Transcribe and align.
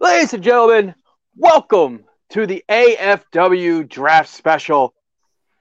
Ladies 0.00 0.32
and 0.32 0.44
gentlemen, 0.44 0.94
welcome 1.34 2.04
to 2.30 2.46
the 2.46 2.62
AFW 2.68 3.88
Draft 3.88 4.30
Special. 4.30 4.94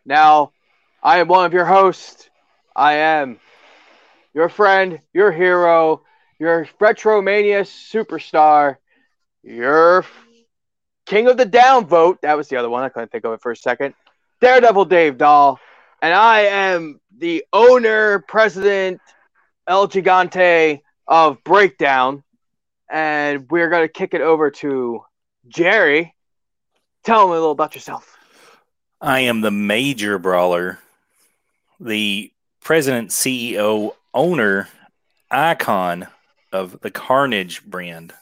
Now, 0.06 0.52
I 1.02 1.18
am 1.18 1.28
one 1.28 1.46
of 1.46 1.54
your 1.54 1.66
hosts. 1.66 2.30
I 2.76 2.94
am 2.94 3.40
your 4.36 4.48
friend, 4.48 5.00
your 5.12 5.32
hero, 5.32 6.04
your 6.40 6.68
Retromania 6.80 7.62
superstar, 7.62 8.76
your 9.42 10.06
king 11.08 11.28
of 11.28 11.38
the 11.38 11.46
downvote. 11.48 12.22
That 12.22 12.38
was 12.38 12.48
the 12.48 12.58
other 12.58 12.70
one. 12.70 12.84
I 12.84 12.90
couldn't 12.90 13.12
think 13.12 13.26
of 13.26 13.34
it 13.34 13.42
for 13.42 13.52
a 13.52 13.58
second. 13.58 13.96
Daredevil 14.40 14.86
Dave 14.86 15.18
Dahl. 15.18 15.60
And 16.00 16.14
I 16.14 16.42
am 16.42 17.02
the 17.18 17.44
owner, 17.52 18.20
president, 18.28 19.02
El 19.66 19.88
Gigante 19.88 20.82
of 21.08 21.44
Breakdown. 21.44 22.24
And 22.90 23.50
we're 23.50 23.70
going 23.70 23.84
to 23.84 23.92
kick 23.92 24.14
it 24.14 24.22
over 24.22 24.52
to 24.52 25.04
Jerry. 25.48 26.16
Tell 27.04 27.28
me 27.28 27.32
a 27.32 27.36
little 27.36 27.52
about 27.52 27.76
yourself. 27.76 28.18
I 29.00 29.22
am 29.22 29.42
the 29.42 29.52
major 29.52 30.18
brawler, 30.18 30.80
the 31.80 32.32
president, 32.62 33.12
CEO, 33.12 33.94
owner, 34.14 34.70
icon 35.30 36.08
of 36.52 36.80
the 36.82 36.92
Carnage 36.92 37.64
brand. 37.64 38.14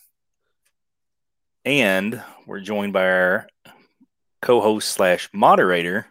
And 1.63 2.21
we're 2.45 2.59
joined 2.59 2.93
by 2.93 3.09
our 3.09 3.47
co 4.41 4.61
host 4.61 4.89
slash 4.89 5.29
moderator. 5.33 6.07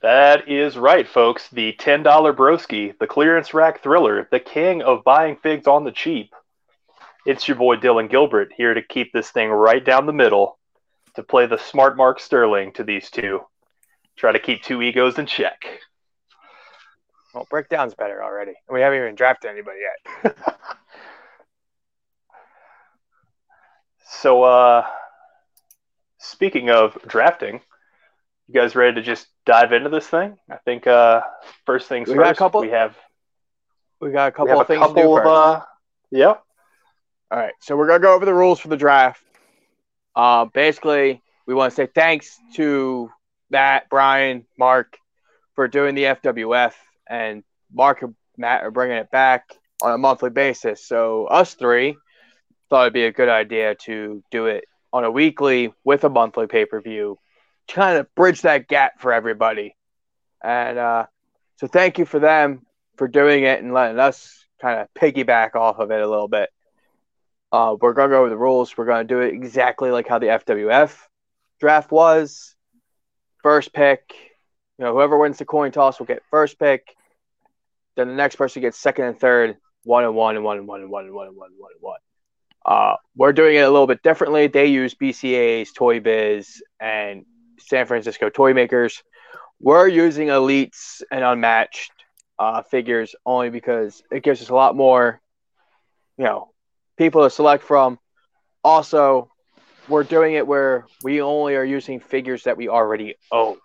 That 0.00 0.48
is 0.48 0.76
right, 0.76 1.08
folks. 1.08 1.48
The 1.48 1.72
$10 1.72 2.04
broski, 2.36 2.96
the 2.98 3.06
clearance 3.08 3.52
rack 3.52 3.82
thriller, 3.82 4.28
the 4.30 4.38
king 4.38 4.80
of 4.80 5.02
buying 5.02 5.36
figs 5.36 5.66
on 5.66 5.82
the 5.82 5.90
cheap. 5.90 6.34
It's 7.26 7.48
your 7.48 7.56
boy 7.56 7.76
Dylan 7.76 8.08
Gilbert 8.08 8.52
here 8.56 8.74
to 8.74 8.82
keep 8.82 9.12
this 9.12 9.30
thing 9.30 9.50
right 9.50 9.84
down 9.84 10.06
the 10.06 10.12
middle, 10.12 10.58
to 11.16 11.24
play 11.24 11.46
the 11.46 11.58
smart 11.58 11.96
Mark 11.96 12.20
Sterling 12.20 12.72
to 12.74 12.84
these 12.84 13.10
two. 13.10 13.40
Try 14.16 14.30
to 14.30 14.38
keep 14.38 14.62
two 14.62 14.82
egos 14.82 15.18
in 15.18 15.26
check. 15.26 15.64
Well, 17.34 17.48
breakdown's 17.50 17.94
better 17.94 18.22
already. 18.22 18.54
We 18.70 18.80
haven't 18.80 19.00
even 19.00 19.14
drafted 19.16 19.50
anybody 19.50 19.80
yet. 20.22 20.36
so, 24.08 24.44
uh, 24.44 24.86
speaking 26.18 26.70
of 26.70 26.96
drafting, 27.06 27.60
you 28.48 28.54
guys 28.54 28.74
ready 28.74 28.94
to 28.94 29.02
just 29.02 29.26
dive 29.46 29.72
into 29.72 29.90
this 29.90 30.06
thing? 30.06 30.36
I 30.50 30.56
think 30.64 30.86
uh, 30.86 31.20
first 31.66 31.88
things 31.88 32.08
We 32.08 32.14
first. 32.14 32.24
got 32.24 32.32
a 32.32 32.38
couple- 32.38 32.60
we 32.62 32.70
have 32.70 32.96
we 34.00 34.10
got 34.10 34.28
a 34.28 34.32
couple 34.32 34.54
of 34.54 34.60
a 34.60 34.64
things 34.64 34.80
to 34.86 34.88
do 34.88 34.94
couple 34.94 35.18
of 35.18 35.26
uh, 35.26 35.64
yeah. 36.10 36.34
All 37.30 37.38
right, 37.38 37.52
so 37.60 37.76
we're 37.76 37.86
gonna 37.86 38.00
go 38.00 38.14
over 38.14 38.24
the 38.24 38.34
rules 38.34 38.58
for 38.58 38.68
the 38.68 38.76
draft. 38.76 39.22
Uh, 40.16 40.46
basically, 40.46 41.22
we 41.46 41.54
want 41.54 41.70
to 41.72 41.74
say 41.76 41.86
thanks 41.94 42.38
to 42.54 43.10
Matt, 43.50 43.88
Brian, 43.90 44.46
Mark 44.58 44.96
for 45.54 45.68
doing 45.68 45.94
the 45.94 46.04
FWF, 46.04 46.72
and 47.08 47.42
Mark 47.72 48.02
and 48.02 48.14
Matt 48.36 48.62
are 48.62 48.70
bringing 48.70 48.96
it 48.96 49.10
back 49.10 49.44
on 49.82 49.92
a 49.92 49.98
monthly 49.98 50.30
basis. 50.30 50.84
So 50.86 51.26
us 51.26 51.54
three 51.54 51.96
thought 52.70 52.82
it'd 52.82 52.92
be 52.94 53.04
a 53.04 53.12
good 53.12 53.28
idea 53.28 53.74
to 53.74 54.22
do 54.30 54.46
it 54.46 54.64
on 54.92 55.04
a 55.04 55.10
weekly 55.10 55.72
with 55.84 56.04
a 56.04 56.08
monthly 56.08 56.46
pay 56.46 56.64
per 56.64 56.80
view, 56.80 57.18
Kind 57.68 57.98
of 57.98 58.14
bridge 58.14 58.42
that 58.42 58.68
gap 58.68 59.00
for 59.00 59.12
everybody. 59.12 59.76
And 60.42 60.78
uh, 60.78 61.06
so 61.56 61.66
thank 61.66 61.98
you 61.98 62.06
for 62.06 62.18
them 62.18 62.62
for 62.96 63.08
doing 63.08 63.44
it 63.44 63.62
and 63.62 63.72
letting 63.74 63.98
us 63.98 64.44
kind 64.60 64.80
of 64.80 64.88
piggyback 64.94 65.54
off 65.54 65.78
of 65.78 65.90
it 65.90 66.00
a 66.00 66.08
little 66.08 66.28
bit. 66.28 66.50
Uh, 67.50 67.76
we're 67.80 67.94
going 67.94 68.10
to 68.10 68.14
go 68.14 68.20
over 68.20 68.28
the 68.28 68.36
rules. 68.36 68.76
We're 68.76 68.84
going 68.84 69.06
to 69.06 69.14
do 69.14 69.20
it 69.20 69.32
exactly 69.32 69.90
like 69.90 70.08
how 70.08 70.18
the 70.18 70.26
FWF 70.26 70.94
draft 71.60 71.90
was. 71.90 72.54
First 73.42 73.72
pick, 73.72 74.14
you 74.78 74.84
know, 74.84 74.92
whoever 74.92 75.16
wins 75.16 75.38
the 75.38 75.44
coin 75.44 75.72
toss 75.72 75.98
will 75.98 76.06
get 76.06 76.22
first 76.30 76.58
pick. 76.58 76.94
Then 77.96 78.08
the 78.08 78.14
next 78.14 78.36
person 78.36 78.62
gets 78.62 78.78
second 78.78 79.06
and 79.06 79.18
third, 79.18 79.56
one 79.84 80.04
and 80.04 80.14
one 80.14 80.36
and 80.36 80.44
one 80.44 80.58
and 80.58 80.66
one 80.66 80.80
and 80.80 80.90
one 80.90 81.06
and 81.06 81.14
one 81.14 81.26
and 81.26 81.36
one 81.36 81.50
and 81.50 81.58
one. 81.58 81.70
And 81.72 81.82
one. 81.82 81.98
Uh, 82.66 82.96
we're 83.16 83.32
doing 83.32 83.56
it 83.56 83.60
a 83.60 83.70
little 83.70 83.86
bit 83.86 84.02
differently. 84.02 84.46
They 84.46 84.66
use 84.66 84.94
BCAs, 84.94 85.74
Toy 85.74 86.00
Biz, 86.00 86.62
and 86.78 87.24
San 87.58 87.86
Francisco 87.86 88.28
Toy 88.28 88.54
Makers. 88.54 89.02
We're 89.60 89.88
using 89.88 90.28
elites 90.28 91.02
and 91.10 91.24
unmatched 91.24 91.92
uh, 92.38 92.62
figures 92.62 93.14
only 93.26 93.50
because 93.50 94.02
it 94.10 94.22
gives 94.22 94.40
us 94.40 94.48
a 94.48 94.54
lot 94.54 94.76
more, 94.76 95.20
you 96.16 96.24
know, 96.24 96.50
people 96.96 97.24
to 97.24 97.30
select 97.30 97.64
from. 97.64 97.98
Also, 98.62 99.30
we're 99.88 100.04
doing 100.04 100.34
it 100.34 100.46
where 100.46 100.86
we 101.02 101.22
only 101.22 101.56
are 101.56 101.64
using 101.64 102.00
figures 102.00 102.44
that 102.44 102.56
we 102.56 102.68
already 102.68 103.16
own. 103.32 103.56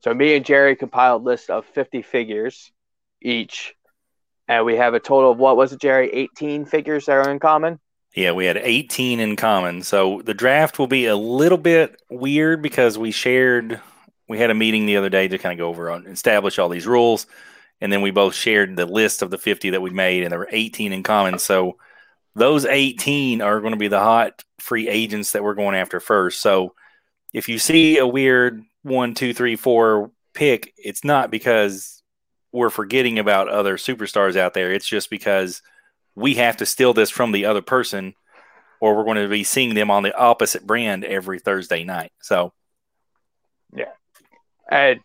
So 0.00 0.12
me 0.12 0.34
and 0.36 0.44
Jerry 0.44 0.76
compiled 0.76 1.24
list 1.24 1.50
of 1.50 1.64
50 1.66 2.02
figures 2.02 2.72
each. 3.22 3.74
And 4.48 4.66
we 4.66 4.76
have 4.76 4.94
a 4.94 5.00
total 5.00 5.32
of 5.32 5.38
what 5.38 5.56
was 5.56 5.72
it, 5.72 5.80
Jerry? 5.80 6.10
18 6.12 6.66
figures 6.66 7.06
that 7.06 7.16
are 7.16 7.30
in 7.30 7.38
common. 7.38 7.80
Yeah, 8.14 8.30
we 8.30 8.46
had 8.46 8.56
18 8.56 9.18
in 9.18 9.34
common. 9.34 9.82
So 9.82 10.22
the 10.24 10.34
draft 10.34 10.78
will 10.78 10.86
be 10.86 11.06
a 11.06 11.16
little 11.16 11.58
bit 11.58 12.00
weird 12.08 12.62
because 12.62 12.96
we 12.96 13.10
shared, 13.10 13.80
we 14.28 14.38
had 14.38 14.50
a 14.50 14.54
meeting 14.54 14.86
the 14.86 14.96
other 14.96 15.08
day 15.08 15.26
to 15.26 15.38
kind 15.38 15.52
of 15.52 15.58
go 15.58 15.68
over 15.68 15.90
and 15.90 16.06
establish 16.06 16.58
all 16.58 16.68
these 16.68 16.86
rules. 16.86 17.26
And 17.80 17.92
then 17.92 18.02
we 18.02 18.12
both 18.12 18.34
shared 18.34 18.76
the 18.76 18.86
list 18.86 19.20
of 19.20 19.30
the 19.30 19.38
50 19.38 19.70
that 19.70 19.82
we 19.82 19.90
made, 19.90 20.22
and 20.22 20.30
there 20.30 20.38
were 20.38 20.48
18 20.50 20.92
in 20.92 21.02
common. 21.02 21.40
So 21.40 21.76
those 22.36 22.64
18 22.64 23.42
are 23.42 23.60
going 23.60 23.72
to 23.72 23.78
be 23.78 23.88
the 23.88 24.00
hot 24.00 24.44
free 24.60 24.88
agents 24.88 25.32
that 25.32 25.42
we're 25.42 25.54
going 25.54 25.74
after 25.74 25.98
first. 25.98 26.40
So 26.40 26.74
if 27.32 27.48
you 27.48 27.58
see 27.58 27.98
a 27.98 28.06
weird 28.06 28.62
one, 28.82 29.14
two, 29.14 29.34
three, 29.34 29.56
four 29.56 30.12
pick, 30.34 30.72
it's 30.78 31.02
not 31.02 31.32
because 31.32 32.02
we're 32.52 32.70
forgetting 32.70 33.18
about 33.18 33.48
other 33.48 33.76
superstars 33.76 34.36
out 34.36 34.54
there. 34.54 34.72
It's 34.72 34.86
just 34.86 35.10
because 35.10 35.62
we 36.14 36.34
have 36.34 36.58
to 36.58 36.66
steal 36.66 36.94
this 36.94 37.10
from 37.10 37.32
the 37.32 37.46
other 37.46 37.62
person, 37.62 38.14
or 38.80 38.96
we're 38.96 39.04
going 39.04 39.16
to 39.16 39.28
be 39.28 39.44
seeing 39.44 39.74
them 39.74 39.90
on 39.90 40.02
the 40.02 40.16
opposite 40.16 40.66
brand 40.66 41.04
every 41.04 41.38
Thursday 41.38 41.84
night. 41.84 42.12
So 42.20 42.52
yeah. 43.74 43.92
And 44.70 45.00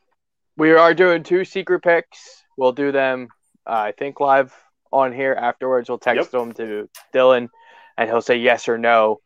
we 0.57 0.71
are 0.73 0.93
doing 0.93 1.23
two 1.23 1.45
secret 1.45 1.81
picks. 1.81 2.43
We'll 2.57 2.73
do 2.73 2.91
them, 2.91 3.29
uh, 3.65 3.71
I 3.71 3.93
think, 3.93 4.19
live 4.19 4.53
on 4.91 5.13
here 5.13 5.33
afterwards. 5.33 5.89
We'll 5.89 5.97
text 5.99 6.31
Yep. 6.31 6.31
them 6.31 6.51
to 6.53 6.89
Dylan, 7.13 7.49
and 7.97 8.09
he'll 8.09 8.21
say 8.21 8.37
yes 8.37 8.67
or 8.67 8.77
no. 8.77 9.21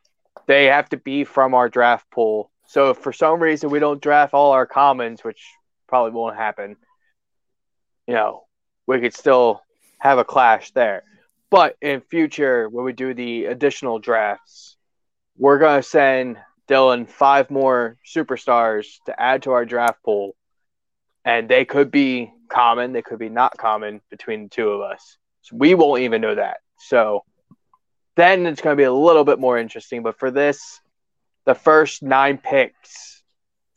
They 0.47 0.65
have 0.65 0.89
to 0.89 0.97
be 0.97 1.23
from 1.23 1.53
our 1.53 1.69
draft 1.69 2.09
pool. 2.11 2.51
So 2.67 2.91
if 2.91 2.97
for 2.97 3.13
some 3.13 3.39
reason 3.39 3.69
we 3.69 3.79
don't 3.79 4.01
draft 4.01 4.33
all 4.33 4.51
our 4.51 4.65
commons, 4.65 5.23
which 5.23 5.43
probably 5.87 6.11
won't 6.11 6.35
happen, 6.35 6.75
you 8.07 8.13
know, 8.13 8.43
we 8.87 8.99
could 8.99 9.13
still 9.13 9.61
have 9.99 10.17
a 10.17 10.25
clash 10.25 10.71
there. 10.71 11.03
But 11.53 11.77
in 11.83 12.01
future, 12.01 12.67
when 12.67 12.83
we 12.83 12.93
do 12.93 13.13
the 13.13 13.45
additional 13.45 13.99
drafts, 13.99 14.75
we're 15.37 15.59
going 15.59 15.83
to 15.83 15.87
send 15.87 16.37
Dylan 16.67 17.07
five 17.07 17.51
more 17.51 17.95
superstars 18.03 18.87
to 19.05 19.21
add 19.21 19.43
to 19.43 19.51
our 19.51 19.63
draft 19.63 20.01
pool. 20.03 20.35
And 21.23 21.47
they 21.47 21.63
could 21.63 21.91
be 21.91 22.33
common, 22.49 22.91
they 22.91 23.03
could 23.03 23.19
be 23.19 23.29
not 23.29 23.55
common 23.55 24.01
between 24.09 24.45
the 24.45 24.49
two 24.49 24.69
of 24.69 24.81
us. 24.81 25.19
So 25.43 25.55
we 25.55 25.75
won't 25.75 26.01
even 26.01 26.21
know 26.21 26.33
that. 26.33 26.57
So 26.79 27.23
then 28.15 28.47
it's 28.47 28.59
going 28.59 28.75
to 28.75 28.81
be 28.81 28.85
a 28.85 28.91
little 28.91 29.23
bit 29.23 29.37
more 29.37 29.59
interesting. 29.59 30.01
But 30.01 30.17
for 30.17 30.31
this, 30.31 30.81
the 31.45 31.53
first 31.53 32.01
nine 32.01 32.39
picks 32.39 33.21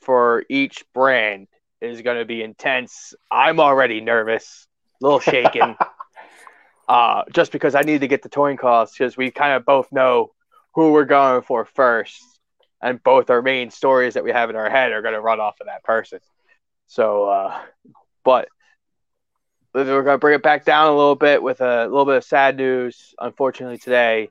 for 0.00 0.46
each 0.48 0.86
brand 0.94 1.46
is 1.82 2.00
going 2.00 2.16
to 2.16 2.24
be 2.24 2.42
intense. 2.42 3.12
I'm 3.30 3.60
already 3.60 4.00
nervous, 4.00 4.66
a 5.02 5.04
little 5.04 5.20
shaken, 5.20 5.76
uh, 6.88 7.22
just 7.32 7.52
because 7.52 7.74
I 7.74 7.82
need 7.82 8.00
to 8.00 8.08
get 8.08 8.22
the 8.22 8.28
toy 8.28 8.56
costs 8.56 8.96
because 8.96 9.16
we 9.16 9.30
kind 9.30 9.52
of 9.54 9.64
both 9.64 9.90
know 9.92 10.32
who 10.74 10.92
we're 10.92 11.04
going 11.04 11.42
for 11.42 11.64
first, 11.64 12.22
and 12.82 13.02
both 13.02 13.30
our 13.30 13.42
main 13.42 13.70
stories 13.70 14.14
that 14.14 14.24
we 14.24 14.30
have 14.30 14.50
in 14.50 14.56
our 14.56 14.70
head 14.70 14.92
are 14.92 15.02
going 15.02 15.14
to 15.14 15.20
run 15.20 15.40
off 15.40 15.60
of 15.60 15.66
that 15.66 15.82
person. 15.82 16.20
So, 16.86 17.24
uh, 17.24 17.60
but 18.24 18.48
we're 19.72 20.02
going 20.02 20.14
to 20.14 20.18
bring 20.18 20.34
it 20.34 20.42
back 20.42 20.64
down 20.64 20.88
a 20.88 20.96
little 20.96 21.16
bit 21.16 21.42
with 21.42 21.60
a 21.60 21.84
little 21.84 22.04
bit 22.04 22.16
of 22.16 22.24
sad 22.24 22.56
news. 22.56 23.14
Unfortunately, 23.18 23.78
today, 23.78 24.30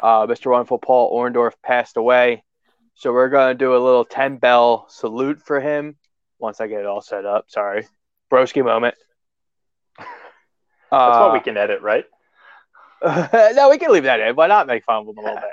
uh, 0.00 0.26
Mr. 0.26 0.50
Wonderful 0.50 0.78
Paul 0.78 1.12
Orndorff 1.12 1.54
passed 1.62 1.96
away. 1.96 2.42
So 2.94 3.12
we're 3.12 3.28
going 3.28 3.50
to 3.52 3.58
do 3.58 3.76
a 3.76 3.78
little 3.78 4.04
10 4.04 4.38
bell 4.38 4.86
salute 4.88 5.42
for 5.42 5.60
him 5.60 5.96
once 6.38 6.60
I 6.60 6.66
get 6.66 6.80
it 6.80 6.86
all 6.86 7.02
set 7.02 7.26
up. 7.26 7.44
Sorry. 7.48 7.86
Broski 8.30 8.64
moment. 8.64 8.94
That's 10.90 11.16
Uh, 11.16 11.20
what 11.20 11.32
we 11.32 11.40
can 11.40 11.56
edit, 11.56 11.82
right? 11.82 12.04
no, 13.04 13.68
we 13.70 13.78
can 13.78 13.92
leave 13.92 14.04
that 14.04 14.20
in. 14.20 14.34
Why 14.36 14.46
not 14.46 14.66
make 14.66 14.84
fun 14.84 15.02
of 15.02 15.08
him 15.08 15.18
a 15.18 15.20
little 15.20 15.36
bit? 15.36 15.50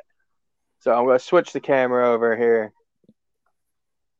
So 0.80 0.94
I'm 0.94 1.06
going 1.06 1.18
to 1.18 1.24
switch 1.24 1.53
the 1.53 1.59
camera 1.59 2.09
over 2.09 2.35
here. 2.35 2.71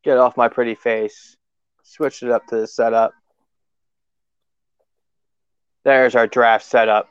Get 0.04 0.18
off 0.18 0.38
my 0.38 0.50
pretty 0.50 0.76
face. 0.76 1.36
Switch 1.84 2.24
it 2.24 2.32
up 2.32 2.46
to 2.48 2.58
the 2.58 2.68
setup. 2.68 3.14
There's 5.84 6.16
our 6.16 6.28
draft 6.28 6.66
setup. 6.66 7.10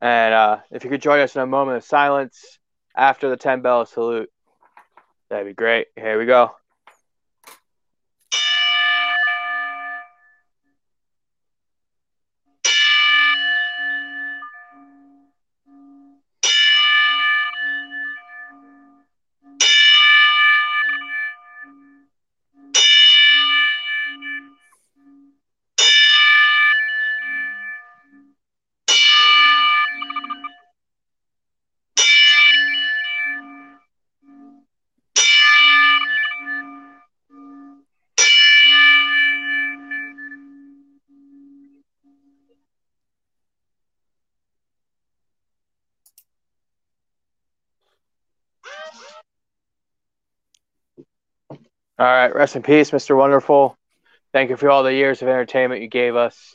And 0.00 0.34
uh, 0.34 0.58
if 0.70 0.84
you 0.84 0.90
could 0.90 1.02
join 1.02 1.20
us 1.20 1.34
in 1.34 1.42
a 1.42 1.46
moment 1.46 1.78
of 1.78 1.84
silence 1.84 2.58
after 2.94 3.28
the 3.30 3.36
10 3.36 3.62
bell 3.62 3.86
salute, 3.86 4.30
that'd 5.30 5.46
be 5.46 5.54
great. 5.54 5.86
Here 5.96 6.18
we 6.18 6.26
go. 6.26 6.54
All 51.98 52.06
right, 52.06 52.34
rest 52.34 52.56
in 52.56 52.62
peace, 52.62 52.90
Mr. 52.90 53.16
Wonderful. 53.16 53.76
Thank 54.32 54.50
you 54.50 54.56
for 54.56 54.68
all 54.68 54.82
the 54.82 54.92
years 54.92 55.22
of 55.22 55.28
entertainment 55.28 55.80
you 55.80 55.88
gave 55.88 56.14
us. 56.14 56.54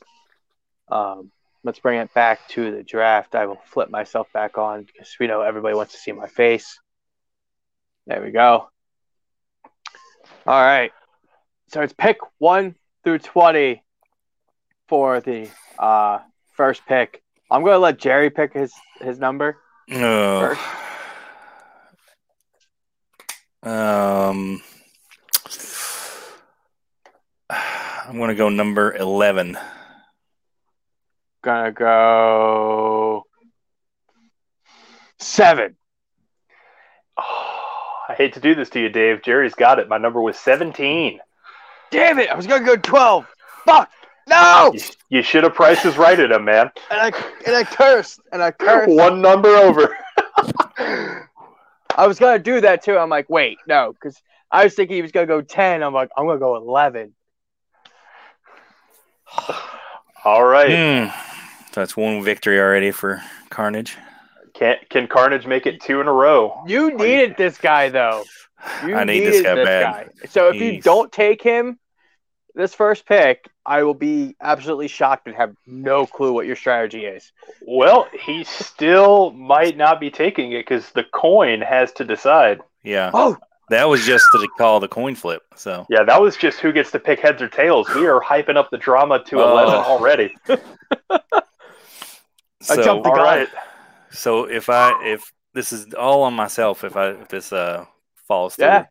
Um, 0.87 1.31
let's 1.63 1.79
bring 1.79 1.99
it 1.99 2.13
back 2.13 2.47
to 2.49 2.69
the 2.69 2.83
draft. 2.83 3.33
I 3.33 3.47
will 3.47 3.59
flip 3.65 3.89
myself 3.89 4.31
back 4.33 4.59
on 4.59 4.83
because 4.83 5.15
we 5.19 5.25
know 5.25 5.41
everybody 5.41 5.73
wants 5.73 5.93
to 5.93 5.97
see 5.99 6.11
my 6.11 6.27
face. 6.27 6.79
There 8.05 8.21
we 8.21 8.29
go. 8.29 8.69
All 10.45 10.61
right. 10.61 10.91
So 11.69 11.81
it's 11.81 11.93
pick 11.93 12.17
one 12.37 12.75
through 13.03 13.19
20 13.19 13.81
for 14.87 15.21
the 15.21 15.49
uh, 15.79 16.19
first 16.53 16.85
pick. 16.85 17.23
I'm 17.49 17.63
going 17.63 17.73
to 17.73 17.79
let 17.79 17.97
Jerry 17.97 18.29
pick 18.29 18.53
his, 18.53 18.73
his 18.99 19.17
number. 19.17 19.57
Oh. 19.91 20.55
Um, 23.63 24.61
I'm 28.07 28.17
going 28.17 28.29
to 28.29 28.35
go 28.35 28.49
number 28.49 28.95
11. 28.95 29.57
Gonna 31.43 31.71
go 31.71 33.23
seven. 35.17 35.75
Oh, 37.17 37.57
I 38.09 38.13
hate 38.13 38.33
to 38.33 38.39
do 38.39 38.53
this 38.53 38.69
to 38.71 38.79
you, 38.79 38.89
Dave. 38.89 39.23
Jerry's 39.23 39.55
got 39.55 39.79
it. 39.79 39.89
My 39.89 39.97
number 39.97 40.21
was 40.21 40.37
17. 40.37 41.19
Damn 41.91 42.19
it! 42.19 42.29
I 42.29 42.35
was 42.35 42.47
gonna 42.47 42.65
go 42.65 42.77
twelve. 42.77 43.27
Fuck! 43.65 43.91
No! 44.27 44.71
You, 44.73 44.79
you 45.09 45.21
should 45.21 45.43
have 45.43 45.53
prices 45.53 45.97
righted 45.97 46.31
him, 46.31 46.45
man. 46.45 46.71
And 46.89 47.01
I 47.01 47.11
and 47.45 47.55
I 47.55 47.65
cursed 47.65 48.21
and 48.31 48.41
I 48.41 48.51
cursed. 48.51 48.89
One 48.89 49.21
number 49.21 49.49
over. 49.49 49.95
I 51.97 52.07
was 52.07 52.17
gonna 52.17 52.39
do 52.39 52.61
that 52.61 52.81
too. 52.83 52.97
I'm 52.97 53.09
like, 53.09 53.29
wait, 53.29 53.57
no, 53.67 53.91
because 53.91 54.21
I 54.49 54.63
was 54.63 54.73
thinking 54.73 54.95
he 54.95 55.01
was 55.01 55.11
gonna 55.11 55.27
go 55.27 55.41
ten. 55.41 55.83
I'm 55.83 55.93
like, 55.93 56.09
I'm 56.15 56.25
gonna 56.25 56.39
go 56.39 56.55
eleven. 56.55 57.13
All 60.23 60.43
right. 60.43 61.09
Hmm. 61.09 61.17
That's 61.73 61.95
one 61.95 62.23
victory 62.23 62.59
already 62.59 62.91
for 62.91 63.21
Carnage. 63.49 63.97
Can 64.53 64.77
can 64.89 65.07
Carnage 65.07 65.47
make 65.47 65.65
it 65.65 65.81
two 65.81 66.01
in 66.01 66.07
a 66.07 66.13
row? 66.13 66.63
You 66.67 66.95
needed 66.95 67.35
this 67.37 67.57
guy 67.57 67.89
though. 67.89 68.23
You 68.85 68.95
I 68.95 69.05
need 69.05 69.21
this 69.21 69.41
guy 69.41 69.55
bad. 69.55 69.83
guy. 69.83 70.27
So 70.29 70.49
if 70.49 70.61
you 70.61 70.79
don't 70.81 71.11
take 71.11 71.41
him, 71.41 71.79
this 72.53 72.75
first 72.75 73.07
pick, 73.07 73.49
I 73.65 73.81
will 73.81 73.95
be 73.95 74.35
absolutely 74.39 74.87
shocked 74.87 75.25
and 75.25 75.35
have 75.35 75.55
no 75.65 76.05
clue 76.05 76.31
what 76.31 76.45
your 76.45 76.55
strategy 76.55 77.05
is. 77.05 77.31
Well, 77.65 78.07
he 78.13 78.43
still 78.43 79.31
might 79.31 79.77
not 79.77 79.99
be 79.99 80.11
taking 80.11 80.51
it 80.51 80.59
because 80.59 80.91
the 80.91 81.05
coin 81.05 81.61
has 81.61 81.91
to 81.93 82.05
decide. 82.05 82.61
Yeah. 82.83 83.09
Oh, 83.13 83.35
That 83.69 83.87
was 83.87 84.05
just 84.05 84.25
to 84.33 84.47
call 84.57 84.79
the 84.81 84.87
coin 84.87 85.15
flip. 85.15 85.43
So 85.55 85.85
Yeah, 85.89 86.03
that 86.03 86.21
was 86.21 86.35
just 86.35 86.59
who 86.59 86.71
gets 86.73 86.91
to 86.91 86.99
pick 86.99 87.19
heads 87.19 87.41
or 87.41 87.47
tails. 87.47 87.87
We 87.95 88.05
are 88.07 88.19
hyping 88.19 88.57
up 88.57 88.69
the 88.69 88.77
drama 88.77 89.23
to 89.25 89.39
Oh. 89.41 89.51
11 89.51 89.73
already. 89.75 90.35
I 90.49 90.59
so, 92.61 92.83
jumped 92.83 93.03
the 93.05 93.11
gun. 93.11 93.19
right. 93.19 93.47
so 94.11 94.43
if 94.45 94.69
I 94.69 94.93
if 95.05 95.31
this 95.53 95.71
is 95.73 95.93
all 95.93 96.23
on 96.23 96.33
myself 96.33 96.83
if 96.83 96.95
I 96.95 97.09
if 97.11 97.27
this 97.29 97.53
uh 97.53 97.85
falls 98.27 98.55
through. 98.55 98.65
Yeah. 98.65 98.85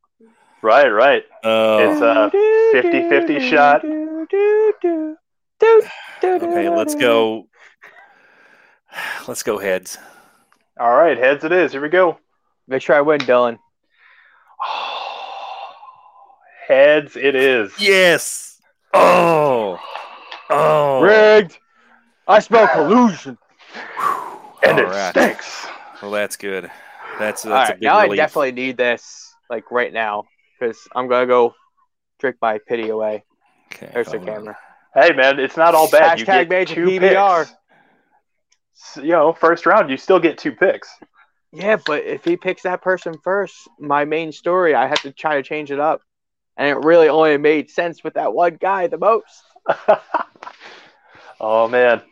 Right, 0.62 0.88
right. 0.88 1.24
Oh, 1.42 1.78
It's 1.78 2.00
a 2.02 2.30
50-50 2.76 3.40
shot. 3.50 3.82
okay, 6.22 6.68
let's 6.68 6.94
go. 6.94 7.46
Let's 9.28 9.42
go 9.42 9.58
heads. 9.58 9.96
All 10.78 10.94
right, 10.94 11.16
heads 11.16 11.44
it 11.44 11.52
is. 11.52 11.72
Here 11.72 11.80
we 11.80 11.88
go. 11.88 12.18
Make 12.68 12.82
sure 12.82 12.96
I 12.96 13.00
win, 13.00 13.20
Dylan. 13.20 13.58
Heads 16.68 17.16
it 17.16 17.34
is. 17.34 17.72
Yes. 17.78 18.60
Oh. 18.94 19.78
Oh. 20.48 21.00
Rigged. 21.00 21.58
I 22.26 22.38
smell 22.40 22.68
collusion. 22.74 23.38
And 24.62 24.78
it 24.78 24.84
All 24.84 24.90
right. 24.90 25.10
stinks. 25.10 25.66
Well, 26.02 26.10
that's 26.10 26.36
good. 26.36 26.70
That's 27.18 27.44
All 27.44 27.52
that's 27.52 27.70
right, 27.70 27.76
a 27.76 27.80
big 27.80 27.82
now 27.82 28.00
relief. 28.02 28.12
I 28.12 28.16
definitely 28.16 28.52
need 28.52 28.76
this, 28.76 29.34
like 29.50 29.70
right 29.70 29.92
now, 29.92 30.24
because 30.58 30.78
I'm 30.94 31.08
gonna 31.08 31.26
go 31.26 31.54
drink 32.18 32.36
my 32.40 32.58
pity 32.66 32.88
away. 32.88 33.24
Okay, 33.72 33.90
There's 33.92 34.06
the 34.06 34.18
hold 34.18 34.28
on. 34.28 34.34
camera. 34.36 34.58
Hey, 34.94 35.12
man, 35.12 35.38
it's 35.38 35.56
not 35.56 35.74
all 35.74 35.90
bad. 35.90 36.18
you 36.18 36.26
get 36.26 36.48
Major 36.48 36.74
two 36.74 36.86
PBR. 36.86 37.46
picks. 37.46 38.96
You 38.96 39.12
know, 39.12 39.32
first 39.32 39.66
round, 39.66 39.90
you 39.90 39.96
still 39.96 40.18
get 40.18 40.38
two 40.38 40.52
picks. 40.52 40.88
Yeah, 41.52 41.78
but 41.84 42.04
if 42.04 42.24
he 42.24 42.36
picks 42.36 42.62
that 42.62 42.82
person 42.82 43.18
first, 43.22 43.68
my 43.78 44.04
main 44.04 44.32
story, 44.32 44.74
I 44.74 44.86
have 44.86 45.02
to 45.02 45.12
try 45.12 45.36
to 45.36 45.42
change 45.42 45.70
it 45.70 45.80
up, 45.80 46.02
and 46.56 46.68
it 46.68 46.84
really 46.84 47.08
only 47.08 47.36
made 47.38 47.70
sense 47.70 48.04
with 48.04 48.14
that 48.14 48.32
one 48.32 48.56
guy 48.60 48.86
the 48.86 48.98
most. 48.98 49.42
oh, 51.40 51.66
man. 51.68 52.02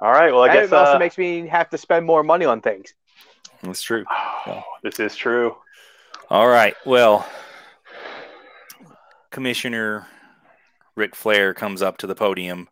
All 0.00 0.10
right, 0.12 0.32
well, 0.32 0.42
I 0.42 0.48
and 0.48 0.54
guess 0.54 0.66
it 0.66 0.72
also 0.72 0.96
uh, 0.96 0.98
makes 0.98 1.16
me 1.16 1.46
have 1.46 1.70
to 1.70 1.78
spend 1.78 2.04
more 2.06 2.22
money 2.22 2.44
on 2.44 2.60
things. 2.60 2.94
That's 3.62 3.82
true. 3.82 4.04
this 4.82 5.00
is 5.00 5.16
true. 5.16 5.56
All 6.30 6.48
right. 6.48 6.74
Well, 6.86 7.26
Commissioner 9.30 10.06
Ric 10.94 11.14
Flair 11.14 11.54
comes 11.54 11.82
up 11.82 11.98
to 11.98 12.06
the 12.06 12.14
podium 12.14 12.68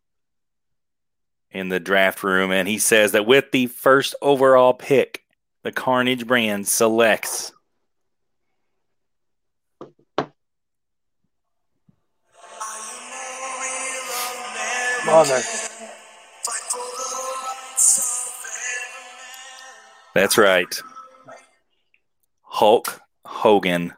in 1.51 1.69
the 1.69 1.81
draft 1.81 2.23
room 2.23 2.51
and 2.51 2.69
he 2.69 2.79
says 2.79 3.13
that 3.13 3.27
with 3.27 3.51
the 3.53 3.67
first 3.67 4.15
overall 4.21 4.75
pick, 4.75 5.25
the 5.63 5.73
Carnage 5.73 6.27
brand 6.27 6.69
selects 6.69 7.53
Mother. 15.07 15.41
That's 20.15 20.37
right. 20.37 20.83
Hulk 22.43 23.01
Hogan 23.25 23.95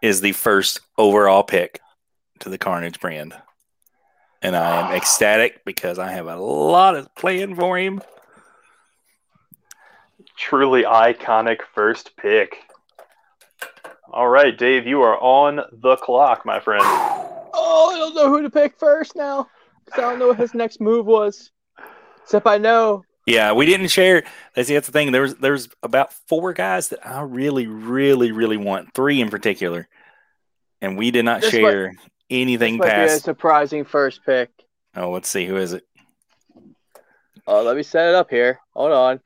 is 0.00 0.20
the 0.20 0.30
first 0.32 0.80
overall 0.96 1.42
pick 1.42 1.80
to 2.38 2.48
the 2.48 2.58
Carnage 2.58 3.00
brand. 3.00 3.34
And 4.42 4.54
I 4.54 4.90
am 4.90 4.96
ecstatic 4.96 5.64
because 5.64 5.98
I 5.98 6.12
have 6.12 6.26
a 6.26 6.36
lot 6.36 6.94
of 6.94 7.12
playing 7.14 7.56
for 7.56 7.78
him. 7.78 8.00
Truly 10.40 10.84
iconic 10.84 11.58
first 11.74 12.16
pick. 12.16 12.56
All 14.10 14.26
right, 14.26 14.56
Dave, 14.56 14.86
you 14.86 15.02
are 15.02 15.18
on 15.20 15.60
the 15.70 15.96
clock, 15.96 16.44
my 16.46 16.58
friend. 16.60 16.82
Oh, 17.52 17.90
I 17.92 17.98
don't 17.98 18.14
know 18.14 18.28
who 18.28 18.42
to 18.42 18.50
pick 18.50 18.78
first 18.78 19.16
now. 19.16 19.48
'cause 19.86 19.98
I 19.98 20.00
don't 20.02 20.18
know 20.20 20.28
what 20.28 20.38
his 20.38 20.54
next 20.54 20.80
move 20.80 21.04
was. 21.04 21.50
Except 22.22 22.46
I 22.46 22.58
know. 22.58 23.04
Yeah, 23.26 23.52
we 23.52 23.66
didn't 23.66 23.88
share. 23.88 24.22
That's 24.54 24.68
that's 24.68 24.86
the 24.86 24.92
thing. 24.92 25.10
There's 25.12 25.34
there's 25.34 25.68
about 25.82 26.12
four 26.28 26.52
guys 26.52 26.88
that 26.88 27.04
I 27.06 27.22
really, 27.22 27.66
really, 27.66 28.30
really 28.32 28.56
want. 28.56 28.94
Three 28.94 29.20
in 29.20 29.30
particular, 29.30 29.88
and 30.80 30.96
we 30.96 31.10
did 31.10 31.24
not 31.24 31.40
This 31.42 31.52
might- 31.54 31.58
share 31.60 31.92
anything 32.30 32.78
This 32.78 32.86
might 32.88 33.06
be 33.06 33.12
a 33.12 33.18
surprising 33.18 33.84
first 33.84 34.24
pick. 34.24 34.50
Oh, 34.96 35.10
let's 35.10 35.28
see. 35.28 35.44
Who 35.46 35.56
is 35.56 35.72
it? 35.72 35.84
Oh, 37.48 37.62
let 37.62 37.76
me 37.76 37.82
set 37.82 38.08
it 38.08 38.14
up 38.14 38.30
here. 38.30 38.60
Hold 38.74 38.92
on. 38.92 39.20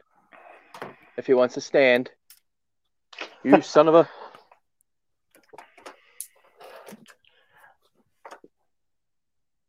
If 1.16 1.26
he 1.26 1.34
wants 1.34 1.54
to 1.54 1.60
stand. 1.60 2.10
You 3.42 3.60
son 3.62 3.88
of 3.88 3.94
a. 3.94 4.08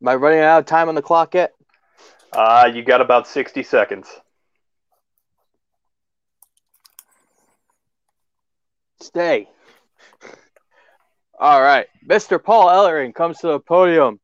Am 0.02 0.08
I 0.08 0.16
running 0.16 0.40
out 0.40 0.60
of 0.60 0.66
time 0.66 0.90
on 0.90 0.96
the 0.96 1.02
clock 1.02 1.34
yet? 1.34 1.54
Uh, 2.32 2.70
you 2.74 2.84
got 2.84 3.02
about 3.02 3.28
60 3.28 3.64
seconds. 3.64 4.08
Stay. 9.02 9.50
All 11.40 11.62
right. 11.62 11.88
Mr. 12.08 12.44
Paul 12.44 12.68
Ellering 12.68 13.16
comes 13.16 13.40
to 13.40 13.48
the 13.48 13.60
podium 13.60 14.20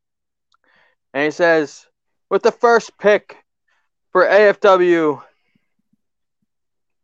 and 1.13 1.25
he 1.25 1.31
says, 1.31 1.85
with 2.29 2.43
the 2.43 2.51
first 2.51 2.97
pick 2.97 3.37
for 4.11 4.25
AFW 4.25 5.21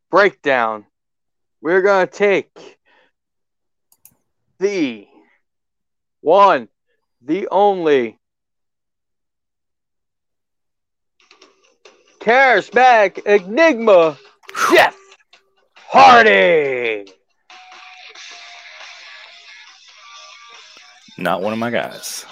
breakdown, 0.10 0.86
we're 1.62 1.82
going 1.82 2.08
to 2.08 2.14
take 2.14 2.78
the 4.60 5.08
one, 6.22 6.68
the 7.22 7.48
only 7.50 8.20
charismatic 12.20 13.26
enigma, 13.26 14.18
Jeff 14.72 14.96
Hardy. 15.76 17.08
Not 21.18 21.42
one 21.42 21.54
of 21.54 21.60
my 21.60 21.72
guys. 21.72 22.26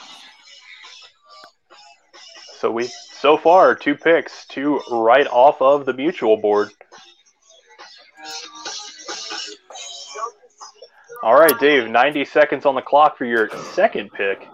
So 2.59 2.71
we 2.71 2.89
so 3.19 3.37
far 3.37 3.73
two 3.73 3.95
picks, 3.95 4.45
two 4.45 4.81
right 4.91 5.27
off 5.27 5.61
of 5.61 5.85
the 5.85 5.93
mutual 5.93 6.37
board. 6.37 6.71
All 11.25 11.33
right, 11.33 11.59
Dave, 11.59 11.89
90 11.89 12.23
seconds 12.25 12.67
on 12.67 12.75
the 12.75 12.83
clock 12.83 13.17
for 13.17 13.25
your 13.25 13.49
second 13.73 14.11
pick. 14.11 14.47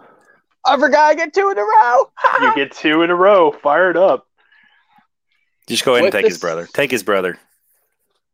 I 0.65 0.79
forgot 0.79 1.03
I 1.03 1.15
get 1.15 1.33
two 1.33 1.49
in 1.49 1.57
a 1.57 1.61
row. 1.61 2.09
You 2.41 2.55
get 2.55 2.71
two 2.71 3.01
in 3.01 3.09
a 3.09 3.15
row. 3.15 3.51
Fired 3.51 3.97
up. 3.97 4.25
Just 5.67 5.83
go 5.83 5.95
ahead 5.95 6.05
With 6.05 6.15
and 6.15 6.23
take 6.23 6.31
his 6.31 6.39
brother. 6.39 6.69
Take 6.71 6.89
his 6.89 7.03
brother. 7.03 7.37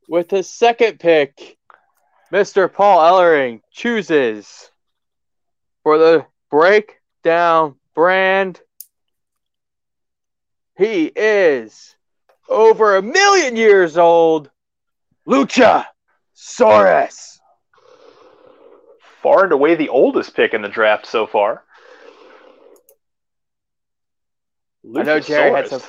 With 0.07 0.29
his 0.29 0.47
second 0.47 0.99
pick, 0.99 1.57
Mr. 2.31 2.71
Paul 2.71 2.99
Ellering 2.99 3.61
chooses 3.71 4.69
for 5.81 5.97
the 5.97 6.27
breakdown 6.51 7.73
brand. 7.95 8.61
He 10.77 11.05
is 11.05 11.95
over 12.47 12.97
a 12.97 13.01
million 13.01 13.55
years 13.55 13.97
old. 13.97 14.51
Lucha 15.27 15.87
Saurus. 16.35 17.36
Far 19.27 19.43
and 19.43 19.51
away 19.51 19.75
the 19.75 19.89
oldest 19.89 20.33
pick 20.35 20.53
in 20.53 20.61
the 20.61 20.69
draft 20.69 21.05
so 21.05 21.27
far. 21.27 21.65
I 24.95 25.03
know 25.03 25.19
Jerry 25.19 25.51
had 25.51 25.67
some 25.67 25.81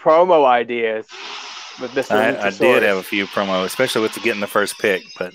promo 0.00 0.44
ideas 0.44 1.06
with 1.80 1.92
Mr. 1.92 2.10
I, 2.10 2.48
I 2.48 2.50
did 2.50 2.82
have 2.82 2.96
a 2.96 3.04
few 3.04 3.28
promo, 3.28 3.64
especially 3.64 4.02
with 4.02 4.14
the 4.14 4.20
getting 4.20 4.40
the 4.40 4.48
first 4.48 4.76
pick, 4.80 5.04
but 5.16 5.32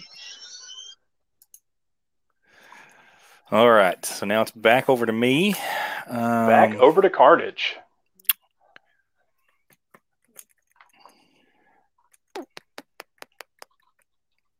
all 3.49 3.71
right. 3.71 4.03
So 4.05 4.25
now 4.25 4.41
it's 4.41 4.51
back 4.51 4.89
over 4.89 5.05
to 5.05 5.13
me. 5.13 5.55
Um, 6.07 6.47
Back 6.47 6.75
over 6.75 7.01
to 7.01 7.09
Carnage. 7.09 7.77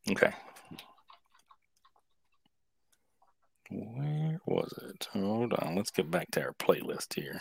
Okay. 0.10 0.32
Where 3.70 4.40
was 4.46 4.74
it? 4.90 5.08
Hold 5.14 5.54
on. 5.54 5.76
Let's 5.76 5.92
get 5.92 6.12
back 6.12 6.30
to 6.32 6.42
our 6.44 6.54
playlist 6.54 7.14
here. 7.14 7.40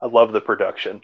I 0.00 0.06
love 0.06 0.32
the 0.32 0.40
production. 0.40 1.02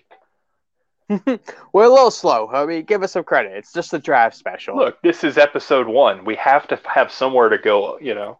We're 1.08 1.84
a 1.84 1.88
little 1.88 2.10
slow. 2.10 2.48
I 2.48 2.66
mean, 2.66 2.84
give 2.84 3.02
us 3.02 3.12
some 3.12 3.24
credit. 3.24 3.52
It's 3.52 3.72
just 3.72 3.94
a 3.94 3.98
draft 3.98 4.36
special. 4.36 4.76
Look, 4.76 5.00
this 5.02 5.24
is 5.24 5.38
episode 5.38 5.86
one. 5.86 6.24
We 6.24 6.34
have 6.36 6.66
to 6.68 6.78
have 6.84 7.10
somewhere 7.12 7.48
to 7.48 7.58
go, 7.58 7.98
you 8.00 8.14
know. 8.14 8.38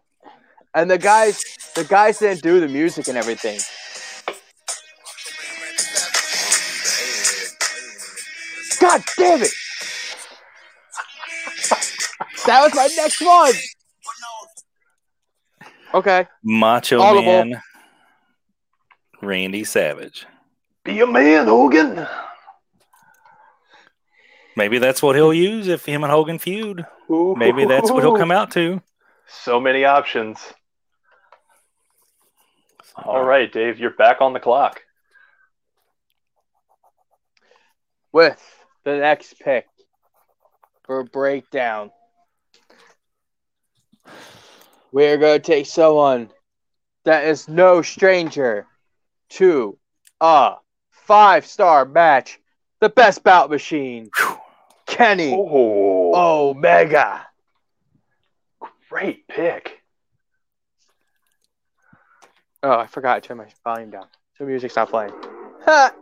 And 0.75 0.89
the 0.89 0.97
guys, 0.97 1.43
the 1.75 1.83
guys 1.83 2.19
didn't 2.19 2.43
do 2.43 2.59
the 2.59 2.67
music 2.67 3.07
and 3.07 3.17
everything. 3.17 3.59
God 8.79 9.01
damn 9.17 9.41
it! 9.41 9.51
that 12.45 12.63
was 12.63 12.75
my 12.75 12.89
next 12.95 13.21
one. 13.21 13.53
Okay, 15.93 16.27
Macho 16.43 16.99
Audible. 17.01 17.25
Man 17.25 17.61
Randy 19.21 19.63
Savage. 19.63 20.25
Be 20.83 21.01
a 21.01 21.07
man, 21.07 21.47
Hogan. 21.47 22.07
Maybe 24.55 24.77
that's 24.77 25.01
what 25.01 25.15
he'll 25.15 25.33
use 25.33 25.67
if 25.67 25.85
him 25.85 26.03
and 26.03 26.11
Hogan 26.11 26.39
feud. 26.39 26.85
Maybe 27.09 27.65
that's 27.65 27.91
what 27.91 28.03
he'll 28.03 28.17
come 28.17 28.31
out 28.31 28.51
to. 28.51 28.81
So 29.27 29.59
many 29.59 29.85
options. 29.85 30.39
All 32.95 33.23
right, 33.23 33.51
Dave, 33.51 33.79
you're 33.79 33.91
back 33.91 34.21
on 34.21 34.33
the 34.33 34.39
clock. 34.39 34.81
with 38.11 38.41
the 38.83 38.97
next 38.97 39.39
pick 39.39 39.67
for 40.83 40.99
a 40.99 41.05
breakdown, 41.05 41.91
we're 44.91 45.17
going 45.17 45.39
to 45.41 45.45
take 45.45 45.65
someone 45.65 46.29
that 47.05 47.25
is 47.25 47.47
no 47.47 47.81
stranger 47.81 48.65
to 49.29 49.77
a 50.21 50.55
five 50.91 51.45
star 51.45 51.85
match, 51.85 52.39
the 52.79 52.89
best 52.89 53.23
bout 53.23 53.49
machine, 53.49 54.09
Kenny 54.85 55.33
Oh, 55.35 56.49
Omega. 56.51 57.25
great 58.89 59.27
pick. 59.27 59.81
Oh, 62.61 62.71
I 62.77 62.87
forgot 62.87 63.21
to 63.21 63.27
turn 63.27 63.37
my 63.37 63.47
volume 63.63 63.91
down. 63.91 64.07
So 64.37 64.45
music's 64.45 64.75
not 64.75 64.89
playing. 64.89 65.13
Ha! 65.65 65.93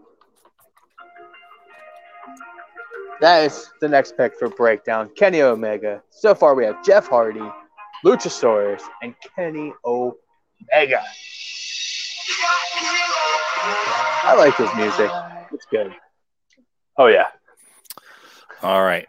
That 3.19 3.43
is 3.45 3.69
the 3.81 3.87
next 3.87 4.15
pick 4.17 4.37
for 4.37 4.49
breakdown. 4.49 5.09
Kenny 5.15 5.41
Omega. 5.41 6.01
So 6.09 6.33
far 6.35 6.55
we 6.55 6.65
have 6.65 6.83
Jeff 6.85 7.07
Hardy, 7.07 7.47
Luchasaurus, 8.05 8.81
and 9.01 9.15
Kenny 9.35 9.73
Omega. 9.85 11.03
I 14.23 14.35
like 14.37 14.55
his 14.55 14.69
music. 14.75 15.09
It's 15.51 15.65
good. 15.65 15.93
Oh 16.97 17.07
yeah. 17.07 17.27
All 18.61 18.83
right. 18.83 19.07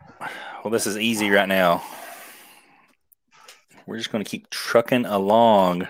Well, 0.62 0.71
this 0.71 0.87
is 0.87 0.99
easy 0.99 1.30
right 1.30 1.49
now. 1.49 1.83
We're 3.87 3.97
just 3.97 4.12
going 4.12 4.23
to 4.23 4.30
keep 4.30 4.50
trucking 4.50 5.07
along. 5.07 5.88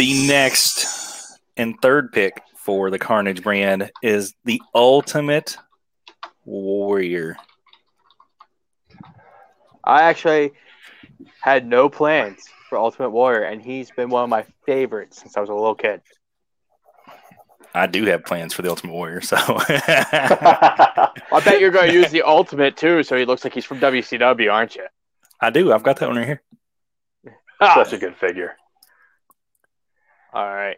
The 0.00 0.26
next 0.26 1.38
and 1.58 1.78
third 1.82 2.10
pick 2.10 2.40
for 2.56 2.90
the 2.90 2.98
Carnage 2.98 3.42
brand 3.42 3.90
is 4.02 4.32
the 4.46 4.62
Ultimate 4.74 5.58
Warrior. 6.46 7.36
I 9.84 10.04
actually 10.04 10.52
had 11.42 11.66
no 11.66 11.90
plans 11.90 12.42
for 12.70 12.78
Ultimate 12.78 13.10
Warrior, 13.10 13.42
and 13.42 13.60
he's 13.60 13.90
been 13.90 14.08
one 14.08 14.24
of 14.24 14.30
my 14.30 14.46
favorites 14.64 15.20
since 15.20 15.36
I 15.36 15.40
was 15.40 15.50
a 15.50 15.54
little 15.54 15.74
kid. 15.74 16.00
I 17.74 17.86
do 17.86 18.06
have 18.06 18.24
plans 18.24 18.54
for 18.54 18.62
the 18.62 18.70
Ultimate 18.70 18.94
Warrior, 18.94 19.20
so 19.20 19.36
I 19.38 21.10
bet 21.44 21.60
you're 21.60 21.70
going 21.70 21.90
to 21.90 21.94
use 21.94 22.10
the 22.10 22.22
Ultimate 22.22 22.78
too, 22.78 23.02
so 23.02 23.18
he 23.18 23.26
looks 23.26 23.44
like 23.44 23.52
he's 23.52 23.66
from 23.66 23.80
WCW, 23.80 24.50
aren't 24.50 24.76
you? 24.76 24.86
I 25.42 25.50
do. 25.50 25.74
I've 25.74 25.82
got 25.82 25.98
that 25.98 26.08
one 26.08 26.16
right 26.16 26.26
here. 26.26 26.42
Ah. 27.60 27.74
Such 27.84 27.92
a 27.92 27.98
good 27.98 28.16
figure. 28.16 28.56
All 30.32 30.46
right. 30.46 30.76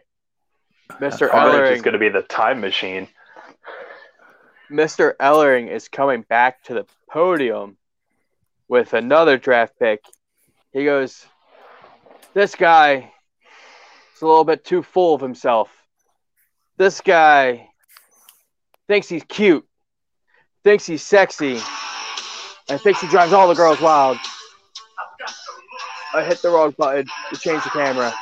Mr. 0.93 1.29
Carnage 1.29 1.77
is 1.77 1.81
going 1.81 1.93
to 1.93 1.99
be 1.99 2.09
the 2.09 2.21
time 2.21 2.61
machine. 2.61 3.07
Mr. 4.71 5.15
Ellering 5.17 5.69
is 5.69 5.87
coming 5.87 6.23
back 6.23 6.63
to 6.63 6.73
the 6.73 6.85
podium 7.09 7.77
with 8.67 8.93
another 8.93 9.37
draft 9.37 9.77
pick. 9.77 10.01
He 10.71 10.85
goes, 10.85 11.25
This 12.33 12.55
guy 12.55 13.11
is 14.15 14.21
a 14.21 14.25
little 14.25 14.43
bit 14.43 14.65
too 14.65 14.81
full 14.81 15.13
of 15.13 15.21
himself. 15.21 15.69
This 16.77 17.01
guy 17.01 17.69
thinks 18.87 19.07
he's 19.07 19.23
cute, 19.25 19.67
thinks 20.63 20.85
he's 20.85 21.03
sexy, 21.03 21.59
and 22.69 22.81
thinks 22.81 22.99
he 22.99 23.07
drives 23.07 23.33
all 23.33 23.47
the 23.47 23.53
girls 23.53 23.79
wild. 23.79 24.17
I 26.15 26.23
hit 26.23 26.41
the 26.41 26.49
wrong 26.49 26.73
button 26.77 27.05
to 27.31 27.39
change 27.39 27.63
the 27.63 27.69
camera. 27.69 28.13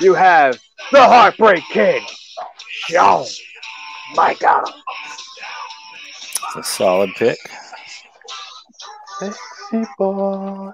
You 0.00 0.14
have 0.14 0.58
the 0.92 1.02
Heartbreak 1.02 1.62
Kid, 1.70 2.02
Shawn 2.68 3.26
Michaels. 4.14 4.70
It's 6.48 6.56
a 6.56 6.62
solid 6.64 7.10
pick. 7.16 7.38
Sexy 9.18 9.84
boy. 9.98 10.70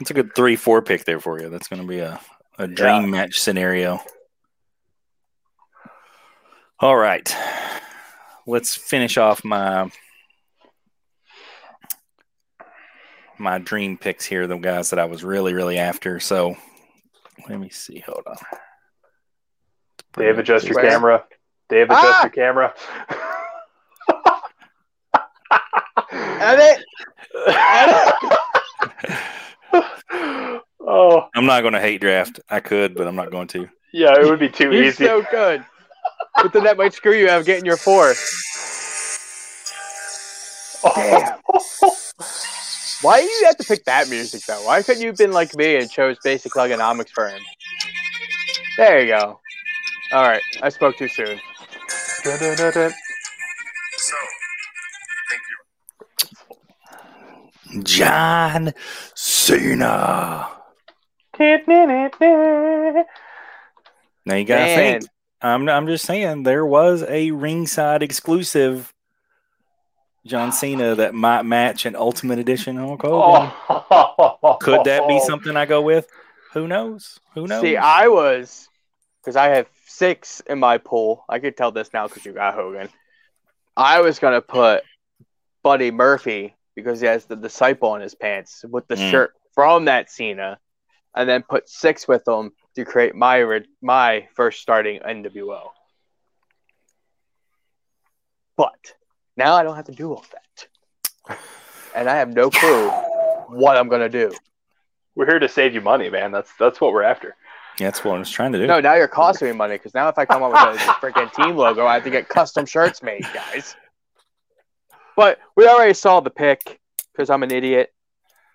It's 0.00 0.10
a 0.10 0.14
good 0.14 0.34
three 0.34 0.56
four 0.56 0.80
pick 0.82 1.04
there 1.04 1.20
for 1.20 1.40
you. 1.40 1.50
That's 1.50 1.68
going 1.68 1.82
to 1.82 1.88
be 1.88 1.98
a, 1.98 2.18
a 2.58 2.66
dream 2.66 3.04
Yeah. 3.04 3.06
match 3.06 3.38
scenario. 3.38 4.00
All 6.80 6.96
right. 6.96 7.34
Let's 8.46 8.74
finish 8.74 9.18
off 9.18 9.44
my 9.44 9.90
my 13.38 13.58
dream 13.58 13.96
picks 13.98 14.24
here, 14.24 14.46
the 14.48 14.56
guys 14.56 14.90
that 14.90 14.98
I 14.98 15.04
was 15.04 15.22
really, 15.22 15.52
really 15.54 15.78
after. 15.78 16.18
So 16.18 16.56
let 17.48 17.58
me 17.58 17.68
see. 17.70 18.00
Hold 18.00 18.22
on. 18.26 18.36
Dave, 20.14 20.38
adjust 20.38 20.66
your 20.66 20.76
Where? 20.76 20.90
camera. 20.90 21.24
Dave, 21.68 21.86
adjust 21.86 22.04
Ah! 22.04 22.22
your 22.24 22.30
camera. 22.30 22.74
Edit. 26.40 26.84
oh, 30.80 31.28
I'm 31.34 31.46
not 31.46 31.60
going 31.62 31.74
to 31.74 31.80
hate 31.80 32.00
draft. 32.00 32.40
I 32.48 32.60
could, 32.60 32.94
but 32.94 33.06
I'm 33.06 33.16
not 33.16 33.30
going 33.30 33.48
to. 33.48 33.68
yeah, 33.92 34.14
it 34.18 34.24
would 34.24 34.38
be 34.40 34.48
too 34.48 34.72
You're 34.72 34.84
easy. 34.84 35.04
so 35.04 35.22
good. 35.30 35.64
But 36.36 36.52
then 36.52 36.64
that 36.64 36.76
might 36.76 36.94
screw 36.94 37.14
you 37.14 37.28
out 37.28 37.40
of 37.40 37.46
getting 37.46 37.64
your 37.66 37.76
four. 37.76 38.08
Damn. 40.94 41.38
Why 43.02 43.20
do 43.20 43.26
you 43.26 43.44
have 43.46 43.56
to 43.58 43.64
pick 43.64 43.84
that 43.84 44.08
music 44.08 44.42
though? 44.46 44.64
Why 44.64 44.82
couldn't 44.82 45.02
you 45.02 45.08
have 45.08 45.16
been 45.16 45.32
like 45.32 45.54
me 45.54 45.76
and 45.76 45.90
chose 45.90 46.16
basic 46.24 46.52
ergonomics 46.52 47.10
for 47.10 47.28
him? 47.28 47.40
There 48.76 49.00
you 49.00 49.06
go. 49.06 49.40
All 50.12 50.22
right, 50.22 50.42
I 50.62 50.68
spoke 50.68 50.96
too 50.96 51.08
soon. 51.08 51.38
Da-da-da-da. 52.24 52.90
John 57.82 58.72
Cena. 59.14 60.48
Now 61.38 61.56
you 64.34 64.44
got 64.44 64.56
to 64.56 64.64
Man, 64.64 65.00
think. 65.00 65.10
I'm, 65.40 65.68
I'm 65.68 65.86
just 65.86 66.04
saying 66.04 66.42
there 66.42 66.66
was 66.66 67.04
a 67.04 67.30
ringside 67.30 68.02
exclusive 68.02 68.92
John 70.28 70.52
Cena 70.52 70.94
that 70.94 71.14
might 71.14 71.42
match 71.42 71.86
an 71.86 71.96
Ultimate 71.96 72.38
Edition 72.38 72.76
Hulk 72.76 73.02
Hogan. 73.02 73.50
Oh. 73.68 74.56
Could 74.60 74.84
that 74.84 75.08
be 75.08 75.18
something 75.20 75.56
I 75.56 75.66
go 75.66 75.80
with? 75.82 76.08
Who 76.52 76.68
knows? 76.68 77.18
Who 77.34 77.46
knows? 77.46 77.60
see, 77.62 77.76
I 77.76 78.08
was 78.08 78.68
because 79.22 79.36
I 79.36 79.48
have 79.48 79.68
Syxx 79.86 80.40
in 80.48 80.58
my 80.58 80.78
pool. 80.78 81.24
I 81.28 81.38
could 81.38 81.56
tell 81.56 81.72
this 81.72 81.92
now 81.92 82.06
because 82.06 82.24
you 82.24 82.32
got 82.32 82.54
Hogan. 82.54 82.88
I 83.76 84.00
was 84.00 84.18
gonna 84.18 84.40
put 84.40 84.82
Buddy 85.62 85.90
Murphy 85.90 86.54
because 86.74 87.00
he 87.00 87.06
has 87.06 87.24
the 87.24 87.36
disciple 87.36 87.90
on 87.90 88.00
his 88.00 88.14
pants 88.14 88.64
with 88.68 88.86
the 88.88 88.94
Mm. 88.94 89.10
shirt 89.10 89.34
from 89.54 89.86
that 89.86 90.10
Cena, 90.10 90.58
and 91.14 91.28
then 91.28 91.42
put 91.42 91.68
Syxx 91.68 92.06
with 92.06 92.26
him 92.26 92.52
to 92.76 92.84
create 92.84 93.14
my 93.14 93.60
my 93.82 94.28
first 94.34 94.60
starting 94.60 95.00
NWO. 95.00 95.70
But 98.56 98.94
now 99.38 99.54
I 99.54 99.62
don't 99.62 99.76
have 99.76 99.86
to 99.86 99.92
do 99.92 100.12
all 100.12 100.24
that, 100.32 101.38
and 101.94 102.10
I 102.10 102.16
have 102.16 102.34
no 102.34 102.50
clue 102.50 102.90
what 103.48 103.76
I'm 103.76 103.88
gonna 103.88 104.08
do. 104.08 104.32
We're 105.14 105.26
here 105.26 105.38
to 105.38 105.48
save 105.48 105.74
you 105.74 105.80
money, 105.80 106.10
man. 106.10 106.32
That's 106.32 106.50
that's 106.58 106.80
what 106.80 106.92
we're 106.92 107.04
after. 107.04 107.36
That's 107.78 108.04
what 108.04 108.16
I 108.16 108.18
was 108.18 108.30
trying 108.30 108.52
to 108.52 108.58
do. 108.58 108.66
No, 108.66 108.80
now 108.80 108.94
you're 108.94 109.06
costing 109.08 109.48
me 109.48 109.54
money 109.54 109.76
because 109.76 109.94
now 109.94 110.08
if 110.08 110.18
I 110.18 110.26
come 110.26 110.42
up 110.42 110.50
with 110.50 110.80
a, 110.80 110.84
freaking 111.00 111.32
team 111.32 111.56
logo, 111.56 111.86
I 111.86 111.94
have 111.94 112.04
to 112.04 112.10
get 112.10 112.28
custom 112.28 112.66
shirts 112.66 113.02
made, 113.02 113.22
guys. 113.32 113.76
But 115.16 115.38
we 115.56 115.66
already 115.66 115.94
saw 115.94 116.20
the 116.20 116.30
pick 116.30 116.80
because 117.12 117.30
I'm 117.30 117.42
an 117.42 117.52
idiot. 117.52 117.92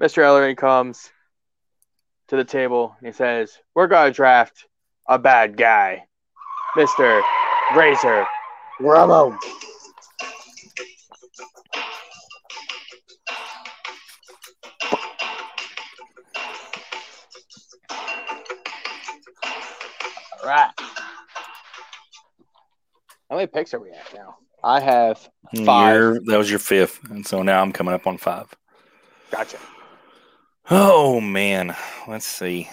Mr. 0.01 0.23
Ellering 0.23 0.57
comes 0.57 1.09
to 2.27 2.35
the 2.35 2.43
table 2.43 2.95
and 2.99 3.07
he 3.07 3.13
says, 3.13 3.57
We're 3.75 3.87
going 3.87 4.11
to 4.11 4.15
draft 4.15 4.67
a 5.07 5.17
bad 5.17 5.55
guy, 5.55 6.05
Mr. 6.75 7.21
Razor 7.75 8.25
Ramon. 8.79 9.37
How 23.33 23.37
many 23.37 23.47
picks 23.47 23.73
are 23.73 23.79
we 23.79 23.89
at 23.89 24.13
now? 24.13 24.37
I 24.63 24.79
have 24.79 25.27
five. 25.65 25.95
You're- 25.95 26.19
that 26.27 26.37
was 26.37 26.51
your 26.51 26.59
fifth, 26.59 26.99
and 27.09 27.25
so 27.25 27.41
now 27.41 27.63
I'm 27.63 27.71
coming 27.71 27.91
up 27.95 28.05
on 28.05 28.19
five. 28.19 28.45
Gotcha. 29.31 29.57
Oh 30.69 31.19
man, 31.19 31.75
let's 32.07 32.27
see. 32.27 32.69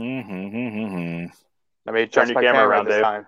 Mm-hmm. 0.00 1.26
Let 1.84 1.94
me 1.94 2.06
Turn 2.06 2.30
adjust 2.30 2.30
your 2.32 2.40
camera 2.40 2.42
camera, 2.42 2.68
around, 2.68 2.86
this 2.86 2.94
Dave. 2.94 3.02
time. 3.02 3.26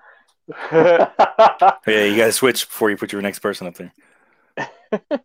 Yeah, 1.86 2.04
you 2.04 2.16
got 2.16 2.26
to 2.26 2.32
switch 2.32 2.66
before 2.66 2.88
you 2.88 2.96
put 2.96 3.12
your 3.12 3.20
next 3.20 3.40
person 3.40 3.66
up 3.66 3.74
there. 3.74 3.92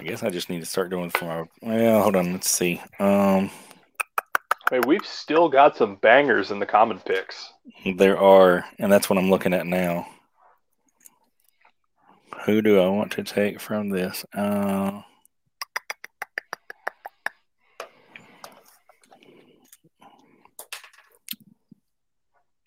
I 0.00 0.04
guess 0.04 0.22
I 0.22 0.30
just 0.30 0.48
need 0.48 0.60
to 0.60 0.66
start 0.66 0.90
doing 0.90 1.10
for 1.10 1.24
my. 1.24 1.44
Well, 1.60 2.02
hold 2.02 2.16
on. 2.16 2.32
Let's 2.32 2.50
see. 2.50 2.80
Um, 3.00 3.50
Wait, 4.70 4.86
we've 4.86 5.06
still 5.06 5.48
got 5.48 5.76
some 5.76 5.96
bangers 5.96 6.50
in 6.50 6.58
the 6.58 6.66
common 6.66 6.98
picks. 7.00 7.52
there 7.96 8.18
are, 8.18 8.64
and 8.78 8.92
that's 8.92 9.08
what 9.08 9.18
I'm 9.18 9.30
looking 9.30 9.54
at 9.54 9.66
now. 9.66 10.06
Who 12.44 12.62
do 12.62 12.80
I 12.80 12.88
want 12.88 13.12
to 13.12 13.24
take 13.24 13.60
from 13.60 13.88
this? 13.88 14.24
Uh, 14.34 15.02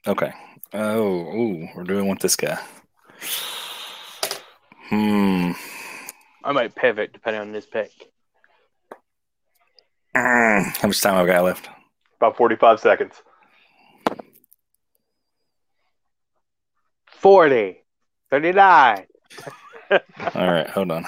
okay. 0.08 0.34
Oh, 0.74 1.04
ooh, 1.04 1.68
or 1.76 1.84
do 1.84 1.98
I 1.98 2.02
want 2.02 2.22
this 2.22 2.36
guy? 2.36 2.60
Hmm. 4.90 5.52
I 6.44 6.52
might 6.52 6.76
pivot 6.76 7.14
depending 7.14 7.42
on 7.42 7.52
this 7.52 7.66
pick. 7.66 7.92
Mm, 10.16 10.76
How 10.78 10.88
much 10.88 11.02
time 11.02 11.16
I've 11.16 11.28
got 11.28 11.44
left? 11.44 11.70
About 12.18 12.38
45 12.38 12.80
seconds. 12.80 13.14
40, 17.08 17.84
39. 18.32 19.06
All 19.92 20.00
right, 20.36 20.70
hold 20.70 20.92
on. 20.92 21.06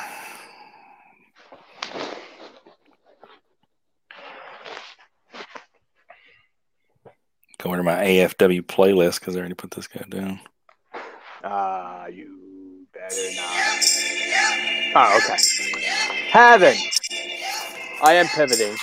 Go 7.60 7.76
to 7.76 7.84
my 7.84 7.96
AFW 8.04 8.62
playlist 8.62 9.20
because 9.20 9.36
I 9.36 9.40
already 9.40 9.54
put 9.54 9.72
this 9.72 9.88
guy 9.88 10.04
down. 10.10 10.40
Ah, 11.44 12.08
you 12.08 12.86
better 12.94 13.36
not. 13.36 13.73
Oh, 14.96 15.18
okay. 15.18 15.38
Heaven. 16.30 16.76
I 18.04 18.14
am 18.14 18.28
pivoting. 18.28 18.76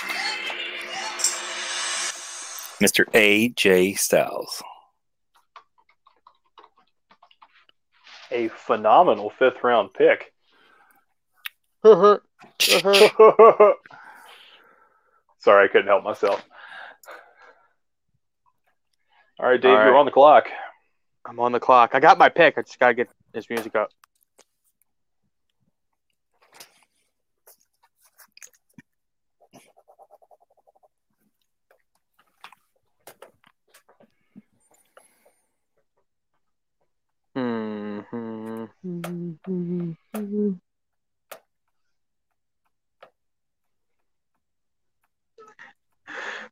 Mr. 2.81 3.05
AJ 3.13 3.97
Styles. 3.97 4.61
A 8.31 8.47
phenomenal 8.49 9.29
fifth 9.37 9.63
round 9.63 9.93
pick. 9.93 10.33
Sorry, 11.83 12.21
I 15.65 15.67
couldn't 15.71 15.87
help 15.87 16.03
myself. 16.03 16.43
All 19.39 19.47
right, 19.49 19.61
Dave, 19.61 19.71
All 19.71 19.77
right. 19.77 19.85
you're 19.85 19.97
on 19.97 20.05
the 20.05 20.11
clock. 20.11 20.47
I'm 21.25 21.39
on 21.39 21.51
the 21.51 21.59
clock. 21.59 21.91
I 21.93 21.99
got 21.99 22.17
my 22.17 22.29
pick. 22.29 22.57
I 22.57 22.61
just 22.63 22.79
gotta 22.79 22.93
get 22.93 23.09
this 23.33 23.49
music 23.49 23.75
up. 23.75 23.91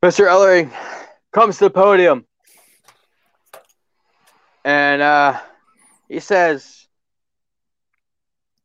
Mr. 0.02 0.26
Ellering 0.26 0.70
comes 1.32 1.56
to 1.58 1.64
the 1.64 1.70
podium 1.70 2.26
and 4.64 5.00
uh, 5.00 5.40
he 6.08 6.20
says, 6.20 6.86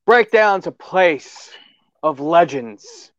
Breakdown's 0.05 0.67
a 0.67 0.71
place 0.71 1.49
of 2.03 2.19
legends. 2.19 3.11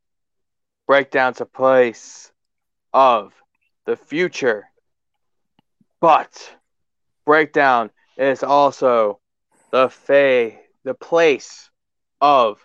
Breakdown's 0.87 1.41
a 1.41 1.47
place 1.47 2.31
of 2.93 3.33
the 3.87 3.97
future. 3.97 4.69
But 6.01 6.55
Breakdown 7.25 7.91
is 8.19 8.43
also 8.43 9.19
the 9.71 9.89
fa- 9.89 10.53
the 10.85 10.95
place 10.95 11.71
of 12.21 12.59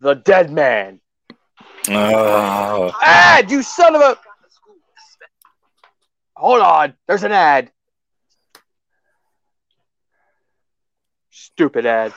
the 0.00 0.14
dead 0.14 0.50
man. 0.50 1.00
Oh, 1.88 2.92
Ad, 3.02 3.50
you 3.50 3.62
son 3.62 3.94
of 3.94 4.00
a. 4.00 4.18
Hold 6.36 6.60
on, 6.60 6.94
there's 7.06 7.22
an 7.22 7.32
ad. 7.32 7.70
Stupid 11.30 11.86
ad. 11.86 12.12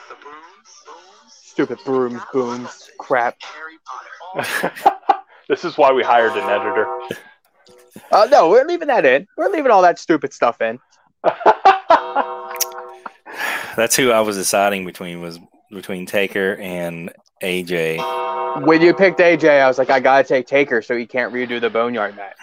Stupid 1.28 1.78
brooms, 1.84 2.20
booms, 2.32 2.90
crap. 2.98 3.36
this 5.48 5.64
is 5.64 5.78
why 5.78 5.92
we 5.92 6.02
hired 6.02 6.32
an 6.32 6.48
editor. 6.48 6.86
Uh, 8.10 8.26
no, 8.30 8.48
we're 8.48 8.64
leaving 8.64 8.88
that 8.88 9.04
in. 9.06 9.26
We're 9.36 9.50
leaving 9.50 9.70
all 9.70 9.82
that 9.82 9.98
stupid 9.98 10.32
stuff 10.32 10.60
in. 10.60 10.78
that's 13.76 13.96
who 13.96 14.10
I 14.10 14.20
was 14.20 14.36
deciding 14.36 14.84
between 14.84 15.20
was 15.20 15.38
between 15.74 16.06
Taker 16.06 16.56
and 16.56 17.12
AJ. 17.42 18.64
When 18.64 18.80
you 18.80 18.94
picked 18.94 19.18
AJ, 19.20 19.60
I 19.60 19.68
was 19.68 19.78
like, 19.78 19.90
I 19.90 20.00
gotta 20.00 20.24
take 20.24 20.46
Taker 20.46 20.80
so 20.80 20.96
he 20.96 21.06
can't 21.06 21.32
redo 21.32 21.60
the 21.60 21.70
Boneyard 21.70 22.16
match. 22.16 22.36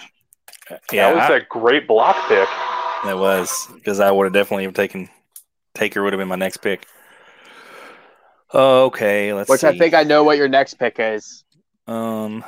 Yeah, 0.91 1.09
that 1.09 1.15
was 1.15 1.29
I- 1.29 1.37
a 1.37 1.41
great 1.41 1.87
block 1.87 2.15
pick. 2.27 2.47
That 3.03 3.17
was 3.17 3.67
because 3.73 3.99
I 3.99 4.11
would 4.11 4.25
have 4.25 4.33
definitely 4.33 4.65
have 4.65 4.75
taken 4.75 5.09
Taker 5.73 6.03
would 6.03 6.13
have 6.13 6.19
been 6.19 6.27
my 6.27 6.35
next 6.35 6.57
pick. 6.57 6.85
Okay, 8.53 9.33
let's 9.33 9.49
Which 9.49 9.61
see. 9.61 9.67
I 9.67 9.77
think 9.77 9.93
I 9.93 10.03
know 10.03 10.23
what 10.23 10.37
your 10.37 10.49
next 10.49 10.75
pick 10.75 10.97
is. 10.99 11.43
um 11.87 12.43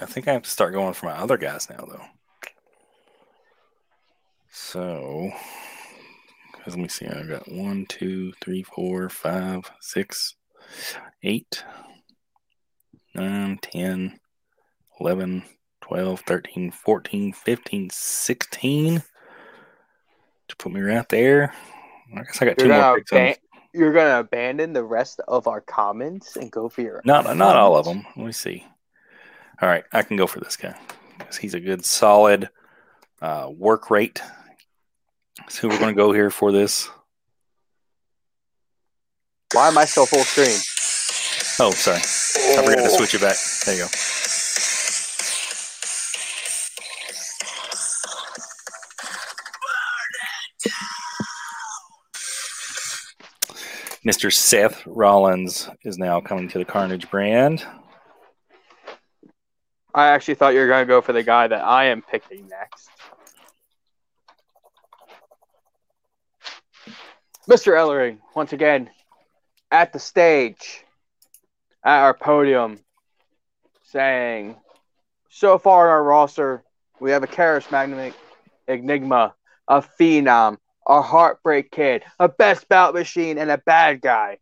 I 0.00 0.06
think 0.06 0.26
I 0.26 0.32
have 0.32 0.42
to 0.42 0.50
start 0.50 0.72
going 0.72 0.92
for 0.94 1.06
my 1.06 1.12
other 1.12 1.36
guys 1.36 1.68
now 1.70 1.84
though. 1.88 2.04
So 4.74 5.30
let 6.66 6.76
me 6.76 6.88
see, 6.88 7.06
I've 7.06 7.28
got 7.28 7.48
one, 7.48 7.86
two, 7.88 8.32
three, 8.40 8.64
four, 8.64 9.08
five, 9.08 9.70
six, 9.78 10.34
eight, 11.22 11.62
nine, 13.14 13.60
10, 13.62 14.18
11, 14.98 15.44
12, 15.80 16.20
13, 16.26 16.70
14, 16.72 17.32
15, 17.32 17.90
16 17.90 19.02
to 20.48 20.56
put 20.56 20.72
me 20.72 20.80
right 20.80 21.08
there. 21.08 21.54
I 22.12 22.22
guess 22.24 22.42
I 22.42 22.46
got 22.46 22.58
You're 22.58 22.66
two 22.66 22.72
more 22.72 22.96
picks. 22.96 23.12
aban- 23.12 23.36
you're 23.72 23.92
gonna 23.92 24.18
abandon 24.18 24.72
the 24.72 24.82
rest 24.82 25.20
of 25.28 25.46
our 25.46 25.60
comments 25.60 26.34
and 26.34 26.50
go 26.50 26.68
for 26.68 26.80
your 26.80 27.00
Not 27.04 27.36
not 27.36 27.54
all 27.54 27.76
of 27.76 27.86
them. 27.86 28.04
Let 28.16 28.26
me 28.26 28.32
see. 28.32 28.66
All 29.62 29.68
right, 29.68 29.84
I 29.92 30.02
can 30.02 30.16
go 30.16 30.26
for 30.26 30.40
this 30.40 30.56
guy 30.56 30.76
because 31.18 31.36
he's 31.36 31.54
a 31.54 31.60
good 31.60 31.84
solid 31.84 32.50
uh, 33.22 33.48
work 33.56 33.88
rate. 33.88 34.20
So 35.48 35.68
we're 35.68 35.78
going 35.78 35.94
to 35.94 35.96
go 35.96 36.12
here 36.12 36.30
for 36.30 36.52
this. 36.52 36.88
Why 39.52 39.68
am 39.68 39.78
I 39.78 39.84
still 39.84 40.06
full 40.06 40.24
screen? 40.24 40.58
Oh, 41.60 41.70
sorry, 41.70 41.98
I 41.98 42.64
forgot 42.64 42.82
to 42.82 42.90
switch 42.90 43.14
it 43.14 43.20
back. 43.20 43.36
There 43.64 43.74
you 43.76 43.82
go. 43.84 43.88
Mr. 54.04 54.30
Seth 54.30 54.82
Rollins 54.86 55.70
is 55.84 55.96
now 55.96 56.20
coming 56.20 56.48
to 56.48 56.58
the 56.58 56.64
Carnage 56.64 57.08
brand. 57.10 57.64
I 59.94 60.08
actually 60.08 60.34
thought 60.34 60.52
you 60.52 60.60
were 60.60 60.68
gonna 60.68 60.84
go 60.84 61.00
for 61.00 61.12
the 61.12 61.22
guy 61.22 61.46
that 61.46 61.64
I 61.64 61.86
am 61.86 62.02
picking 62.02 62.48
next. 62.48 62.90
Mr. 67.48 67.76
Ellering, 67.76 68.18
once 68.34 68.54
again, 68.54 68.88
at 69.70 69.92
the 69.92 69.98
stage, 69.98 70.82
at 71.84 72.00
our 72.00 72.14
podium, 72.14 72.78
saying, 73.82 74.56
so 75.28 75.58
far 75.58 75.84
in 75.86 75.90
our 75.90 76.02
roster, 76.02 76.64
we 77.00 77.10
have 77.10 77.22
a 77.22 77.26
charismatic 77.26 78.14
enigma, 78.66 79.34
a 79.68 79.82
phenom, 79.82 80.56
a 80.88 81.02
heartbreak 81.02 81.70
kid, 81.70 82.02
a 82.18 82.30
best 82.30 82.66
bout 82.70 82.94
machine, 82.94 83.36
and 83.36 83.50
a 83.50 83.58
bad 83.58 84.00
guy. 84.00 84.38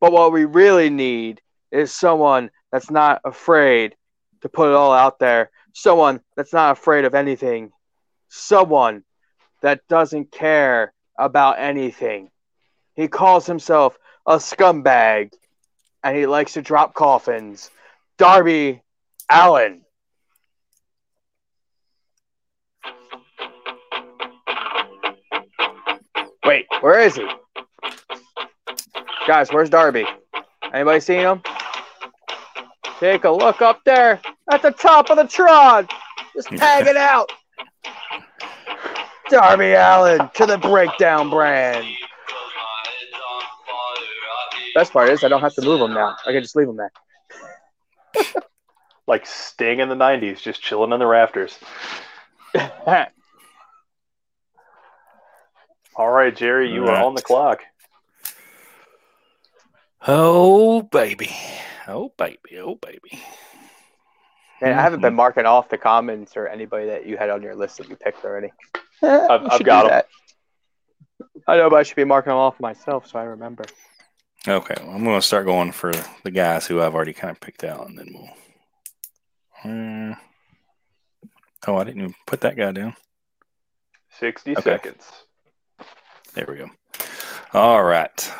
But 0.00 0.12
what 0.12 0.30
we 0.30 0.44
really 0.44 0.88
need 0.88 1.40
is 1.72 1.90
someone 1.90 2.52
that's 2.70 2.92
not 2.92 3.20
afraid 3.24 3.96
to 4.42 4.48
put 4.48 4.68
it 4.68 4.74
all 4.76 4.92
out 4.92 5.18
there, 5.18 5.50
someone 5.74 6.20
that's 6.36 6.52
not 6.52 6.78
afraid 6.78 7.04
of 7.04 7.16
anything, 7.16 7.72
someone 8.28 9.02
that 9.62 9.80
doesn't 9.88 10.30
care 10.30 10.94
about 11.20 11.58
anything. 11.58 12.30
He 12.94 13.06
calls 13.08 13.46
himself 13.46 13.98
a 14.26 14.36
scumbag 14.36 15.32
and 16.02 16.16
he 16.16 16.26
likes 16.26 16.54
to 16.54 16.62
drop 16.62 16.94
coffins. 16.94 17.70
Darby 18.18 18.82
Allin. 19.30 19.82
Wait, 26.44 26.66
where 26.80 27.00
is 27.00 27.14
he? 27.16 27.28
Guys, 29.26 29.52
where's 29.52 29.70
Darby? 29.70 30.06
Anybody 30.72 31.00
seen 31.00 31.20
him? 31.20 31.42
Take 32.98 33.24
a 33.24 33.30
look 33.30 33.62
up 33.62 33.80
there 33.84 34.20
at 34.50 34.62
the 34.62 34.70
top 34.70 35.10
of 35.10 35.16
the 35.16 35.26
Tron. 35.26 35.86
Just 36.34 36.48
hanging 36.48 36.96
out. 36.96 37.30
Darby 39.30 39.72
Allin 39.72 40.28
to 40.34 40.46
the 40.46 40.58
breakdown 40.58 41.30
brand. 41.30 41.86
Best 44.74 44.92
part 44.92 45.08
is 45.10 45.24
I 45.24 45.28
don't 45.28 45.40
have 45.40 45.54
to 45.54 45.62
move 45.62 45.80
him 45.80 45.94
now. 45.94 46.16
I 46.26 46.32
can 46.32 46.42
just 46.42 46.56
leave 46.56 46.68
him 46.68 46.76
there. 46.76 46.92
Like 49.06 49.26
Sting 49.26 49.80
in 49.80 49.88
the 49.88 49.96
90s, 49.96 50.40
just 50.40 50.62
chilling 50.62 50.92
in 50.92 51.00
the 51.00 51.06
rafters. 51.06 51.58
All 55.96 56.10
right, 56.12 56.36
Jerry, 56.36 56.72
you 56.72 56.86
are 56.86 57.02
on 57.02 57.16
the 57.16 57.22
clock. 57.22 57.58
Oh, 60.06 60.82
baby. 60.82 61.34
Oh, 61.88 62.12
baby. 62.16 62.58
Oh, 62.58 62.76
baby. 62.76 63.20
Man, 64.62 64.78
I 64.78 64.80
haven't 64.80 65.00
been 65.00 65.10
mm-hmm. 65.10 65.16
marking 65.16 65.46
off 65.46 65.68
the 65.68 65.78
comments 65.78 66.36
or 66.36 66.46
anybody 66.46 66.86
that 66.86 67.04
you 67.04 67.16
had 67.16 67.30
on 67.30 67.42
your 67.42 67.56
list 67.56 67.78
that 67.78 67.88
you 67.88 67.96
picked 67.96 68.24
already. 68.24 68.52
I've- 69.02 69.46
I 69.46 69.54
I've 69.54 69.64
got 69.64 69.82
do 69.82 69.88
'em. 69.88 69.90
that. 69.90 70.08
I 71.46 71.56
know, 71.56 71.70
but 71.70 71.76
I 71.76 71.82
should 71.82 71.96
be 71.96 72.04
marking 72.04 72.30
them 72.30 72.38
off 72.38 72.60
myself 72.60 73.06
so 73.06 73.18
I 73.18 73.22
remember. 73.24 73.64
Okay, 74.48 74.74
well, 74.80 74.90
I'm 74.94 75.04
going 75.04 75.18
to 75.20 75.26
start 75.26 75.44
going 75.46 75.72
for 75.72 75.92
the 76.22 76.30
guys 76.30 76.66
who 76.66 76.80
I've 76.80 76.94
already 76.94 77.12
kind 77.12 77.30
of 77.30 77.40
picked 77.40 77.62
out, 77.64 77.86
and 77.88 77.98
then 77.98 78.08
we'll. 78.14 78.28
Uh, 79.62 80.14
oh, 81.66 81.76
I 81.76 81.84
didn't 81.84 82.00
even 82.00 82.14
put 82.26 82.40
that 82.42 82.56
guy 82.56 82.72
down. 82.72 82.96
60 84.18 84.52
Okay. 84.52 84.62
seconds. 84.62 85.04
There 86.34 86.46
we 86.48 86.56
go. 86.56 86.70
All 87.52 87.82
right. 87.82 88.32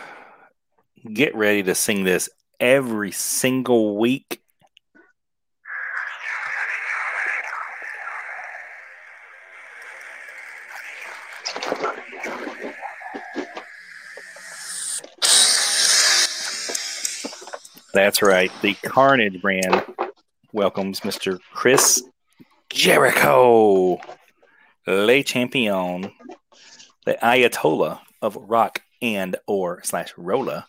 Get 1.12 1.34
ready 1.34 1.62
to 1.64 1.74
sing 1.74 2.04
this 2.04 2.30
every 2.58 3.12
single 3.12 3.98
week. 3.98 4.40
That's 17.92 18.22
right. 18.22 18.50
The 18.62 18.74
Carnage 18.74 19.40
brand 19.42 19.83
welcomes 20.53 21.00
Mr. 21.00 21.38
Chris 21.53 22.03
Jericho, 22.68 23.98
Le 24.87 25.22
Champion, 25.22 26.12
the 27.05 27.18
Ayatollah 27.22 28.00
of 28.22 28.37
rock 28.37 28.83
and 29.03 29.37
or 29.46 29.83
slash 29.83 30.12
rolla. 30.16 30.66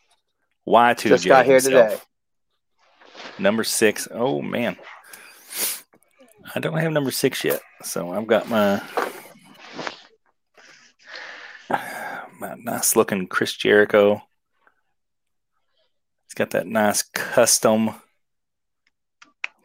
Y2 0.67 1.09
Just 1.09 1.25
got 1.25 1.45
here 1.45 1.59
today. 1.59 1.97
Number 3.37 3.63
six. 3.63 4.07
Oh 4.11 4.41
man. 4.41 4.77
I 6.55 6.59
don't 6.59 6.77
have 6.77 6.91
number 6.91 7.11
six 7.11 7.43
yet. 7.43 7.61
So 7.83 8.11
I've 8.11 8.27
got 8.27 8.49
my 8.49 8.81
my 12.39 12.55
nice 12.57 12.95
looking 12.95 13.27
Chris 13.27 13.53
Jericho. 13.53 14.21
It's 16.31 16.37
got 16.37 16.51
that 16.51 16.65
nice 16.65 17.01
custom 17.01 17.93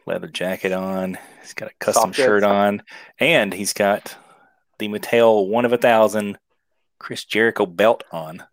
leather 0.05 0.27
jacket 0.27 0.73
on. 0.73 1.17
He's 1.39 1.53
got 1.53 1.71
a 1.71 1.73
custom 1.79 2.09
Soft 2.09 2.17
shirt 2.17 2.43
on, 2.43 2.83
and 3.21 3.53
he's 3.53 3.71
got 3.71 4.17
the 4.77 4.89
Mattel 4.89 5.47
one 5.47 5.63
of 5.63 5.71
a 5.71 5.77
thousand 5.77 6.37
Chris 6.99 7.23
Jericho 7.23 7.65
belt 7.65 8.03
on. 8.11 8.43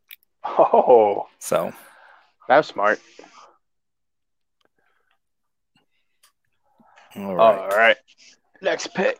Oh, 0.44 1.26
So 1.40 1.72
That's 2.46 2.68
smart. 2.68 3.00
all 7.16 7.34
right. 7.34 7.58
All 7.58 7.68
right. 7.68 7.96
Next 8.62 8.94
pick. 8.94 9.18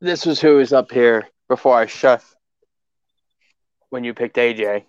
This 0.00 0.26
was 0.26 0.40
who 0.40 0.56
was 0.56 0.72
up 0.72 0.90
here 0.90 1.28
before 1.48 1.76
I 1.78 1.86
shut 1.86 2.24
when 3.90 4.02
you 4.02 4.12
picked 4.12 4.38
AJ. 4.38 4.86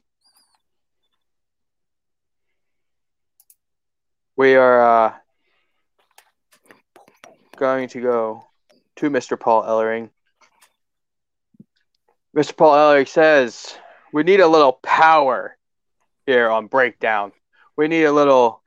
We 4.38 4.54
are 4.54 5.08
uh, 5.08 5.14
going 7.56 7.90
to 7.90 8.02
go 8.02 8.48
to 8.98 9.10
Mr. 9.10 9.38
Paul 9.38 9.64
Ellering. 9.64 10.12
Mr. 12.36 12.56
Paul 12.56 12.76
Ellering 12.76 13.08
says, 13.08 13.76
We 14.14 14.22
need 14.22 14.40
a 14.40 14.48
little 14.48 14.74
power 14.74 15.58
here 16.28 16.52
on 16.52 16.68
Breakdown. 16.68 17.32
We 17.76 17.88
need 17.88 18.04
a 18.04 18.12
little 18.12 18.62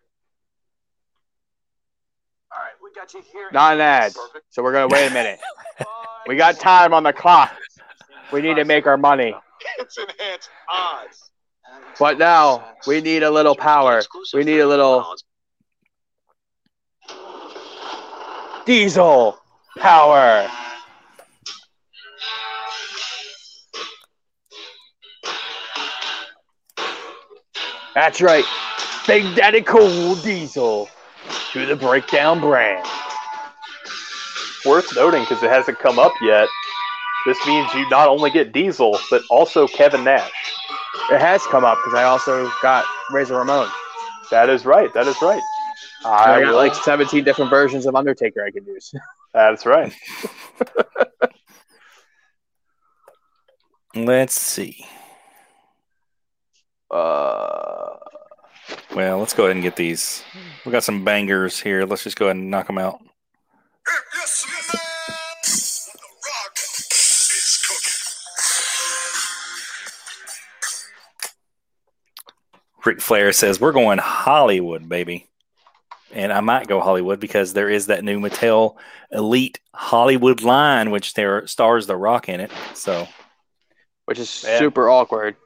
All 2.53 2.59
right, 2.59 2.73
we 2.83 2.91
got 2.93 3.15
you 3.15 3.23
here. 3.33 3.49
Not 3.53 3.75
an 3.75 3.81
ad. 3.81 4.13
Perfect. 4.13 4.47
So 4.51 4.65
we're 4.65 4.73
gonna 4.73 4.89
wait 4.89 5.07
a 5.07 5.15
minute. 5.15 5.39
We 6.27 6.37
got 6.37 6.61
time 6.61 6.93
on 6.93 7.03
the 7.03 7.15
clock. 7.15 7.51
We 8.31 8.43
need 8.43 8.57
to 8.57 8.67
make 8.67 8.87
our 8.87 8.99
money. 8.99 9.35
It's 9.79 9.97
enhanced 9.97 10.51
odds. 10.71 11.31
But 11.99 12.19
now 12.19 12.75
we 12.87 13.01
need 13.01 13.23
a 13.23 13.31
little 13.31 13.57
power. 13.57 14.03
We 14.35 14.45
need 14.45 14.61
a 14.61 14.67
little 14.67 15.17
diesel 18.67 19.39
power. 19.79 20.49
That's 27.95 28.21
right. 28.21 28.45
Big 29.07 29.35
Daddy 29.37 29.63
Cool 29.63 30.15
Diesel 30.17 30.89
to 31.53 31.67
the 31.67 31.77
Breakdown 31.77 32.41
brand. 32.41 32.87
worth 34.65 34.95
noting 34.97 35.23
because 35.23 35.43
it 35.43 35.51
hasn't 35.51 35.79
come 35.79 35.99
up 35.99 36.13
yet. 36.23 36.49
This 37.27 37.39
means 37.47 37.73
you 37.75 37.89
not 37.91 38.09
only 38.09 38.31
get 38.31 38.53
Diesel, 38.53 38.99
but 39.11 39.23
also 39.31 39.67
Kevin 39.67 40.05
Nash. 40.05 40.31
It 41.11 41.21
has 41.21 41.43
come 41.47 41.65
up 41.65 41.79
because 41.79 41.95
I 41.95 42.05
also 42.05 42.51
got 42.63 42.85
Razor 43.11 43.37
Ramon. 43.37 43.69
That 44.31 44.49
is 44.49 44.65
right. 44.65 44.93
That 44.95 45.07
is 45.07 45.17
right. 45.23 45.43
I, 46.05 46.35
I 46.35 46.41
got 46.43 46.49
will- 46.51 46.57
like 46.57 46.75
17 46.75 47.25
different 47.25 47.51
versions 47.51 47.87
of 47.87 47.95
Undertaker 47.95 48.45
I 48.45 48.51
could 48.51 48.67
use. 48.67 48.93
That's 49.35 49.65
right. 49.67 49.93
Let's 53.95 54.41
see. 54.41 54.87
Uh, 56.91 57.97
Well, 58.95 59.19
let's 59.19 59.35
go 59.35 59.45
ahead 59.45 59.57
and 59.57 59.63
get 59.63 59.77
these. 59.77 60.23
We 60.65 60.73
got 60.73 60.85
some 60.85 61.05
bangers 61.05 61.61
here. 61.61 61.85
Let's 61.85 62.05
just 62.05 62.19
go 62.19 62.27
ahead 62.27 62.37
and 62.37 62.51
knock 62.51 62.67
them 62.69 62.79
out. 62.79 63.01
Yes, 64.15 64.47
man. 64.49 64.63
The 64.73 64.79
Rock 66.27 66.57
is 66.57 67.59
cooking. 67.67 67.99
Ric 72.85 73.01
Flair 73.01 73.33
says 73.33 73.61
we're 73.61 73.73
going 73.73 73.99
Hollywood, 73.99 74.89
baby. 74.89 75.27
And 76.13 76.33
I 76.33 76.41
might 76.41 76.67
go 76.67 76.81
Hollywood 76.81 77.21
because 77.21 77.53
there 77.53 77.71
is 77.71 77.87
that 77.87 78.03
new 78.03 78.19
Mattel 78.19 78.77
Elite 79.13 79.61
Hollywood 79.73 80.43
line, 80.43 80.91
which 80.91 81.15
there 81.15 81.47
stars 81.47 81.87
The 81.87 81.97
Rock 81.97 82.29
in 82.29 82.41
it. 82.41 82.51
So 82.75 83.07
which 84.07 84.19
is 84.19 84.43
Man. 84.45 84.59
super 84.59 84.91
awkward. 84.91 85.37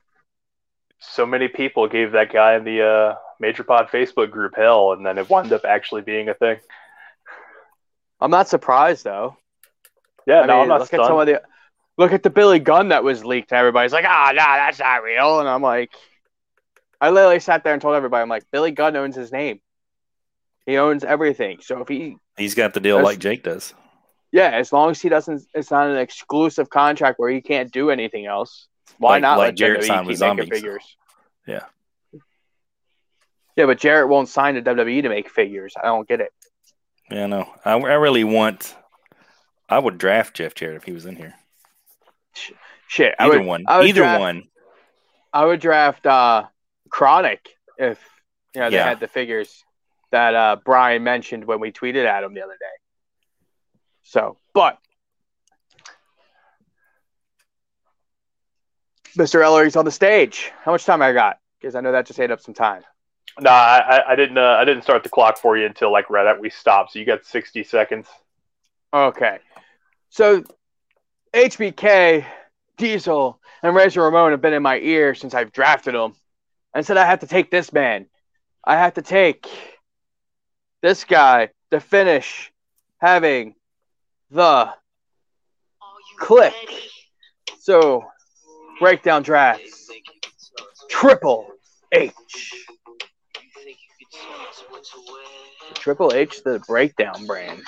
So 0.99 1.27
many 1.27 1.49
people 1.49 1.87
gave 1.87 2.13
that 2.13 2.33
guy 2.33 2.55
in 2.55 2.65
the 2.65 2.83
uh, 2.83 3.15
Major 3.39 3.63
Pod 3.63 3.89
Facebook 3.89 4.31
group 4.31 4.55
hell, 4.57 4.93
and 4.93 5.05
then 5.05 5.19
it 5.19 5.29
wound 5.29 5.53
up 5.53 5.67
actually 5.67 6.01
being 6.01 6.31
a 6.31 6.35
thing. 6.35 6.57
I'm 8.21 8.31
not 8.31 8.49
surprised 8.49 9.05
though. 9.05 9.37
Yeah, 10.27 10.41
I 10.41 10.47
no, 10.47 10.53
mean, 10.55 10.63
I'm 10.63 10.69
not 10.69 10.81
look 10.81 10.95
at 10.95 10.99
some 10.99 11.05
stunned. 11.05 11.21
of 11.21 11.27
the 11.27 11.43
look 11.99 12.13
at 12.13 12.23
the 12.23 12.31
Billy 12.31 12.59
Gunn 12.59 12.89
that 12.89 13.05
was 13.05 13.23
leaked, 13.23 13.53
and 13.53 13.59
everybody's 13.59 13.93
like, 13.93 14.07
"Ah, 14.09 14.33
nah, 14.35 14.57
that's 14.57 14.79
not 14.79 15.03
real." 15.03 15.41
And 15.41 15.49
I'm 15.49 15.61
like, 15.61 15.93
I 17.03 17.11
literally 17.11 17.41
sat 17.41 17.65
there 17.65 17.75
and 17.75 17.83
told 17.83 17.97
everybody, 17.97 18.23
"I'm 18.23 18.31
like, 18.31 18.51
Billy 18.51 18.71
Gunn 18.71 18.97
owns 18.97 19.15
his 19.15 19.31
name. 19.31 19.61
He 20.67 20.79
owns 20.79 21.05
everything. 21.05 21.59
So 21.61 21.81
if 21.83 21.89
he, 21.89 22.17
he's 22.37 22.55
got 22.55 22.73
the 22.75 22.81
deal 22.81 23.03
like 23.03 23.19
Jake 23.19 23.43
does. 23.43 23.75
yeah, 24.33 24.51
as 24.51 24.73
long 24.73 24.91
as 24.91 25.01
he 25.01 25.09
doesn't, 25.09 25.43
it's 25.55 25.71
not 25.71 25.89
an 25.89 25.97
exclusive 25.99 26.71
contract 26.71 27.19
where 27.19 27.31
he 27.31 27.41
can't 27.41 27.71
do 27.71 27.91
anything 27.91 28.27
else. 28.27 28.69
Why 28.99 29.13
Like- 29.13 29.23
not 29.23 29.39
like 29.39 29.47
let 29.49 29.57
Jarrett 29.57 29.85
signed 29.85 30.07
with 30.07 30.17
Zombies. 30.19 30.49
figures? 30.49 30.97
Yeah. 31.47 31.65
Yeah, 33.57 33.67
but 33.67 33.79
Jarrett 33.79 34.09
won't 34.09 34.29
sign 34.29 34.55
to 34.55 34.63
WWE 34.63 35.03
to 35.03 35.09
make 35.09 35.31
figures. 35.31 35.75
I 35.81 35.87
don't 35.87 36.09
get 36.09 36.21
it. 36.21 36.33
Yeah, 37.11 37.27
no. 37.27 37.49
I, 37.65 37.73
I 37.75 37.95
really 37.95 38.25
want. 38.25 38.75
I 39.69 39.79
would 39.79 39.99
draft 39.99 40.35
Jeff 40.37 40.55
Jarrett 40.55 40.77
if 40.77 40.85
he 40.85 40.93
was 40.93 41.07
in 41.07 41.17
here. 41.17 41.35
Shit, 42.89 43.15
Either 43.19 43.39
would, 43.39 43.47
one. 43.47 43.65
Either 43.69 43.93
draft- 43.93 44.21
one. 44.21 44.45
I 45.33 45.45
would 45.45 45.61
draft 45.61 46.07
uh, 46.07 46.45
Kronik 46.89 47.39
if 47.79 47.99
you 48.55 48.61
know 48.61 48.71
they 48.71 48.77
Yeah. 48.77 48.89
had 48.89 49.01
the 49.01 49.09
figures 49.09 49.65
that 50.15 50.35
uh, 50.35 50.57
Brian 50.65 51.03
mentioned 51.03 51.45
when 51.45 51.59
we 51.59 51.73
tweeted 51.73 52.07
at 52.07 52.23
him 52.23 52.35
the 52.35 52.43
other 52.43 52.57
day. 52.59 52.77
So, 54.05 54.37
but 54.55 54.79
Mr. 59.19 59.43
Ellery's 59.43 59.77
on 59.77 59.85
the 59.85 59.91
stage. 59.91 60.53
How 60.63 60.71
much 60.73 60.85
time 60.85 61.03
I 61.03 61.13
got? 61.13 61.39
Because 61.61 61.75
I 61.75 61.81
know 61.81 61.93
that 61.93 62.07
just 62.07 62.21
ate 62.21 62.31
up 62.31 62.41
some 62.41 62.55
time. 62.55 62.83
No, 63.41 63.51
I, 63.51 63.79
I- 63.99 64.13
I 64.13 64.17
didn't. 64.17 64.39
Uh, 64.39 64.57
I 64.61 64.65
didn't 64.65 64.83
start 64.83 65.03
the 65.03 65.09
clock 65.09 65.39
for 65.39 65.57
you 65.57 65.67
until 65.67 65.91
like 65.93 66.09
right 66.11 66.27
at 66.27 66.41
we 66.41 66.51
stopped. 66.51 66.93
So 66.93 66.99
you 67.01 67.05
got 67.05 67.25
60 67.25 67.65
seconds. 67.65 68.07
Okay. 68.93 69.39
So 70.11 70.45
HBK, 71.35 72.25
Diesel, 72.77 73.41
and 73.63 73.75
Razor 73.75 74.03
Ramon 74.03 74.31
have 74.31 74.41
been 74.41 74.53
in 74.53 74.63
my 74.63 74.79
ear 74.79 75.15
since 75.17 75.35
I've 75.35 75.51
drafted 75.51 75.95
them. 75.95 76.15
and 76.73 76.87
said 76.87 76.97
I 76.97 77.05
have 77.07 77.21
to 77.21 77.27
take 77.27 77.51
this 77.51 77.73
man. 77.73 78.07
I 78.65 78.77
have 78.77 78.95
to 78.95 79.03
take 79.03 79.49
this 80.85 81.05
guy 81.05 81.49
to 81.71 81.81
finish 81.81 82.53
having 82.99 83.55
the 84.31 84.69
click. 86.19 86.53
So 87.61 88.05
breakdown 88.81 89.23
drafts. 89.23 89.91
Triple 90.91 91.49
H. 91.91 92.13
Triple 95.73 96.13
H, 96.13 96.45
the 96.45 96.63
breakdown 96.69 97.25
brand. 97.25 97.63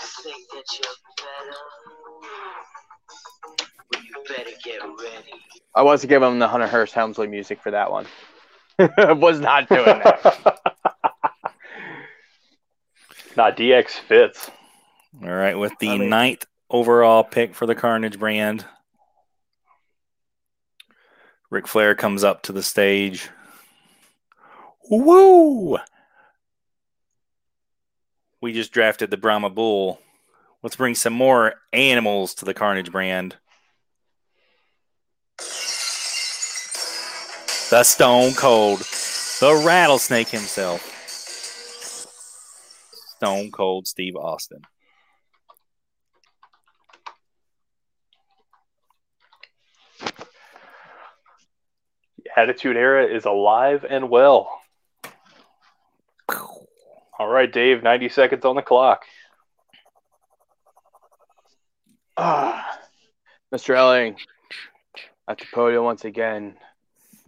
I 5.75 5.83
was 5.83 6.03
to 6.03 6.07
give 6.07 6.23
him 6.23 6.39
the 6.39 6.49
Hunter 6.49 6.67
Hearst 6.67 6.93
Helmsley 6.93 7.29
music 7.29 7.63
for 7.63 7.71
that 7.71 7.91
one. 7.91 8.05
Was 9.19 9.41
not 9.41 9.71
doing 9.71 9.87
that. 9.87 10.61
Nah, 13.37 13.51
DX 13.51 13.91
fits. 13.91 14.51
All 15.23 15.29
right, 15.31 15.57
with 15.59 15.73
the 15.79 15.91
I 15.91 15.99
mean- 15.99 16.09
ninth 16.11 16.47
overall 16.71 17.23
pick 17.25 17.55
for 17.55 17.67
the 17.67 17.75
Carnage 17.75 18.19
brand, 18.19 18.65
Ric 21.51 21.67
Flair 21.69 21.95
comes 21.95 22.25
up 22.25 22.43
to 22.43 22.53
the 22.53 22.63
stage. 22.63 23.29
Woo! 24.91 25.79
We 28.41 28.53
just 28.53 28.73
drafted 28.73 29.11
the 29.11 29.17
Brahma 29.17 29.51
Bull. 29.51 30.01
Let's 30.63 30.77
bring 30.77 30.95
some 30.95 31.13
more 31.13 31.55
animals 31.73 32.35
to 32.35 32.45
the 32.45 32.55
Carnage 32.55 32.91
brand. 32.91 33.37
The 37.71 37.83
Stone 37.83 38.35
Cold, 38.35 38.81
the 39.41 39.63
Rattlesnake 39.65 40.29
himself, 40.29 40.93
Stone 43.17 43.51
Cold 43.51 43.87
Steve 43.87 44.15
Austin. 44.15 44.61
The 52.19 52.31
Attitude 52.37 52.77
Era 52.77 53.07
is 53.07 53.25
alive 53.25 53.87
and 53.89 54.11
well. 54.11 54.61
All 57.19 57.29
right, 57.29 57.51
Dave. 57.51 57.83
90 57.83 58.11
seconds 58.11 58.45
on 58.45 58.57
the 58.57 58.63
clock. 58.63 59.05
Ah, 62.19 62.81
Mr. 63.55 63.77
Elling 63.77 64.17
at 65.29 65.37
the 65.37 65.45
podium 65.53 65.85
once 65.85 66.07
again. 66.07 66.55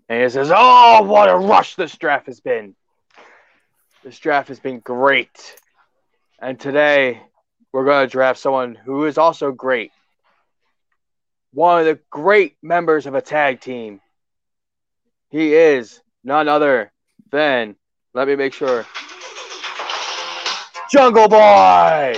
And 0.09 0.22
he 0.22 0.29
says, 0.31 0.51
Oh, 0.51 1.03
what 1.03 1.29
a 1.29 1.37
rush 1.37 1.74
this 1.74 1.94
draft 1.98 2.24
has 2.24 2.40
been. 2.40 2.74
This 4.03 4.18
draft 4.18 4.48
has 4.48 4.61
been 4.61 4.81
great. 4.81 5.57
And 6.40 6.59
today, 6.59 7.20
we're 7.72 7.85
going 7.85 8.07
to 8.07 8.11
draft 8.11 8.38
someone 8.38 8.77
who 8.77 9.07
is 9.07 9.18
also 9.18 9.51
great. 9.51 9.90
One 11.53 11.81
of 11.81 11.87
the 11.87 11.98
great 12.11 12.57
members 12.62 13.07
of 13.07 13.16
a 13.16 13.20
tag 13.20 13.61
team. 13.61 14.01
He 15.31 15.55
is 15.55 16.01
none 16.22 16.46
other 16.46 16.92
than, 17.33 17.74
let 18.14 18.29
me 18.29 18.37
make 18.37 18.55
sure, 18.55 18.87
Jungle 20.92 21.29
Boy! 21.29 22.14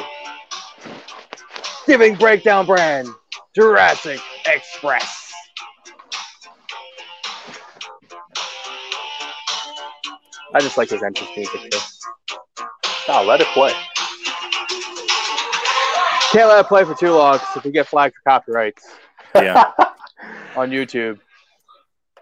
Giving 1.86 2.14
Breakdown 2.14 2.66
Brand 2.66 3.08
Jurassic 3.54 4.20
Express. 4.46 5.32
I 10.52 10.60
just 10.60 10.76
like 10.76 10.90
his 10.90 11.02
entrance 11.02 11.30
music. 11.34 11.72
Oh, 13.08 13.24
let 13.26 13.40
it 13.40 13.46
play. 13.48 13.72
Can't 16.32 16.48
let 16.48 16.60
it 16.60 16.68
play 16.68 16.84
for 16.84 16.94
too 16.94 17.12
long 17.12 17.34
because 17.34 17.56
if 17.56 17.64
we 17.64 17.70
get 17.72 17.88
flagged 17.88 18.14
for 18.14 18.22
copyrights 18.30 18.84
Yeah. 19.34 19.72
on 20.56 20.70
YouTube. 20.70 21.18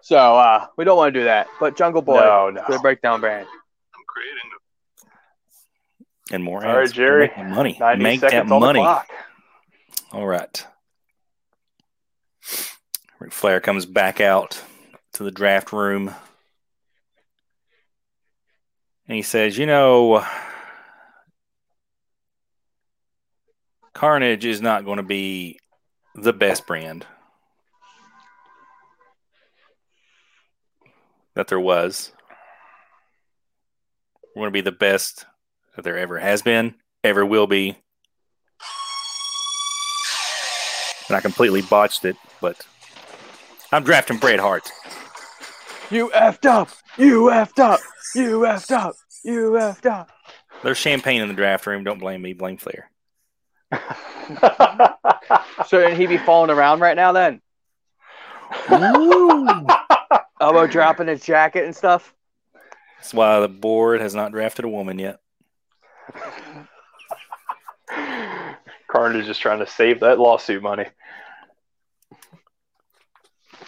So 0.01 0.17
uh, 0.17 0.67
we 0.79 0.85
don't 0.85 0.97
want 0.97 1.13
to 1.13 1.21
do 1.21 1.25
that. 1.25 1.49
But 1.61 1.77
Jungle 1.77 2.01
Boy, 2.03 2.15
No, 2.21 2.49
no. 2.51 2.63
the 2.69 2.79
breakdown 2.79 3.21
brand. 3.21 3.47
I'm 3.47 4.05
creating 4.07 4.51
And 6.33 6.43
more 6.43 6.65
All 6.65 6.77
right. 6.77 6.91
Jerry. 6.91 7.31
Make 7.37 7.47
money. 7.49 7.79
Make 7.99 8.21
that 8.23 8.47
money. 8.47 8.81
All 10.13 10.27
right. 10.27 10.67
Ric 13.19 13.33
Flair 13.33 13.61
comes 13.61 13.85
back 13.85 14.21
out 14.21 14.63
to 15.15 15.25
the 15.25 15.31
draft 15.31 15.73
room. 15.73 16.15
And 19.07 19.17
he 19.17 19.23
says, 19.23 19.59
You 19.59 19.67
know, 19.67 20.25
Carnage 23.99 24.45
is 24.45 24.63
not 24.63 24.85
going 24.85 24.99
to 24.99 25.03
be 25.03 25.59
the 26.15 26.33
best 26.33 26.69
brand 26.69 27.05
that 31.35 31.49
there 31.49 31.59
was. 31.59 32.13
We're 34.37 34.43
going 34.43 34.51
to 34.51 34.53
be 34.53 34.61
the 34.61 34.71
best 34.71 35.27
that 35.75 35.83
there 35.83 35.99
ever 35.99 36.17
has 36.17 36.43
been, 36.43 36.77
ever 37.03 37.27
will 37.27 37.49
be. 37.49 37.77
And 41.09 41.17
I 41.17 41.21
completely 41.21 41.63
botched 41.63 42.05
it, 42.05 42.15
but 42.41 42.65
I'm 43.73 43.83
drafting 43.83 44.19
Bret 44.19 44.39
Hart. 44.39 44.71
You 45.91 46.13
effed 46.15 46.47
up! 46.47 46.69
You 46.99 47.31
effed 47.33 47.59
up! 47.59 47.81
You 48.15 48.43
effed 48.43 48.71
up! 48.71 48.95
You 49.25 49.51
effed 49.55 49.87
up! 49.87 50.13
There's 50.63 50.79
champagne 50.79 51.21
in 51.21 51.27
the 51.27 51.35
draft 51.35 51.67
room. 51.67 51.83
Don't 51.83 51.99
blame 51.99 52.23
me. 52.23 52.33
Blame 52.33 52.59
Flair. 52.59 52.93
So 55.67 55.81
did 55.81 55.99
he 55.99 56.07
be 56.07 56.19
falling 56.19 56.51
around 56.51 56.81
right 56.81 56.97
now 56.97 57.13
then? 57.13 57.41
Elbow 60.41 60.67
dropping 60.67 61.09
his 61.09 61.23
jacket 61.23 61.65
and 61.65 61.77
stuff? 61.77 62.15
That's 62.99 63.13
why 63.13 63.41
the 63.41 63.49
board 63.49 64.01
has 64.01 64.15
not 64.15 64.33
drafted 64.33 64.65
a 64.65 64.69
woman 64.69 64.99
yet. 64.99 65.21
Carnage 68.89 69.21
is 69.23 69.27
just 69.27 69.43
trying 69.43 69.59
to 69.59 69.67
save 69.67 70.01
that 70.01 70.19
lawsuit 70.19 70.63
money. 70.63 70.87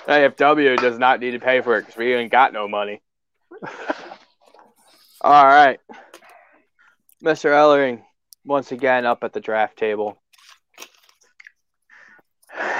AFW 0.07 0.79
does 0.79 0.99
not 0.99 1.21
need 1.21 1.33
to 1.33 1.39
pay 1.39 1.61
for 1.61 1.77
it 1.77 1.83
because 1.83 1.97
we 1.97 2.15
ain't 2.15 2.33
got 2.33 2.53
no 2.53 2.67
money. 2.67 3.03
All 5.21 5.45
right. 5.45 5.79
Mr. 7.23 7.51
Ellering, 7.51 8.03
once 8.45 8.73
again 8.73 9.07
up 9.07 9.25
at 9.25 9.33
the 9.33 9.41
draft 9.41 9.77
table. 9.77 10.21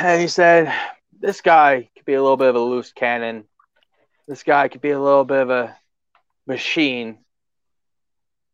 And 0.01 0.21
he 0.21 0.29
said, 0.29 0.73
This 1.19 1.41
guy 1.41 1.89
could 1.95 2.05
be 2.05 2.15
a 2.15 2.23
little 2.23 2.37
bit 2.37 2.49
of 2.49 2.57
a 2.57 2.61
loose 2.61 2.93
cannon. 2.93 3.45
This 4.27 4.43
guy 4.43 4.69
could 4.69 4.81
be 4.81 4.91
a 4.91 5.01
little 5.01 5.25
bit 5.25 5.41
of 5.41 5.51
a 5.51 5.77
machine. 6.47 7.19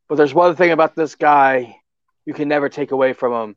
But 0.08 0.16
there's 0.16 0.34
one 0.34 0.56
thing 0.56 0.70
about 0.70 0.94
this 0.94 1.14
guy 1.14 1.76
you 2.24 2.34
can 2.34 2.48
never 2.48 2.68
take 2.68 2.92
away 2.92 3.12
from 3.12 3.32
him, 3.32 3.56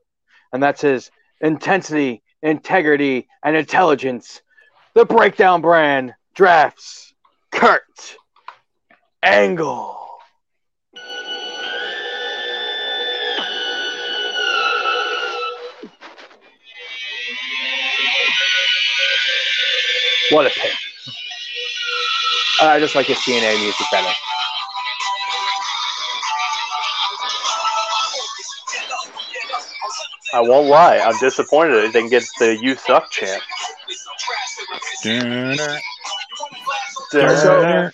and 0.53 0.61
that's 0.61 0.81
his 0.81 1.11
intensity, 1.41 2.23
integrity, 2.41 3.27
and 3.43 3.55
intelligence 3.55 4.41
the 4.93 5.05
breakdown 5.05 5.61
brand 5.61 6.13
drafts 6.33 7.13
Kurt 7.51 7.83
Angle. 9.21 9.98
What 20.31 20.45
a 20.45 20.49
pick. 20.49 20.71
Uh, 22.61 22.65
I 22.67 22.79
just 22.79 22.95
like 22.95 23.07
his 23.07 23.17
TNA 23.19 23.59
music 23.61 23.85
better. 23.91 24.11
I 30.33 30.41
won't 30.41 30.67
lie. 30.67 30.99
I'm 30.99 31.17
disappointed 31.19 31.75
they 31.75 31.91
didn't 31.91 32.09
get 32.11 32.23
the 32.39 32.55
"You 32.61 32.75
Suck" 32.75 33.09
chant. 33.11 33.41
So- 37.11 37.89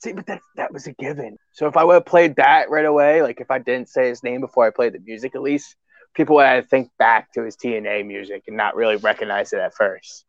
See, 0.00 0.12
but 0.12 0.26
that 0.26 0.40
that 0.56 0.72
was 0.72 0.86
a 0.86 0.92
given. 0.92 1.38
So 1.52 1.66
if 1.66 1.76
I 1.78 1.84
would 1.84 1.94
have 1.94 2.04
played 2.04 2.36
that 2.36 2.68
right 2.68 2.84
away, 2.84 3.22
like 3.22 3.40
if 3.40 3.50
I 3.50 3.58
didn't 3.58 3.88
say 3.88 4.08
his 4.08 4.22
name 4.22 4.40
before 4.42 4.66
I 4.66 4.70
played 4.70 4.92
the 4.92 4.98
music, 4.98 5.34
at 5.34 5.40
least 5.40 5.76
people 6.14 6.36
would 6.36 6.46
have 6.46 6.64
to 6.64 6.68
think 6.68 6.90
back 6.98 7.32
to 7.32 7.42
his 7.42 7.56
TNA 7.56 8.06
music 8.06 8.44
and 8.46 8.56
not 8.56 8.76
really 8.76 8.96
recognize 8.96 9.52
it 9.52 9.58
at 9.60 9.74
first. 9.74 10.24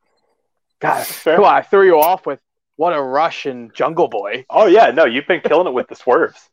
God, 0.80 1.04
Fair. 1.06 1.38
come 1.38 1.45
on, 1.45 1.56
I 1.56 1.62
threw 1.62 1.86
you 1.86 2.00
off 2.00 2.26
with 2.26 2.39
what 2.76 2.91
a 2.91 3.02
Russian 3.02 3.71
Jungle 3.74 4.08
Boy. 4.08 4.45
Oh 4.50 4.65
yeah, 4.65 4.91
no, 4.91 5.06
you've 5.06 5.28
been 5.28 5.41
killing 5.41 5.67
it 5.67 5.74
with 5.74 5.88
the 5.88 5.95
swerves. 5.95 6.50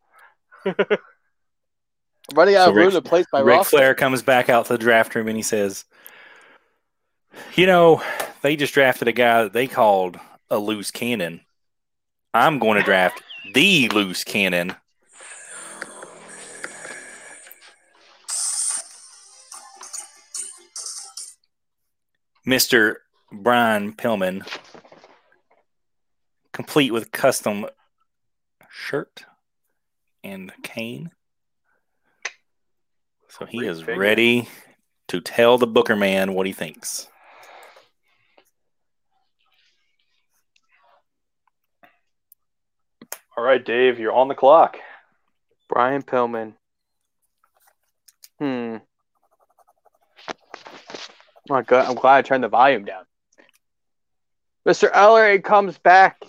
I'm 0.64 0.74
running 2.34 2.54
out 2.54 2.66
So 2.66 2.70
of 2.70 2.76
room 2.76 2.86
Ric- 2.86 2.94
to 2.94 3.02
place 3.02 3.26
by 3.32 3.40
Ric 3.40 3.56
roster. 3.56 3.76
Flair 3.78 3.94
comes 3.94 4.22
back 4.22 4.48
out 4.48 4.66
to 4.66 4.74
the 4.74 4.78
draft 4.78 5.14
room 5.14 5.28
and 5.28 5.36
he 5.36 5.42
says, 5.42 5.84
You 7.56 7.66
know, 7.66 8.02
they 8.42 8.54
just 8.56 8.74
drafted 8.74 9.08
a 9.08 9.12
guy 9.12 9.42
that 9.42 9.52
they 9.52 9.66
called 9.66 10.18
a 10.50 10.58
loose 10.58 10.90
cannon. 10.90 11.40
I'm 12.34 12.58
going 12.58 12.78
to 12.78 12.84
draft 12.84 13.22
the 13.52 13.88
loose 13.88 14.24
cannon. 14.24 14.76
Mr. 22.46 22.96
Brian 23.30 23.92
Pillman, 23.92 24.46
complete 26.52 26.92
with 26.92 27.12
custom 27.12 27.66
shirt 28.68 29.24
and 30.24 30.52
cane. 30.62 31.10
So 33.28 33.46
he 33.46 33.64
is 33.66 33.80
figure. 33.80 33.96
ready 33.96 34.48
to 35.08 35.20
tell 35.20 35.56
the 35.56 35.66
Booker 35.66 35.96
man 35.96 36.34
what 36.34 36.46
he 36.46 36.52
thinks. 36.52 37.08
All 43.36 43.44
right, 43.44 43.64
Dave, 43.64 43.98
you're 43.98 44.12
on 44.12 44.28
the 44.28 44.34
clock. 44.34 44.76
Brian 45.68 46.02
Pillman. 46.02 46.54
Hmm. 48.38 48.76
My 51.48 51.62
God, 51.62 51.88
I'm 51.88 51.94
glad 51.94 52.16
I 52.16 52.22
turned 52.22 52.44
the 52.44 52.48
volume 52.48 52.84
down. 52.84 53.04
Mr. 54.66 54.90
Ellering 54.92 55.42
comes 55.42 55.76
back 55.78 56.20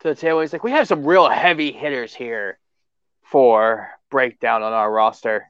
to 0.00 0.08
the 0.08 0.14
table. 0.14 0.40
He's 0.40 0.52
like, 0.52 0.62
We 0.62 0.70
have 0.70 0.86
some 0.86 1.04
real 1.04 1.28
heavy 1.28 1.72
hitters 1.72 2.14
here 2.14 2.58
for 3.24 3.90
breakdown 4.10 4.62
on 4.62 4.72
our 4.72 4.90
roster. 4.90 5.46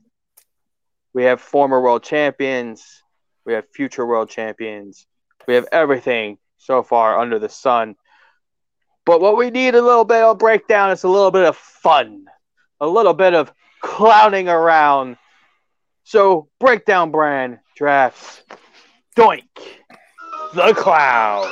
We 1.13 1.25
have 1.25 1.41
former 1.41 1.81
world 1.81 2.03
champions, 2.03 3.03
we 3.45 3.53
have 3.55 3.69
future 3.69 4.07
world 4.07 4.31
champions, 4.31 5.07
we 5.47 5.55
have 5.55 5.67
everything 5.73 6.39
so 6.57 6.83
far 6.83 7.19
under 7.19 7.39
the 7.39 7.49
sun. 7.49 7.97
But 9.05 9.21
what 9.21 9.37
we 9.37 9.51
need 9.51 9.75
a 9.75 9.83
little 9.83 10.05
bit 10.05 10.23
of 10.23 10.39
breakdown 10.39 10.91
is 10.91 11.05
a 11.05 11.09
little 11.09 11.31
bit 11.31 11.45
of 11.45 11.57
fun, 11.57 12.27
a 12.81 12.87
little 12.87 13.15
bit 13.15 13.35
of 13.35 13.53
clowning 13.81 14.49
around. 14.49 15.17
So, 16.05 16.49
Breakdown 16.61 17.11
Brand 17.11 17.59
drafts 17.81 18.43
Doink 19.17 19.43
the 20.55 20.75
Clown. 20.77 21.51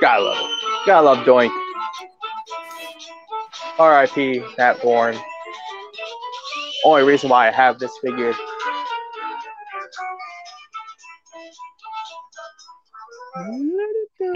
Gotta 0.00 0.22
love 0.22 0.36
it. 0.38 0.86
Gotta 0.86 1.04
love 1.04 1.18
Doink. 1.26 1.50
R.I.P. 3.80 4.44
Matt 4.56 4.80
Borne. 4.80 5.16
only 6.84 7.02
reason 7.02 7.30
why 7.30 7.48
I 7.48 7.50
have 7.50 7.80
this 7.80 7.90
figure. 8.00 8.32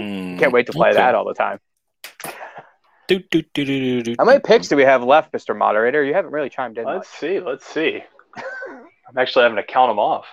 Hmm, 0.01 0.37
Can't 0.37 0.51
wait 0.51 0.67
to 0.67 0.73
play 0.73 0.89
okay. 0.89 0.97
that 0.97 1.15
all 1.15 1.25
the 1.25 1.33
time. 1.33 1.59
Do, 3.07 3.19
do, 3.19 3.41
do, 3.53 3.65
do, 3.65 3.65
do, 3.65 4.03
do, 4.03 4.15
How 4.17 4.25
many 4.25 4.39
picks 4.39 4.69
do 4.69 4.75
we 4.75 4.83
have 4.83 5.03
left, 5.03 5.33
Mr. 5.33 5.57
Moderator? 5.57 6.03
You 6.03 6.13
haven't 6.13 6.31
really 6.31 6.49
chimed 6.49 6.77
in. 6.77 6.85
Let's 6.85 7.09
see. 7.09 7.39
Let's 7.39 7.65
see. 7.65 8.01
I'm 8.37 9.17
actually 9.17 9.43
having 9.43 9.57
to 9.57 9.63
count 9.63 9.89
them 9.89 9.99
off. 9.99 10.25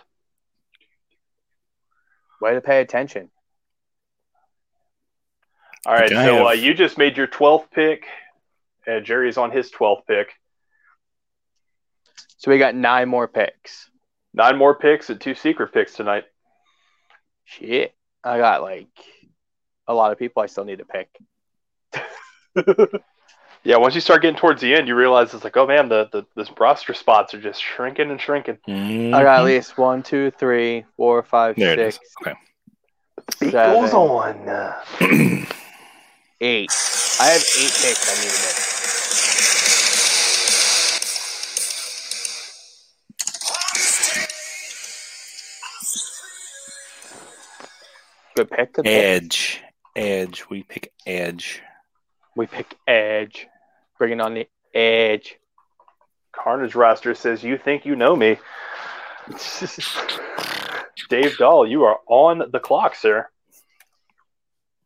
Way 2.40 2.54
to 2.54 2.60
pay 2.60 2.80
attention. 2.80 3.30
All 5.84 5.94
right. 5.94 6.04
Okay, 6.04 6.16
I 6.16 6.24
So 6.24 6.48
uh, 6.48 6.52
you 6.52 6.74
just 6.74 6.98
made 6.98 7.16
your 7.16 7.26
12th 7.26 7.70
pick. 7.72 8.04
Uh, 8.86 9.00
Jerry's 9.00 9.36
on 9.36 9.50
his 9.50 9.72
12th 9.72 10.06
pick. 10.06 10.34
So 12.36 12.52
we 12.52 12.58
got 12.58 12.76
nine 12.76 13.08
more 13.08 13.26
picks. 13.26 13.90
Nine 14.32 14.56
more 14.56 14.76
picks 14.76 15.10
and 15.10 15.20
two 15.20 15.34
secret 15.34 15.72
picks 15.72 15.94
tonight. 15.94 16.24
Shit. 17.44 17.94
I 18.22 18.38
got 18.38 18.62
like 18.62 18.86
a 19.88 19.94
lot 19.94 20.12
of 20.12 20.18
people 20.18 20.42
I 20.42 20.46
still 20.46 20.64
need 20.64 20.78
to 20.78 20.84
pick. 20.84 21.08
Yeah, 23.64 23.76
once 23.78 23.94
you 23.96 24.00
start 24.00 24.22
getting 24.22 24.38
towards 24.38 24.62
the 24.62 24.72
end, 24.72 24.86
you 24.86 24.94
realize 24.94 25.34
it's 25.34 25.42
like, 25.42 25.56
oh 25.56 25.66
man, 25.66 25.88
the, 25.88 26.08
the 26.12 26.24
this 26.36 26.48
roster 26.58 26.94
spots 26.94 27.34
are 27.34 27.40
just 27.40 27.60
shrinking 27.60 28.08
and 28.10 28.20
shrinking. 28.20 28.56
Mhm. 28.68 29.12
I 29.12 29.22
got 29.24 29.40
at 29.40 29.44
least 29.44 29.76
one, 29.76 30.02
two, 30.04 30.30
three, 30.30 30.84
four, 30.96 31.24
five, 31.24 31.56
There 31.56 31.72
it 31.72 31.78
is. 31.80 31.94
six, 31.96 32.14
Okay. 32.22 32.34
Beat 33.40 33.50
Seven. 33.50 33.80
goes 33.82 33.92
on. 33.92 34.34
Eight. 36.40 36.70
I 37.20 37.24
have 37.26 37.42
eight 37.58 37.74
picks 37.82 38.08
I 38.08 38.14
need 38.22 38.30
to 38.30 38.46
make. 38.46 39.68
Good 48.36 48.50
pick. 48.50 48.72
Good 48.74 48.84
pick. 48.84 49.62
Edge. 49.98 50.08
Edge. 50.28 50.44
We 50.48 50.62
pick 50.62 50.92
Edge. 51.06 51.60
We 52.36 52.46
pick 52.46 52.76
Edge. 52.86 53.48
Bringing 53.98 54.20
on 54.20 54.34
the 54.34 54.48
Edge. 54.72 55.36
Carnage 56.30 56.76
roster 56.76 57.16
says, 57.16 57.42
"You 57.42 57.58
think 57.58 57.84
you 57.84 57.96
know 57.96 58.14
me?" 58.14 58.38
Dave 61.10 61.36
Dahl, 61.38 61.66
you 61.66 61.82
are 61.84 61.98
on 62.06 62.44
the 62.52 62.60
clock, 62.60 62.94
sir. 62.94 63.28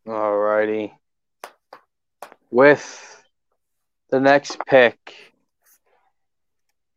Alrighty. 0.07 0.93
With 2.49 3.23
the 4.09 4.19
next 4.19 4.57
pick. 4.65 5.15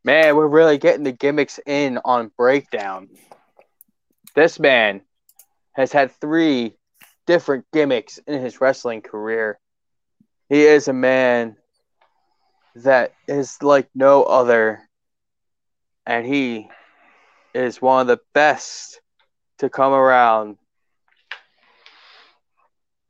Man, 0.04 0.36
we're 0.36 0.46
really 0.46 0.78
getting 0.78 1.04
the 1.04 1.12
gimmicks 1.12 1.60
in 1.66 1.98
on 2.04 2.30
breakdown. 2.38 3.08
This 4.34 4.58
man 4.58 5.02
has 5.74 5.92
had 5.92 6.12
three 6.12 6.76
different 7.26 7.66
gimmicks 7.72 8.18
in 8.26 8.40
his 8.40 8.60
wrestling 8.60 9.02
career. 9.02 9.58
He 10.48 10.62
is 10.62 10.88
a 10.88 10.92
man 10.92 11.56
that 12.76 13.12
is 13.26 13.62
like 13.62 13.88
no 13.94 14.22
other. 14.22 14.80
And 16.06 16.24
he 16.24 16.68
is 17.54 17.82
one 17.82 18.02
of 18.02 18.06
the 18.06 18.20
best 18.32 19.00
to 19.58 19.68
come 19.68 19.92
around 19.92 20.56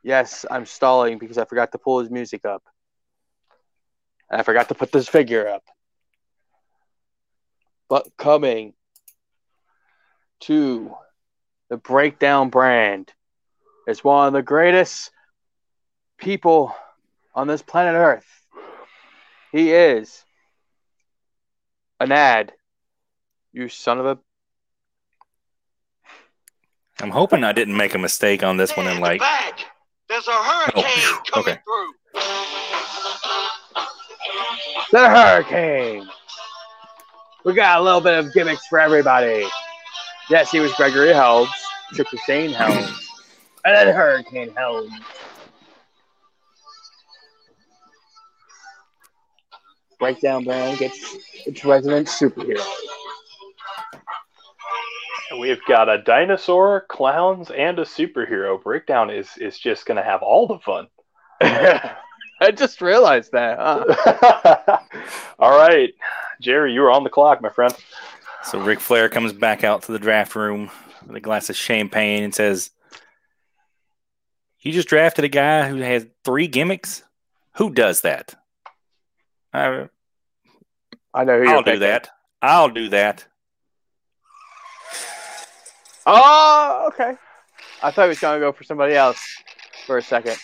Yes, 0.07 0.47
I'm 0.49 0.67
stalling 0.67 1.19
because 1.19 1.37
I 1.37 1.47
forgot 1.47 1.73
to 1.73 1.79
pull 1.79 1.99
his 1.99 2.11
music 2.11 2.45
up. 2.45 2.63
And 4.31 4.41
I 4.41 4.45
forgot 4.45 4.69
to 4.69 4.75
put 4.77 4.93
this 4.93 5.09
figure 5.09 5.49
up. 5.49 5.65
But 7.89 8.17
coming 8.17 8.75
to 10.43 10.95
the 11.69 11.77
Breakdown 11.77 12.51
brand 12.51 13.13
is 13.87 14.03
one 14.03 14.27
of 14.29 14.33
the 14.33 14.43
greatest 14.43 15.11
people 16.19 16.75
on 17.35 17.47
this 17.47 17.63
planet 17.63 17.95
Earth. 17.95 18.27
He 19.53 19.73
is 19.73 20.25
an 22.01 22.13
ad. 22.13 22.53
You 23.53 23.69
son 23.69 23.99
of 23.99 24.07
a. 24.07 24.19
I'm 27.01 27.11
hoping 27.11 27.45
I 27.45 27.53
didn't 27.53 27.77
make 27.77 27.95
a 27.95 27.99
mistake 27.99 28.43
on 28.43 28.57
this 28.57 28.77
one 28.77 28.87
and 28.87 29.01
like 29.01 29.21
Back. 29.21 29.61
There's 30.09 30.27
a 30.29 30.33
hurricane 30.33 30.85
Oh, 30.87 31.23
coming 31.31 31.49
okay. 31.49 31.61
through. 31.65 31.93
The 34.93 35.09
Hurricane. 35.09 36.09
We 37.45 37.55
got 37.55 37.81
a 37.81 37.83
little 37.83 38.01
bit 38.01 38.19
of 38.19 38.33
gimmicks 38.33 38.67
for 38.67 38.79
everybody. 38.81 39.47
Yes, 40.31 40.51
he 40.51 40.61
was 40.61 40.73
Gregory 40.75 41.13
Helms, 41.13 41.51
Trick 41.93 42.09
Hussein 42.11 42.51
Helms, 42.51 43.11
and 43.67 43.77
then 43.77 43.95
Hurricane 43.95 44.55
Helms. 44.57 44.93
Breakdown 49.99 50.45
brand 50.45 50.79
gets 50.79 51.17
its 51.47 51.65
resident 51.65 52.07
superhero. 52.07 52.65
We've 55.41 55.65
got 55.67 55.89
a 55.89 56.01
dinosaur, 56.03 56.87
clowns, 56.89 57.51
and 57.51 57.79
a 57.79 57.83
superhero. 57.83 58.63
Breakdown 58.63 59.11
is 59.11 59.37
is 59.39 59.59
just 59.59 59.85
going 59.85 59.97
to 59.97 60.03
have 60.03 60.23
all 60.23 60.47
the 60.47 60.59
fun. 60.61 60.87
I 61.41 62.51
just 62.55 62.81
realized 62.81 63.33
that. 63.33 63.59
Huh? 63.59 64.79
all 65.39 65.59
right, 65.59 65.93
Jerry, 66.41 66.73
you 66.73 66.85
are 66.85 66.93
on 66.93 67.03
the 67.03 67.11
clock, 67.11 67.43
my 67.43 67.49
friend. 67.49 67.75
So 68.45 68.61
Ric 68.61 68.79
Flair 68.79 69.09
comes 69.09 69.33
back 69.33 69.65
out 69.65 69.83
to 69.85 69.93
the 69.93 69.99
draft 69.99 70.37
room 70.37 70.71
with 71.05 71.17
a 71.17 71.21
glass 71.21 71.51
of 71.51 71.57
champagne 71.57 72.23
and 72.23 72.35
says, 72.35 72.71
You 74.67 74.73
just 74.73 74.89
drafted 74.89 75.25
a 75.25 75.29
guy 75.29 75.69
who 75.69 75.77
has 75.77 76.09
three 76.25 76.49
gimmicks? 76.49 77.05
Who 77.53 77.71
does 77.71 78.01
that? 78.01 78.35
I, 79.53 79.87
I 81.15 81.23
know 81.23 81.41
I'll 81.47 81.63
do 81.63 81.79
that. 81.79 82.09
I'll 82.43 82.71
do 82.71 82.89
that. 82.89 83.25
Oh, 86.05 86.87
okay. 86.89 87.15
I 87.81 87.93
thought 87.93 88.07
he 88.07 88.09
was 88.09 88.19
going 88.19 88.41
to 88.41 88.45
go 88.45 88.51
for 88.51 88.65
somebody 88.65 88.95
else 88.95 89.21
for 89.87 89.99
a 89.99 90.03
second. 90.03 90.37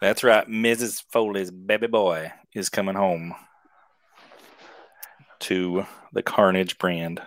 That's 0.00 0.24
right. 0.24 0.48
Mrs. 0.48 1.02
Foley's 1.10 1.50
baby 1.50 1.86
boy 1.86 2.32
is 2.54 2.70
coming 2.70 2.94
home 2.94 3.34
to 5.40 5.84
the 6.14 6.22
Carnage 6.22 6.78
brand. 6.78 7.20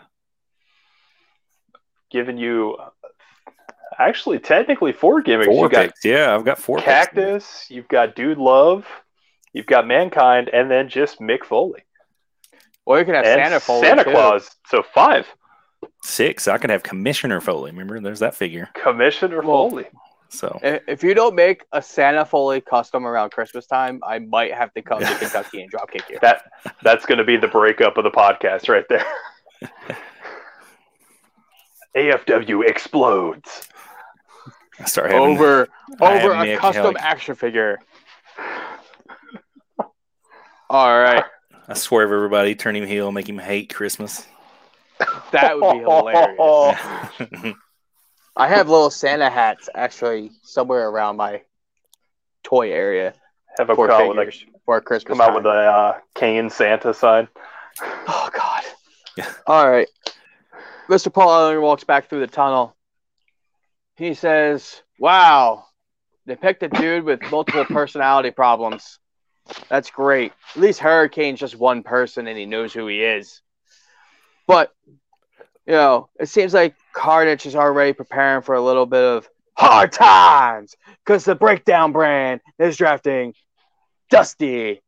Giving 2.11 2.37
you 2.37 2.77
actually 3.97 4.39
technically 4.39 4.91
four 4.91 5.21
gimmicks. 5.21 5.47
Four 5.47 5.65
you 5.65 5.69
got 5.71 5.85
picks. 5.87 6.05
Yeah, 6.05 6.35
I've 6.35 6.45
got 6.45 6.57
four 6.59 6.77
picks. 6.77 6.85
Cactus, 6.87 7.65
you've 7.69 7.87
got 7.87 8.15
Dude 8.15 8.37
Love, 8.37 8.85
you've 9.53 9.65
got 9.67 9.87
Mankind, 9.87 10.49
and 10.51 10.69
then 10.69 10.89
just 10.89 11.19
Mick 11.19 11.45
Foley. 11.45 11.83
Or 12.85 12.99
you 12.99 13.05
can 13.05 13.13
have 13.15 13.25
and 13.25 13.39
Santa 13.41 13.59
Foley. 13.59 13.87
Santa 13.87 14.03
too. 14.03 14.11
Claus. 14.11 14.49
So 14.67 14.83
five. 14.93 15.27
Six. 16.03 16.47
I 16.47 16.57
could 16.57 16.69
have 16.69 16.83
Commissioner 16.83 17.39
Foley. 17.41 17.71
Remember, 17.71 17.99
there's 17.99 18.19
that 18.19 18.35
figure. 18.35 18.69
Commissioner 18.73 19.41
Well, 19.41 19.69
Foley. 19.69 19.85
So 20.29 20.59
If 20.63 20.81
if 20.87 21.03
you 21.03 21.13
don't 21.13 21.35
make 21.35 21.65
a 21.73 21.81
Santa 21.81 22.25
Foley 22.25 22.61
custom 22.61 23.05
around 23.05 23.31
Christmas 23.31 23.67
time, 23.67 23.99
I 24.03 24.19
might 24.19 24.53
have 24.53 24.73
to 24.73 24.81
come 24.81 24.99
to 24.99 25.15
Kentucky 25.19 25.61
and 25.61 25.69
drop 25.69 25.91
kick 25.91 26.03
you. 26.09 26.19
That 26.21 26.43
that's 26.81 27.05
going 27.05 27.17
to 27.17 27.23
be 27.23 27.37
the 27.37 27.47
breakup 27.49 27.97
of 27.97 28.03
the 28.03 28.11
podcast 28.11 28.69
right 28.69 28.85
there. 28.89 29.05
AFW 31.95 32.67
explodes. 32.67 33.67
I 34.79 34.85
start 34.85 35.11
Over 35.11 35.67
I 36.01 36.23
over 36.23 36.33
a 36.33 36.57
custom 36.57 36.95
Helg. 36.95 36.99
action 36.99 37.35
figure. 37.35 37.79
All 40.69 40.97
right, 40.99 41.25
I 41.67 41.73
swerve 41.73 42.11
everybody, 42.11 42.55
turn 42.55 42.75
him 42.77 42.87
heel, 42.87 43.11
make 43.11 43.27
him 43.27 43.37
hate 43.37 43.73
Christmas. 43.73 44.25
that 45.31 45.59
would 45.59 45.73
be 45.73 45.79
hilarious. 45.79 46.35
I 48.37 48.47
have 48.47 48.69
little 48.69 48.89
Santa 48.89 49.29
hats 49.29 49.67
actually 49.75 50.31
somewhere 50.43 50.87
around 50.87 51.17
my 51.17 51.41
toy 52.43 52.71
area 52.71 53.13
Have 53.57 53.69
a 53.69 53.75
for 53.75 53.87
come 53.87 54.01
out 54.01 54.07
with 54.07 54.17
figures 54.17 54.45
for 54.65 54.79
Christmas. 54.79 55.11
come 55.17 55.21
out 55.21 55.27
time. 55.27 55.35
with 55.35 55.45
a 55.45 55.49
uh, 55.49 55.97
Kane 56.15 56.49
Santa 56.49 56.93
sign. 56.93 57.27
Oh 57.81 58.29
God. 58.33 58.63
Yeah. 59.17 59.31
All 59.45 59.69
right. 59.69 59.89
Mr. 60.91 61.11
Paul 61.11 61.29
Ellering 61.29 61.61
walks 61.61 61.85
back 61.85 62.09
through 62.09 62.19
the 62.19 62.27
tunnel. 62.27 62.75
He 63.95 64.13
says, 64.13 64.83
Wow, 64.99 65.63
they 66.25 66.35
picked 66.35 66.63
a 66.63 66.67
dude 66.67 67.05
with 67.05 67.21
multiple 67.31 67.63
personality 67.63 68.31
problems. 68.31 68.99
That's 69.69 69.89
great. 69.89 70.33
At 70.53 70.61
least 70.61 70.81
Hurricane's 70.81 71.39
just 71.39 71.55
one 71.55 71.83
person 71.83 72.27
and 72.27 72.37
he 72.37 72.45
knows 72.45 72.73
who 72.73 72.87
he 72.87 73.03
is. 73.03 73.41
But, 74.47 74.73
you 75.65 75.71
know, 75.73 76.09
it 76.19 76.27
seems 76.27 76.53
like 76.53 76.75
Carnage 76.91 77.45
is 77.45 77.55
already 77.55 77.93
preparing 77.93 78.41
for 78.41 78.55
a 78.55 78.61
little 78.61 78.85
bit 78.85 79.03
of 79.03 79.29
hard 79.55 79.93
times 79.93 80.75
because 81.05 81.23
the 81.23 81.35
breakdown 81.35 81.93
brand 81.93 82.41
is 82.59 82.75
drafting 82.75 83.33
Dusty 84.09 84.81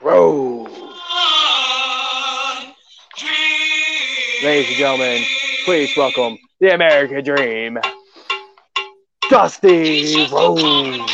Rhodes. 0.00 0.72
Ladies 4.40 4.68
and 4.68 4.76
gentlemen, 4.76 5.24
please 5.68 5.94
welcome 5.98 6.38
the 6.60 6.74
American 6.74 7.22
Dream, 7.22 7.78
Dusty 9.28 10.26
man. 10.26 11.06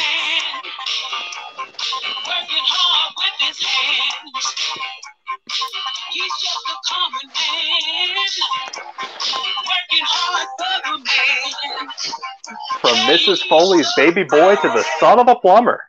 From 12.81 12.95
Mrs. 13.09 13.43
Foley's 13.49 13.93
baby 13.97 14.23
boy 14.23 14.55
to 14.55 14.69
the 14.69 14.85
son 15.01 15.19
of 15.19 15.27
a 15.27 15.35
plumber. 15.35 15.83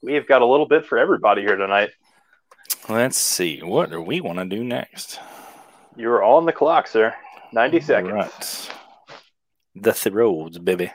We've 0.00 0.26
got 0.26 0.40
a 0.40 0.46
little 0.46 0.66
bit 0.66 0.86
for 0.86 0.96
everybody 0.96 1.42
here 1.42 1.56
tonight. 1.56 1.90
Let's 2.88 3.18
see. 3.18 3.58
What 3.58 3.90
do 3.90 4.00
we 4.00 4.22
want 4.22 4.38
to 4.38 4.46
do 4.46 4.64
next? 4.64 5.20
You're 5.96 6.22
on 6.22 6.46
the 6.46 6.52
clock, 6.52 6.86
sir. 6.86 7.14
90 7.52 7.80
seconds. 7.80 8.12
Right. 8.12 8.70
The 9.74 9.92
throws, 9.92 10.58
baby. 10.58 10.92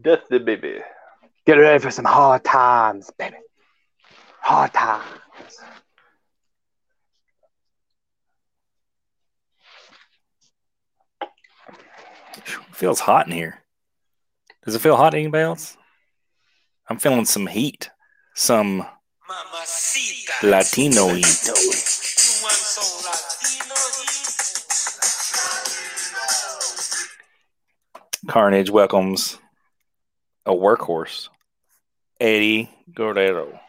Death 0.00 0.22
the 0.28 0.38
baby. 0.38 0.80
Get 1.46 1.54
ready 1.54 1.78
for 1.78 1.90
some 1.90 2.04
hard 2.04 2.44
times, 2.44 3.10
baby. 3.18 3.36
Hard 4.40 4.72
times. 4.72 5.04
Feels 12.72 13.00
hot 13.00 13.26
in 13.26 13.32
here. 13.32 13.62
Does 14.64 14.74
it 14.74 14.80
feel 14.80 14.96
hot 14.96 15.10
to 15.10 15.18
anybody 15.18 15.44
else? 15.44 15.76
I'm 16.88 16.98
feeling 16.98 17.24
some 17.24 17.46
heat. 17.46 17.90
Some 18.34 18.84
Latino 20.42 21.08
heat. 21.08 21.95
Carnage 28.26 28.70
welcomes 28.70 29.38
a 30.44 30.52
workhorse, 30.52 31.28
Eddie 32.20 32.70
Guerrero. 32.92 33.60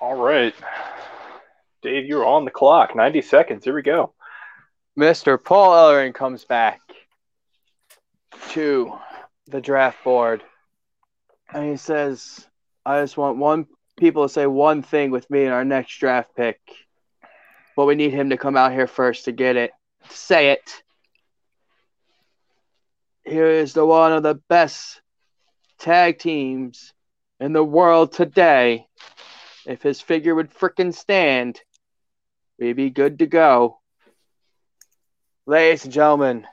All 0.00 0.16
right. 0.16 0.54
Dave, 1.82 2.06
you're 2.06 2.24
on 2.24 2.44
the 2.44 2.50
clock. 2.50 2.94
90 2.94 3.22
seconds. 3.22 3.64
Here 3.64 3.74
we 3.74 3.82
go. 3.82 4.14
Mr. 4.98 5.42
Paul 5.42 5.72
Ellering 5.72 6.14
comes 6.14 6.44
back 6.44 6.80
to 8.50 8.92
the 9.46 9.60
draft 9.60 10.02
board 10.04 10.42
and 11.52 11.68
he 11.68 11.76
says, 11.76 12.46
I 12.86 13.00
just 13.00 13.16
want 13.16 13.36
one 13.36 13.66
people 14.00 14.24
to 14.24 14.28
say 14.28 14.46
one 14.46 14.82
thing 14.82 15.10
with 15.10 15.28
me 15.30 15.44
in 15.44 15.52
our 15.52 15.64
next 15.64 15.96
draft 15.98 16.34
pick. 16.34 16.58
But 17.76 17.84
we 17.84 17.94
need 17.94 18.12
him 18.12 18.30
to 18.30 18.36
come 18.36 18.56
out 18.56 18.72
here 18.72 18.86
first 18.86 19.26
to 19.26 19.32
get 19.32 19.56
it. 19.56 19.70
Say 20.08 20.50
it. 20.50 20.82
Here 23.24 23.46
is 23.46 23.74
the 23.74 23.86
one 23.86 24.12
of 24.12 24.22
the 24.22 24.34
best 24.48 25.00
tag 25.78 26.18
teams 26.18 26.92
in 27.38 27.52
the 27.52 27.64
world 27.64 28.12
today. 28.12 28.86
If 29.66 29.82
his 29.82 30.00
figure 30.00 30.34
would 30.34 30.52
frickin' 30.52 30.94
stand, 30.94 31.60
we'd 32.58 32.72
be 32.72 32.90
good 32.90 33.18
to 33.20 33.26
go. 33.26 33.78
Ladies 35.46 35.84
and 35.84 35.92
gentlemen, 35.92 36.46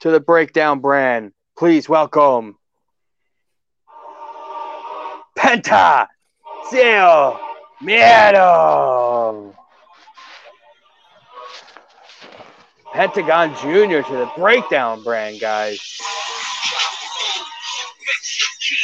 to 0.00 0.10
the 0.10 0.20
Breakdown 0.20 0.80
brand, 0.80 1.32
please 1.58 1.88
welcome 1.88 2.56
Penta 5.50 6.06
Cero 6.70 7.36
Miedo. 7.82 9.52
Pentagon 12.92 13.52
Jr. 13.56 14.06
to 14.06 14.16
the 14.16 14.30
Breakdown 14.36 15.02
brand, 15.02 15.40
guys. 15.40 15.80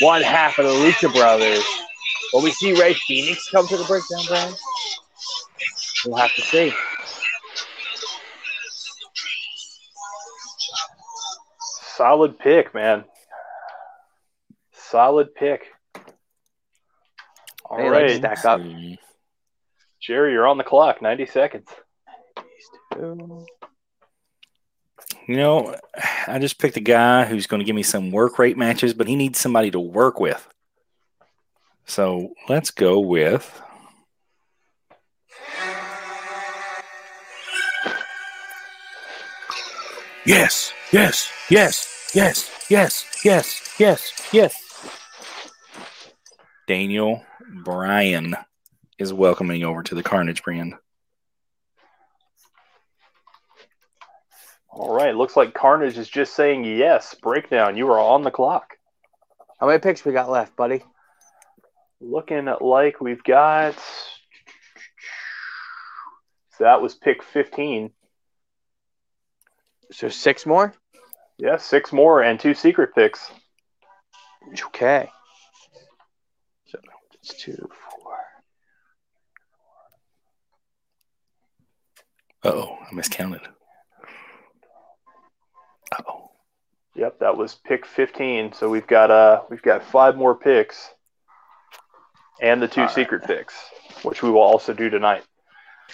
One 0.01 0.23
half 0.23 0.59
of 0.59 0.65
the 0.65 0.73
Lucha 0.73 1.13
Brothers. 1.15 1.65
Will 2.33 2.43
we 2.43 2.51
see 2.51 2.73
Rey 2.73 2.95
Fenix 2.95 3.49
come 3.51 3.69
to 3.69 3.77
the 3.77 3.85
Breakdown 3.85 4.25
brand? 4.27 4.57
We'll 6.05 6.17
have 6.17 6.35
to 6.35 6.43
see. 6.43 6.73
Solid 11.97 12.41
pick, 12.41 12.75
man. 12.75 13.05
Solid 14.73 15.33
pick. 15.37 15.63
All 17.69 17.79
They 17.79 17.89
right, 17.89 18.11
like 18.23 18.39
stack 18.39 18.45
up. 18.45 18.61
Jerry, 20.01 20.33
you're 20.33 20.47
on 20.47 20.59
the 20.59 20.65
clock. 20.65 21.03
90 21.03 21.27
seconds. 21.27 21.69
You 25.27 25.37
know, 25.37 25.75
I 26.29 26.39
just 26.39 26.59
picked 26.61 26.77
a 26.77 26.81
guy 26.81 27.25
who's 27.25 27.47
going 27.49 27.59
to 27.59 27.65
give 27.65 27.75
me 27.75 27.83
some 27.83 28.13
work 28.13 28.39
rate 28.39 28.57
matches, 28.57 28.95
but 28.95 29.09
he 29.09 29.17
needs 29.17 29.41
somebody 29.41 29.71
to 29.73 29.81
work 29.81 30.21
with. 30.21 30.47
So 31.87 32.35
let's 32.49 32.71
go 32.71 33.01
with. 33.01 33.61
Yes, 40.25 40.73
yes, 40.93 41.31
yes, 41.49 42.11
yes, 42.15 42.67
yes, 42.69 43.25
yes, 43.25 43.75
yes, 43.79 44.29
yes. 44.33 44.55
Daniel 46.67 47.25
Bryan 47.67 48.37
is 48.97 49.13
welcoming 49.13 49.65
over 49.65 49.83
to 49.83 49.97
the 49.97 50.03
Carnage 50.05 50.45
brand. 50.45 50.75
All 54.71 54.95
right, 54.95 55.17
looks 55.17 55.37
like 55.37 55.53
Carnage 55.53 55.99
is 55.99 56.09
just 56.09 56.37
saying 56.37 56.63
yes. 56.65 57.17
Breakdown, 57.21 57.77
you 57.77 57.91
are 57.91 57.99
on 57.99 58.23
the 58.23 58.31
clock. 58.31 58.77
How 59.59 59.67
many 59.67 59.81
picks 59.81 60.05
we 60.05 60.13
got 60.13 60.31
left, 60.31 60.55
buddy? 60.55 60.85
Looking 62.01 62.49
like 62.61 63.01
we've 63.01 63.25
got. 63.25 63.75
So 66.57 66.63
that 66.63 66.81
was 66.81 66.95
pick 66.95 67.25
15. 67.25 67.91
So 69.91 70.09
six 70.09 70.47
more? 70.47 70.73
Yeah, 71.37 71.57
six 71.57 71.93
more 71.93 72.23
and 72.23 72.39
two 72.39 72.55
secret 72.55 72.95
picks. 72.95 73.29
Okay. 74.67 75.11
Two, 77.29 77.69
four. 77.91 78.17
Oh, 82.45 82.79
I 82.91 82.95
miscounted. 82.95 83.41
Oh, 86.07 86.31
Yep, 86.95 87.19
that 87.21 87.37
was 87.37 87.57
pick 87.57 87.85
15. 87.85 88.53
So 88.53 88.69
we've 88.71 88.87
got 88.87 89.11
uh 89.11 89.43
we've 89.51 89.63
got 89.63 89.83
five 89.85 90.17
more 90.17 90.35
picks 90.35 90.91
and 92.41 92.63
the 92.63 92.69
two 92.69 92.83
All 92.83 92.87
right. 92.87 92.95
secret 92.95 93.25
picks, 93.25 93.55
which 94.03 94.23
we 94.23 94.31
will 94.31 94.41
also 94.43 94.73
do 94.73 94.89
tonight. 94.89 95.25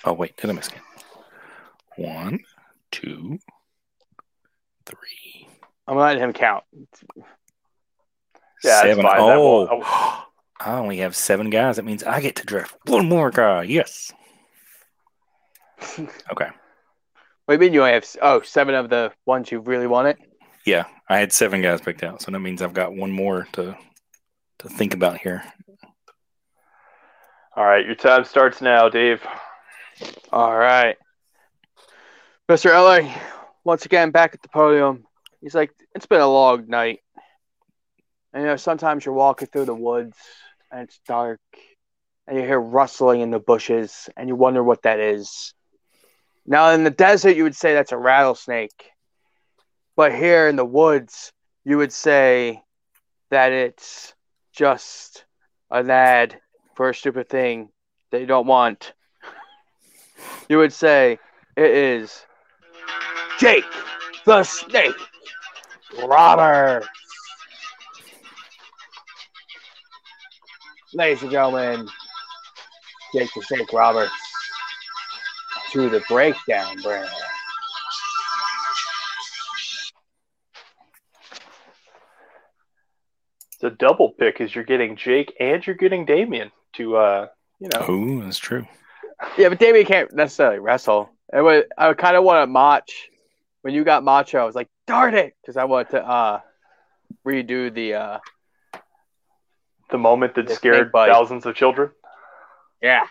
oh 0.05 0.13
wait, 0.13 0.37
did 0.37 0.51
I 0.51 0.53
miscount? 0.53 0.81
One, 1.97 2.41
two, 2.91 3.39
three, 4.87 5.49
I'm 5.87 5.97
letting 5.97 6.23
him 6.23 6.33
count. 6.33 6.65
Yeah, 6.77 6.83
that's 8.65 8.83
seven. 8.83 9.03
fine. 9.05 9.17
That 9.27 9.37
Oh, 9.39 9.67
will- 9.77 9.85
I 10.65 10.79
only 10.79 10.99
have 10.99 11.17
seven 11.17 11.51
guys. 11.51 11.77
That 11.77 11.85
means 11.85 12.05
I 12.05 12.21
get 12.21 12.37
to 12.37 12.47
draft 12.47 12.77
one 12.87 13.09
more 13.09 13.31
guy. 13.31 13.65
Yes. 13.65 14.13
Okay. 16.31 16.49
What 17.45 17.49
do 17.49 17.55
you 17.55 17.59
mean 17.59 17.75
you 17.75 17.81
only 17.81 17.95
have 17.95 18.07
oh 18.23 18.41
seven 18.43 18.77
of 18.77 18.89
the 18.89 19.13
ones 19.27 19.51
you 19.51 19.59
really 19.59 19.89
wanted? 19.89 20.17
Yeah, 20.65 20.85
I 21.09 21.19
had 21.19 21.33
seven 21.33 21.61
guys 21.61 21.81
picked 21.81 22.05
out, 22.05 22.23
so 22.23 22.31
that 22.31 22.39
means 22.39 22.63
I've 22.63 22.73
got 22.73 22.95
one 22.95 23.11
more 23.11 23.49
to 23.55 23.77
to 24.61 24.69
think 24.69 24.95
about 24.95 25.19
here. 25.19 25.43
All 27.57 27.65
right, 27.65 27.85
your 27.85 27.97
time 27.97 28.25
starts 28.25 28.63
now, 28.63 28.89
Dave. 28.89 29.27
All 30.33 30.57
right. 30.57 30.97
Mr. 32.49 32.71
LA, 32.73 33.13
once 33.65 33.85
again 33.85 34.13
back 34.13 34.35
at 34.35 34.43
the 34.43 34.49
podium. 34.49 35.05
He's 35.41 35.55
like, 35.55 35.73
it's 35.95 36.07
been 36.07 36.21
a 36.21 36.27
long 36.29 36.69
night. 36.69 37.01
And 38.33 38.43
you 38.45 38.49
know, 38.49 38.57
sometimes 38.57 39.05
you're 39.05 39.15
walking 39.15 39.49
through 39.49 39.67
the 39.67 39.75
woods 39.75 40.17
and 40.73 40.83
it's 40.83 41.01
dark 41.07 41.41
and 42.27 42.37
you 42.37 42.45
hear 42.45 42.61
rustling 42.61 43.21
in 43.21 43.31
the 43.31 43.39
bushes 43.39 44.09
and 44.17 44.29
you 44.29 44.35
wonder 44.35 44.63
what 44.63 44.83
that 44.83 44.99
is. 44.99 45.55
Now 46.47 46.71
in 46.71 46.85
the 46.85 46.91
desert 46.91 47.37
you 47.37 47.45
would 47.45 47.57
say 47.57 47.75
that's 47.75 47.93
a 47.93 47.97
rattlesnake. 47.99 48.91
But 49.95 50.15
here 50.15 50.49
in 50.49 50.57
the 50.57 50.65
woods, 50.65 51.33
you 51.65 51.77
would 51.77 51.93
say 51.93 52.63
that 53.31 53.53
it's 53.53 54.15
just 54.53 55.27
an 55.71 55.91
ad 55.91 56.41
for 56.75 56.89
a 56.89 56.95
stupid 56.95 57.29
thing 57.29 57.69
that 58.11 58.21
you 58.21 58.27
don't 58.27 58.47
want. 58.47 58.93
You 60.49 60.59
would 60.59 60.73
say 60.73 61.19
it 61.57 61.71
is 61.71 62.25
Jake 63.39 63.65
the 64.25 64.45
Snake 64.45 64.95
Roberts. 66.05 67.02
Ladies 70.95 71.23
and 71.23 71.31
gentlemen, 71.31 71.89
Jake 73.15 73.31
the 73.35 73.41
Snake 73.43 73.73
Roberts 73.73 74.13
to 75.71 75.89
the 75.89 76.03
breakdown 76.07 76.83
brand. 76.83 77.09
It's 83.55 83.63
a 83.63 83.71
double 83.71 84.11
pick 84.11 84.37
because 84.37 84.55
you're 84.55 84.65
getting 84.65 84.97
Jake 84.97 85.33
and 85.41 85.67
you're 85.67 85.77
getting 85.77 86.05
Damien 86.05 86.53
to, 86.75 86.97
uh, 86.97 87.29
you 87.59 87.69
know. 87.73 87.87
Oh, 87.89 88.21
that's 88.21 88.39
true. 88.39 88.67
Yeah, 89.39 89.49
but 89.49 89.59
Damien 89.59 89.87
can't 89.87 90.13
necessarily 90.13 90.59
wrestle. 90.59 91.09
It 91.33 91.41
was, 91.41 91.65
I 91.79 91.95
kind 91.95 92.17
of 92.17 92.25
wanted 92.25 92.49
Mach. 92.49 92.85
When 93.63 93.73
you 93.73 93.83
got 93.83 94.05
Macho, 94.05 94.39
I 94.39 94.45
was 94.45 94.57
like, 94.57 94.69
darn 94.87 95.15
it, 95.15 95.35
because 95.41 95.57
I 95.57 95.65
wanted 95.65 95.91
to 95.93 96.07
uh, 96.07 96.41
redo 97.27 97.73
the. 97.73 97.95
Uh, 97.95 98.19
The 99.93 99.99
moment 99.99 100.35
that 100.35 100.51
scared 100.51 100.91
bite. 100.91 101.11
thousands 101.11 101.47
of 101.47 101.55
children. 101.55 101.91
yeah, 102.83 103.05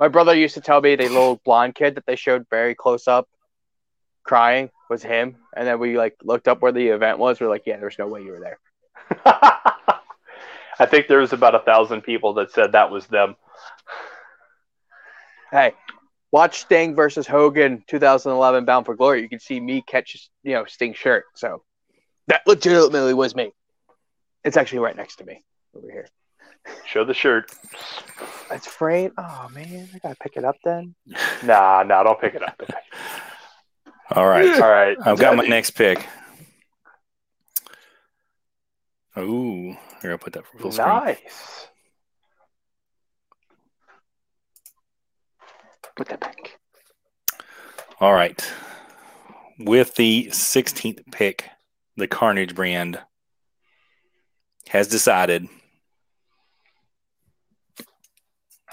my 0.00 0.08
brother 0.08 0.34
used 0.34 0.54
to 0.54 0.60
tell 0.60 0.80
me 0.80 0.96
the 0.96 1.08
little 1.08 1.40
blonde 1.44 1.74
kid 1.74 1.94
that 1.94 2.06
they 2.06 2.16
showed 2.16 2.46
very 2.50 2.74
close 2.74 3.06
up, 3.06 3.28
crying 4.24 4.70
was 4.88 5.02
him, 5.02 5.36
and 5.54 5.66
then 5.66 5.78
we 5.78 5.96
like 5.96 6.16
looked 6.24 6.48
up 6.48 6.62
where 6.62 6.72
the 6.72 6.88
event 6.88 7.18
was. 7.18 7.38
We're 7.38 7.48
like, 7.48 7.64
yeah, 7.66 7.76
there's 7.76 7.98
no 7.98 8.08
way 8.08 8.22
you 8.22 8.32
were 8.32 8.40
there. 8.40 8.58
I 10.78 10.86
think 10.86 11.06
there 11.06 11.18
was 11.18 11.32
about 11.32 11.54
a 11.54 11.60
thousand 11.60 12.00
people 12.00 12.34
that 12.34 12.50
said 12.50 12.72
that 12.72 12.90
was 12.90 13.06
them. 13.06 13.36
Hey, 15.50 15.74
watch 16.32 16.60
Sting 16.60 16.94
versus 16.96 17.26
Hogan 17.26 17.84
2011 17.86 18.64
Bound 18.64 18.86
for 18.86 18.96
Glory. 18.96 19.20
You 19.22 19.28
can 19.28 19.38
see 19.38 19.60
me 19.60 19.82
catch, 19.86 20.28
you 20.42 20.54
know, 20.54 20.64
Sting's 20.64 20.96
shirt. 20.96 21.26
So 21.34 21.62
that 22.26 22.40
legitimately 22.46 23.14
was 23.14 23.34
me. 23.34 23.52
It's 24.42 24.56
actually 24.56 24.80
right 24.80 24.96
next 24.96 25.16
to 25.16 25.24
me 25.24 25.44
over 25.76 25.90
here. 25.90 26.08
Show 26.86 27.04
the 27.04 27.14
shirt. 27.14 27.52
It's 28.50 28.66
framed. 28.66 29.12
Oh 29.18 29.48
man, 29.52 29.88
I 29.94 29.98
gotta 29.98 30.16
pick 30.16 30.36
it 30.36 30.44
up 30.44 30.56
then. 30.64 30.94
Nah, 31.42 31.82
nah, 31.82 32.02
don't 32.04 32.20
pick 32.20 32.34
it 32.34 32.42
up. 32.42 32.56
Don't 32.58 32.68
pick 32.68 32.76
it 32.76 34.16
All 34.16 34.28
right. 34.28 34.48
up. 34.48 34.62
All 34.62 34.70
right. 34.70 34.96
I've 35.04 35.18
got 35.18 35.36
my 35.36 35.44
next 35.44 35.72
pick. 35.72 36.06
Ooh, 39.18 39.76
here 40.00 40.12
I'll 40.12 40.18
put 40.18 40.32
that 40.34 40.46
for 40.46 40.58
full 40.58 40.72
screen. 40.72 40.88
Nice. 40.88 41.66
Put 45.96 46.08
that 46.08 46.20
back. 46.20 46.58
All 48.00 48.14
right. 48.14 48.42
With 49.58 49.94
the 49.96 50.28
16th 50.32 51.10
pick, 51.12 51.44
the 51.96 52.06
Carnage 52.06 52.54
brand 52.54 52.98
has 54.68 54.88
decided. 54.88 55.48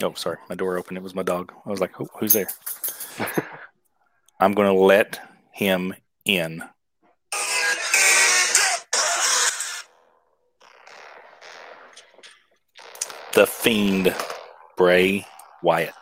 Oh, 0.02 0.14
sorry. 0.14 0.38
My 0.48 0.56
door 0.56 0.78
opened. 0.78 0.98
It 0.98 1.04
was 1.04 1.14
my 1.14 1.24
dog. 1.24 1.52
I 1.66 1.70
was 1.70 1.82
like, 1.82 2.00
oh, 2.00 2.08
who's 2.20 2.34
there? 2.34 2.48
I'm 4.40 4.54
going 4.54 4.74
to 4.74 4.74
let 4.74 5.20
him 5.52 5.94
in. 6.24 6.64
The 13.34 13.46
Fiend, 13.46 14.16
Bray 14.78 15.26
Wyatt. 15.62 15.94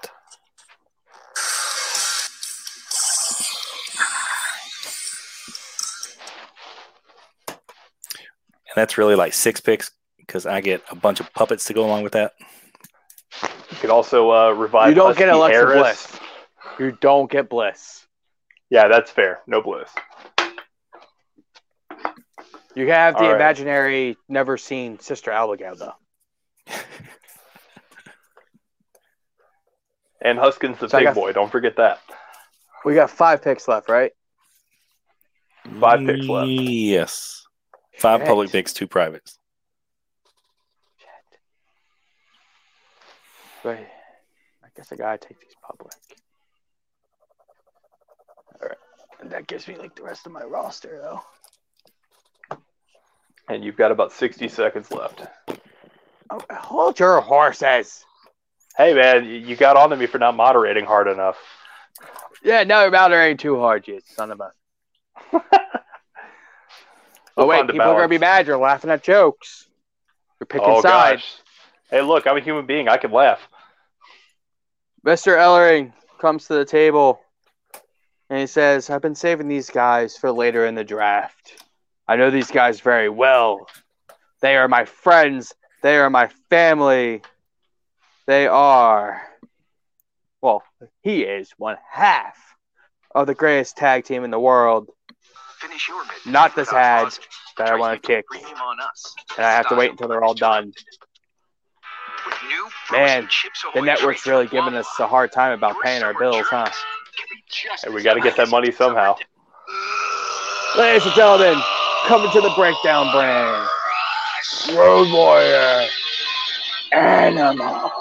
And 7.47 8.75
that's 8.75 8.97
really 8.99 9.15
like 9.15 9.33
six 9.33 9.59
picks 9.59 9.89
because 10.17 10.45
I 10.45 10.61
get 10.61 10.83
a 10.91 10.95
bunch 10.95 11.19
of 11.19 11.33
puppets 11.33 11.65
to 11.65 11.73
go 11.73 11.83
along 11.83 12.03
with 12.03 12.13
that. 12.13 12.33
You 13.77 13.81
could 13.81 13.89
also 13.91 14.31
uh, 14.31 14.49
revive. 14.53 14.89
You 14.89 14.95
don't 14.95 15.15
get 15.15 15.29
Alexa 15.29 15.55
Harris. 15.55 15.77
Bliss. 16.07 16.19
You 16.79 16.97
don't 16.99 17.29
get 17.29 17.47
Bliss. 17.47 18.07
Yeah, 18.71 18.87
that's 18.87 19.11
fair. 19.11 19.41
No 19.45 19.61
bliss. 19.61 19.89
You 22.75 22.87
have 22.91 23.13
the 23.13 23.19
All 23.21 23.27
right. 23.27 23.35
imaginary, 23.35 24.17
never 24.27 24.57
seen 24.57 24.97
Sister 24.99 25.29
Abigail 25.31 25.75
though. 25.75 25.93
And 30.19 30.39
Huskus 30.39 30.79
the 30.79 30.89
So 30.89 30.97
big 30.97 31.05
got- 31.05 31.15
boy. 31.15 31.31
Don't 31.31 31.51
forget 31.51 31.75
that. 31.77 31.99
We 32.83 32.95
got 32.95 33.11
five 33.11 33.43
picks 33.43 33.67
left, 33.67 33.87
right? 33.87 34.11
Five 35.79 35.99
picks 36.05 36.25
left. 36.27 36.47
Yes. 36.49 37.45
Five 37.99 38.21
Shit. 38.21 38.27
public 38.27 38.51
picks, 38.51 38.73
two 38.73 38.87
privates. 38.87 39.36
Wait, 43.67 43.85
I 44.63 44.67
guess 44.77 44.93
I 44.93 44.95
gotta 44.95 45.17
take 45.17 45.41
these 45.41 45.55
public. 45.61 45.91
All 48.61 48.69
right, 48.69 48.77
and 49.19 49.29
that 49.31 49.45
gives 49.47 49.67
me 49.67 49.75
like 49.75 49.93
the 49.93 50.03
rest 50.03 50.25
of 50.25 50.31
my 50.31 50.43
roster 50.43 50.97
though. 51.01 52.57
And 53.49 53.65
you've 53.65 53.75
got 53.75 53.91
about 53.91 54.13
60 54.13 54.47
seconds 54.47 54.89
left. 54.91 55.21
Oh, 56.29 56.39
hold 56.49 56.97
your 56.97 57.19
horses. 57.19 58.05
Hey, 58.77 58.93
man, 58.93 59.25
you- 59.25 59.55
got 59.57 59.75
on 59.75 59.89
to 59.89 59.97
me 59.97 60.05
for 60.05 60.17
not 60.17 60.35
moderating 60.35 60.85
hard 60.85 61.07
enough. 61.09 61.37
Yeah, 62.41 62.63
no, 62.63 62.83
you're 62.83 62.91
moderating 62.91 63.35
too 63.35 63.59
hard, 63.59 63.85
you 63.87 63.99
son 64.15 64.31
of 64.31 64.39
a. 64.39 64.51
Oh 67.39 67.45
wait, 67.45 67.67
people 67.67 67.81
are 67.81 67.93
gonna 67.95 68.07
be 68.07 68.17
mad. 68.17 68.47
You're 68.47 68.57
laughing 68.57 68.89
at 68.89 69.03
jokes. 69.03 69.67
You're 70.39 70.47
picking 70.47 70.67
Oh, 70.67 70.81
sides. 70.81 71.21
gosh. 71.21 71.35
Hey, 71.91 72.01
look, 72.01 72.25
I'm 72.25 72.35
a 72.35 72.41
human 72.41 72.65
being. 72.65 72.89
I 72.89 72.97
can 72.97 73.11
laugh. 73.11 73.39
Mr. 75.07 75.37
Ellering 75.37 75.93
comes 76.19 76.47
to 76.47 76.55
the 76.55 76.65
table 76.65 77.21
and 78.29 78.41
he 78.41 78.45
says, 78.45 78.89
I've 78.89 79.01
been 79.01 79.15
saving 79.15 79.47
these 79.47 79.69
guys 79.69 80.17
for 80.17 80.33
later 80.33 80.65
in 80.65 80.75
the 80.75 80.83
draft. 80.83 81.63
I 82.09 82.17
know 82.17 82.29
these 82.29 82.51
guys 82.51 82.81
very 82.81 83.07
well. 83.07 83.69
They 84.41 84.57
are 84.57 84.67
my 84.67 84.83
friends. 84.83 85.53
They 85.81 85.95
are 85.95 86.09
my 86.09 86.27
family. 86.49 87.21
They 88.25 88.47
are, 88.47 89.21
well, 90.41 90.61
he 91.03 91.21
is 91.21 91.51
one 91.57 91.77
half 91.89 92.35
of 93.15 93.27
the 93.27 93.33
greatest 93.33 93.77
tag 93.77 94.03
team 94.03 94.25
in 94.25 94.29
the 94.29 94.39
world 94.39 94.89
Finish 95.59 95.87
your 95.87 96.03
mid- 96.03 96.31
Not 96.33 96.53
this 96.53 96.71
ad 96.71 97.13
that 97.57 97.69
I 97.69 97.75
want 97.75 98.03
to 98.03 98.07
kick. 98.07 98.25
And 98.33 99.45
I 99.45 99.51
have 99.51 99.69
to 99.69 99.75
wait 99.75 99.89
until 99.89 100.07
they're 100.07 100.23
all 100.23 100.35
done. 100.35 100.73
With 102.27 102.35
new 102.49 102.67
Man, 102.91 103.27
Chips 103.29 103.63
The 103.73 103.81
network's 103.81 104.27
really 104.27 104.47
giving 104.47 104.73
us 104.73 104.87
a 104.99 105.07
hard 105.07 105.31
time 105.31 105.53
about 105.53 105.75
paying 105.81 106.03
our 106.03 106.13
bills, 106.13 106.45
huh? 106.49 106.65
treats 106.65 106.77
can 107.17 107.25
be 107.29 107.41
just 107.47 107.85
Hey, 107.85 107.91
we 107.91 108.03
got 108.03 108.15
to 108.15 108.19
get 108.19 108.35
that 108.35 108.49
money 108.49 108.69
somehow. 108.69 109.15
summer. 109.15 110.83
Ladies 110.83 111.05
and 111.05 111.15
gentlemen, 111.15 111.61
coming 112.05 112.29
to 112.31 112.41
the 112.41 112.51
breakdown 112.57 113.09
brand. 113.13 113.67
Road 114.75 115.09
Warrior. 115.13 115.87
Animal. 116.91 117.91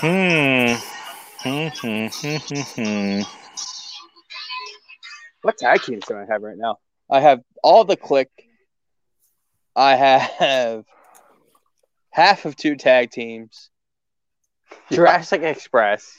Hmm. 0.00 0.93
Hmm, 1.44 1.68
hmm, 1.82 2.06
hmm, 2.06 3.20
what 5.42 5.58
tag 5.58 5.82
teams 5.82 6.06
do 6.06 6.16
I 6.16 6.24
have 6.26 6.42
right 6.42 6.56
now? 6.56 6.78
I 7.10 7.20
have 7.20 7.40
all 7.62 7.84
the 7.84 7.98
Kliq. 7.98 8.28
I 9.76 9.94
have 9.96 10.84
half 12.10 12.46
of 12.46 12.56
two 12.56 12.76
tag 12.76 13.10
teams. 13.10 13.68
Jurassic 14.90 15.42
Express. 15.42 16.18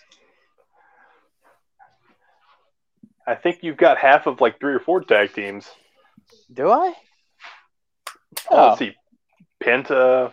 I 3.26 3.34
think 3.34 3.64
you've 3.64 3.78
got 3.78 3.98
half 3.98 4.28
of 4.28 4.42
like 4.42 4.60
three 4.60 4.76
or 4.76 4.80
four 4.80 5.02
tag 5.02 5.34
teams. 5.34 5.68
Do 6.54 6.70
I? 6.70 6.94
Oh, 8.52 8.58
Oh, 8.58 8.68
let's 8.68 8.80
see. 8.80 8.94
Penta, 9.64 10.32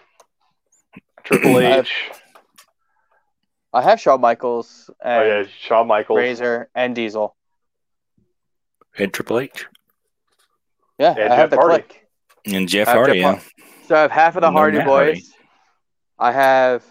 Triple 1.24 1.60
H, 1.60 2.10
I 3.72 3.80
have 3.82 4.00
Shawn 4.00 4.20
Michaels 4.20 4.90
oh 5.02 5.22
yeah, 5.22 5.44
Shawn 5.60 5.86
Michaels. 5.86 6.18
Razor 6.18 6.68
and 6.74 6.94
Diesel. 6.94 7.34
And 8.98 9.12
Triple 9.12 9.40
H. 9.40 9.66
Yeah, 10.98 11.14
And 11.18 11.32
I 11.32 11.36
have 11.36 11.50
Jeff 11.50 11.58
the 11.58 11.64
Hardy. 11.66 11.82
Kliq. 11.84 12.54
And 12.54 12.68
Jeff 12.68 12.88
I 12.88 12.90
have 12.90 12.98
Hardy, 12.98 13.20
Jeff 13.20 13.52
yeah. 13.58 13.64
So 13.88 13.94
I 13.96 14.00
have 14.02 14.10
half 14.10 14.36
of 14.36 14.42
the 14.42 14.50
No, 14.50 14.56
Hardy 14.58 14.78
Matt 14.78 14.86
Boys. 14.86 15.06
Hardy. 15.06 15.24
I 16.18 16.32
have 16.32 16.84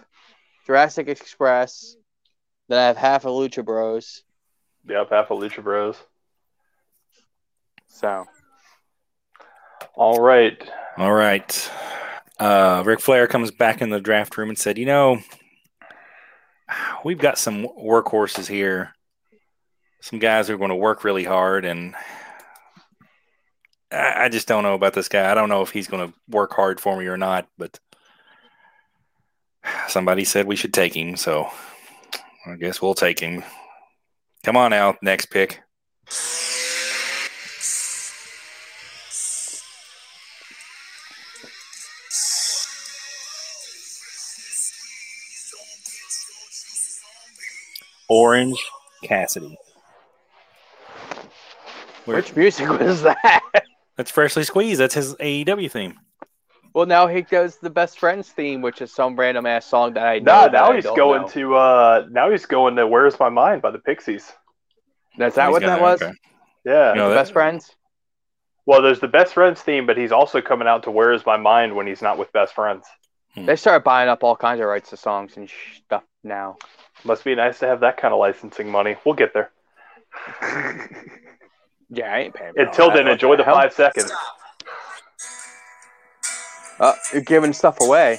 Jurassic 0.66 1.08
Express. 1.08 1.96
Then 2.68 2.80
I 2.80 2.88
have 2.88 2.98
half 2.98 3.26
of 3.26 3.32
Lucha 3.32 3.64
Bros. 3.64 4.24
Yep, 4.88 5.10
half 5.12 5.30
of 5.32 5.40
Lucha 5.40 5.64
Bros. 5.64 5.96
So 7.88 8.26
All 9.96 10.20
right. 10.22 10.58
All 10.98 11.12
right. 11.14 11.72
uh, 12.40 12.82
Ric 12.86 13.00
Flair 13.00 13.28
comes 13.28 13.52
back 13.52 13.82
in 13.82 13.90
the 13.90 14.00
draft 14.02 14.36
room 14.38 14.50
and 14.50 14.58
said, 14.58 14.78
"You 14.78 14.86
know, 14.86 15.20
we've 17.04 17.18
got 17.18 17.38
some 17.38 17.68
workhorses 17.68 18.48
here. 18.48 18.94
Some 20.02 20.20
guys 20.20 20.48
who 20.48 20.56
are 20.56 20.58
going 20.58 20.70
to 20.70 20.76
work 20.76 21.04
really 21.04 21.24
hard, 21.24 21.64
and 21.64 21.94
I, 23.92 24.26
I 24.26 24.30
just 24.30 24.48
don't 24.48 24.64
know 24.64 24.74
about 24.74 24.94
this 24.94 25.10
guy. 25.10 25.32
I 25.32 25.36
don't 25.36 25.50
know 25.50 25.62
if 25.62 25.72
he's 25.72 25.88
going 25.88 26.08
to 26.08 26.18
work 26.28 26.54
hard 26.54 26.80
for 26.80 26.98
me 26.98 27.06
or 27.06 27.18
not. 27.18 27.48
But 27.58 27.80
somebody 29.88 30.26
said 30.26 30.48
we 30.48 30.56
should 30.56 30.74
take 30.74 30.96
him, 30.96 31.18
so 31.18 31.50
I 32.48 32.56
guess 32.56 32.82
we'll 32.82 32.96
take 32.96 33.20
him. 33.20 33.44
Come 34.44 34.58
on 34.58 34.74
out, 34.74 34.98
next 35.04 35.28
pick." 35.28 35.62
Orange 48.12 48.60
Cassidy. 49.04 49.58
Where- 52.06 52.18
Which 52.18 52.36
music 52.36 52.68
was 52.70 53.04
that? 53.04 53.42
That's 53.96 54.12
freshly 54.12 54.44
squeezed. 54.44 54.82
That's 54.82 54.96
his 54.96 55.16
AEW 55.16 55.72
theme. 55.72 55.98
Well, 56.74 56.86
now 56.86 57.08
he 57.08 57.22
does 57.22 57.58
the 57.58 57.70
best 57.70 58.00
friends 58.00 58.30
theme, 58.30 58.62
which 58.62 58.82
is 58.82 58.92
some 58.92 59.16
random 59.18 59.46
ass 59.46 59.66
song 59.66 59.94
that 59.94 60.06
I 60.08 60.20
know. 60.20 60.32
Nah, 60.34 60.42
that 60.44 60.52
now 60.54 60.72
I 60.72 60.76
he's 60.76 60.84
don't 60.86 60.96
going 60.98 61.22
know. 61.24 61.28
to 61.30 61.56
uh 61.56 62.06
now 62.12 62.30
he's 62.32 62.46
going 62.46 62.76
to 62.78 62.88
Where's 62.88 63.20
My 63.20 63.30
Mind 63.30 63.62
by 63.62 63.72
the 63.72 63.80
Pixies. 63.80 64.24
Is 64.24 64.34
that 65.18 65.34
He's 65.34 65.36
what 65.52 65.62
got- 65.62 65.68
that 65.68 65.82
was? 65.82 66.02
okay. 66.02 66.14
Yeah. 66.66 66.94
No, 66.96 67.10
the 67.10 67.16
that- 67.16 67.22
best 67.22 67.34
friends. 67.34 67.76
Well, 68.66 68.82
there's 68.82 69.00
the 69.00 69.08
Best 69.08 69.34
Friends 69.34 69.60
theme, 69.62 69.86
but 69.88 69.98
he's 69.98 70.12
also 70.12 70.40
coming 70.40 70.68
out 70.68 70.84
to 70.84 70.92
Where's 70.92 71.26
My 71.26 71.36
Mind 71.36 71.76
when 71.76 71.88
he's 71.88 72.02
not 72.02 72.18
with 72.20 72.32
Best 72.32 72.54
Friends. 72.54 72.86
They 73.36 73.56
started 73.56 73.84
buying 73.84 74.08
up 74.08 74.24
all 74.24 74.36
kinds 74.36 74.62
of 74.62 74.68
rights 74.68 74.92
to 74.92 74.98
songs 74.98 75.36
and 75.38 75.50
stuff 75.86 76.04
now. 76.24 76.58
Must 77.04 77.24
be 77.24 77.34
nice 77.36 77.60
to 77.60 77.68
have 77.68 77.80
that 77.82 77.98
kind 77.98 78.14
of 78.14 78.20
licensing 78.20 78.70
money. 78.70 78.96
We'll 79.06 79.16
get 79.16 79.34
there. 79.34 79.52
Yeah, 81.94 82.06
I 82.16 82.20
ain't 82.20 82.34
paying. 82.34 82.54
for 82.54 82.62
Until 82.62 82.90
then, 82.92 83.06
enjoy 83.10 83.36
the 83.36 83.44
hell? 83.44 83.56
five 83.56 83.74
seconds. 83.74 84.10
Oh, 86.80 86.94
you're 87.12 87.22
giving 87.22 87.52
stuff 87.52 87.80
away. 87.82 88.18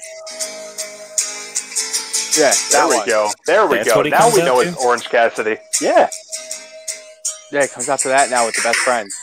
Yeah, 2.38 2.52
There 2.70 2.86
we 2.88 2.96
one. 2.96 3.06
go. 3.08 3.30
There 3.46 3.66
we 3.66 3.76
That's 3.78 3.88
go. 3.94 4.02
Now 4.02 4.30
we 4.30 4.42
know 4.42 4.62
to? 4.62 4.68
it's 4.68 4.84
Orange 4.84 5.04
Cassidy. 5.08 5.56
Yeah. 5.80 6.06
Yeah, 7.50 7.62
it 7.64 7.72
comes 7.72 7.88
after 7.88 8.10
that 8.10 8.28
now 8.28 8.44
with 8.44 8.54
the 8.56 8.60
best 8.62 8.76
friends. 8.80 9.16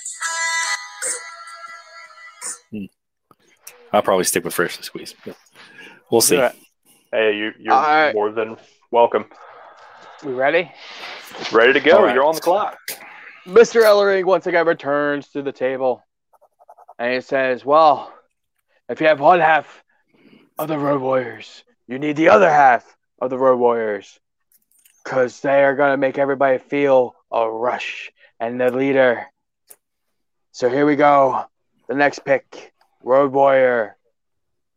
Hmm. 2.72 2.86
I'll 3.94 4.02
probably 4.02 4.24
stick 4.26 4.44
with 4.44 4.56
freshly 4.56 4.84
squeezed. 4.84 5.16
but 5.26 5.38
We'll 6.12 6.22
see. 6.22 6.38
Yeah. 6.38 6.54
Hey, 7.12 7.38
you, 7.38 7.52
you're 7.60 7.74
All 7.74 7.82
right. 7.84 8.14
more 8.16 8.32
than 8.32 8.58
welcome. 8.92 9.26
We 10.24 10.34
ready? 10.34 10.72
Ready 11.52 11.74
to 11.74 11.80
go. 11.80 12.04
Right. 12.04 12.14
You're 12.14 12.26
on 12.26 12.36
the 12.36 12.42
clock. 12.42 12.78
Mr. 13.48 13.84
Ellering 13.84 14.26
once 14.26 14.48
again 14.48 14.68
returns 14.68 15.30
to 15.30 15.42
the 15.42 15.52
table 15.52 16.04
and 16.98 17.14
he 17.14 17.22
says, 17.22 17.64
Well, 17.64 18.14
if 18.90 19.00
you 19.02 19.08
have 19.08 19.20
one 19.20 19.40
half 19.40 19.84
of 20.58 20.68
the 20.68 20.78
Road 20.78 21.02
Warriors, 21.02 21.64
you 21.88 21.98
need 21.98 22.18
the 22.18 22.30
other 22.30 22.50
half 22.50 22.96
of 23.22 23.30
the 23.30 23.38
Road 23.38 23.58
Warriors 23.58 24.20
because 25.04 25.40
they 25.40 25.64
are 25.64 25.76
going 25.76 25.92
to 25.92 25.98
make 25.98 26.18
everybody 26.18 26.58
feel 26.58 27.16
a 27.32 27.50
rush 27.50 28.12
and 28.40 28.60
the 28.60 28.72
leader. 28.72 29.26
So 30.52 30.70
here 30.70 30.86
we 30.86 30.96
go. 30.96 31.46
The 31.88 31.96
next 31.96 32.26
pick 32.26 32.74
Road 33.04 33.32
Warrior 33.32 33.96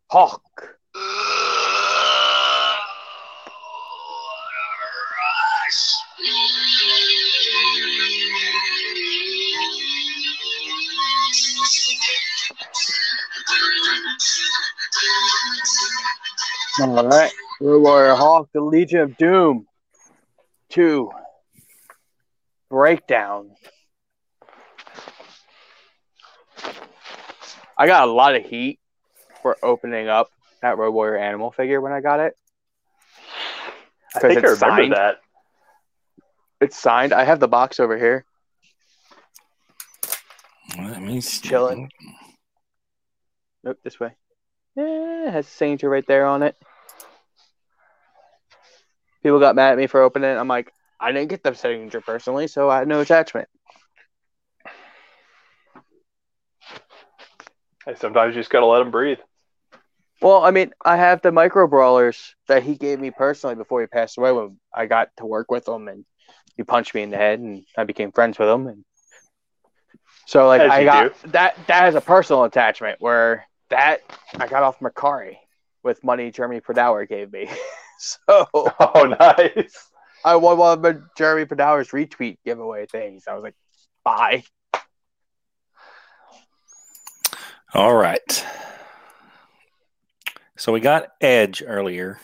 Hawk. 0.09 0.79
All 16.81 17.07
right. 17.07 17.31
Road 17.61 17.83
Warrior 17.83 18.15
Hawk, 18.15 18.49
the 18.53 18.61
Legion 18.61 19.01
of 19.01 19.17
Doom. 19.17 19.67
Two. 20.71 21.11
Breakdown. 22.71 23.51
I 27.77 27.87
got 27.87 28.09
a 28.09 28.13
lot 28.13 28.35
of 28.37 28.45
heat 28.45 28.79
for 29.43 29.57
opening 29.63 30.09
up 30.09 30.31
that 30.63 30.79
Road 30.79 30.93
Warrior 30.93 31.19
animal 31.19 31.51
figure 31.51 31.81
when 31.81 31.93
I 31.93 32.01
got 32.01 32.21
it. 32.21 32.37
I 34.15 34.21
'Cause 34.21 34.23
think 34.23 34.45
I 34.45 34.51
it's 34.51 34.63
remember 34.63 34.83
signed. 34.83 34.93
that. 34.95 35.21
It's 36.61 36.79
signed. 36.79 37.13
I 37.13 37.25
have 37.25 37.41
the 37.41 37.49
box 37.49 37.81
over 37.81 37.99
here. 37.99 38.25
Let 40.79 41.03
me 41.03 41.21
see. 41.21 41.49
Chilling. 41.49 41.91
Nope, 43.65 43.79
this 43.83 43.99
way. 44.01 44.15
Yeah, 44.77 45.29
it 45.29 45.33
has 45.33 45.47
a 45.47 45.51
signature 45.51 45.91
right 45.91 46.07
there 46.07 46.27
on 46.27 46.43
it. 46.43 46.57
People 49.23 49.39
got 49.39 49.55
mad 49.55 49.73
at 49.73 49.79
me 49.79 49.87
for 49.87 50.03
opening 50.03 50.31
it. 50.31 50.37
I'm 50.37 50.49
like, 50.49 50.73
I 50.99 51.13
didn't 51.13 51.29
get 51.29 51.43
the 51.43 51.55
signature 51.55 52.01
personally, 52.01 52.47
so 52.47 52.71
I 52.71 52.79
had 52.79 52.89
no 52.89 53.01
attachment. 53.01 53.49
Hey, 57.85 57.95
sometimes 57.97 58.35
you 58.35 58.41
just 58.41 58.51
gotta 58.51 58.67
let 58.67 58.79
them 58.79 58.91
breathe. 58.91 59.19
Well, 60.21 60.45
I 60.45 60.53
mean, 60.53 60.73
I 60.85 60.97
have 60.97 61.21
the 61.21 61.33
micro 61.33 61.67
brawlers 61.67 62.37
that 62.47 62.63
he 62.63 62.77
gave 62.77 63.01
me 63.01 63.11
personally 63.11 63.57
before 63.57 63.81
he 63.81 63.89
passed 63.89 64.17
away. 64.19 64.31
When 64.31 64.59
I 64.73 64.87
got 64.87 65.09
to 65.17 65.27
work 65.27 65.51
with 65.51 65.67
him, 65.67 65.89
and 65.89 66.05
he 66.57 66.63
punched 66.63 66.95
me 66.95 67.03
in 67.03 67.11
the 67.11 67.17
head, 67.17 67.41
and 67.41 67.65
I 67.77 67.83
became 67.83 68.13
friends 68.13 68.39
with 68.39 68.49
him. 68.49 68.69
And 68.69 68.85
so, 70.27 70.47
like, 70.47 70.61
As 70.61 70.71
I 70.71 70.85
got 70.85 71.33
that. 71.33 71.57
That 71.67 71.83
has 71.83 71.97
a 71.97 72.01
personal 72.01 72.45
attachment 72.45 73.01
where 73.01 73.49
that 73.73 74.01
I 74.39 74.47
got 74.47 74.63
off 74.63 74.79
Mercari 74.81 75.37
with 75.83 76.03
money 76.05 76.31
Jeremy 76.31 76.61
Pradauer 76.61 77.09
gave 77.09 77.33
me. 77.33 77.49
so 77.99 78.47
Oh, 78.55 79.17
nice. 79.19 79.89
I 80.25 80.37
won 80.37 80.57
one 80.59 80.85
of 80.85 81.03
Jeremy 81.17 81.45
Pradauer's 81.47 81.89
retweet 81.91 82.37
giveaway 82.45 82.87
things. 82.87 83.25
I 83.27 83.35
was 83.35 83.43
like, 83.43 83.57
bye. 84.05 84.45
All 87.75 87.95
right. 87.95 88.47
So 90.57 90.73
we 90.73 90.81
got 90.81 91.09
Edge 91.21 91.63
earlier. 91.67 92.21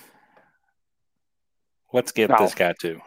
Let's 1.93 2.13
get 2.13 2.31
No. 2.31 2.37
this 2.39 2.55
guy 2.55 2.75
too. 2.79 3.01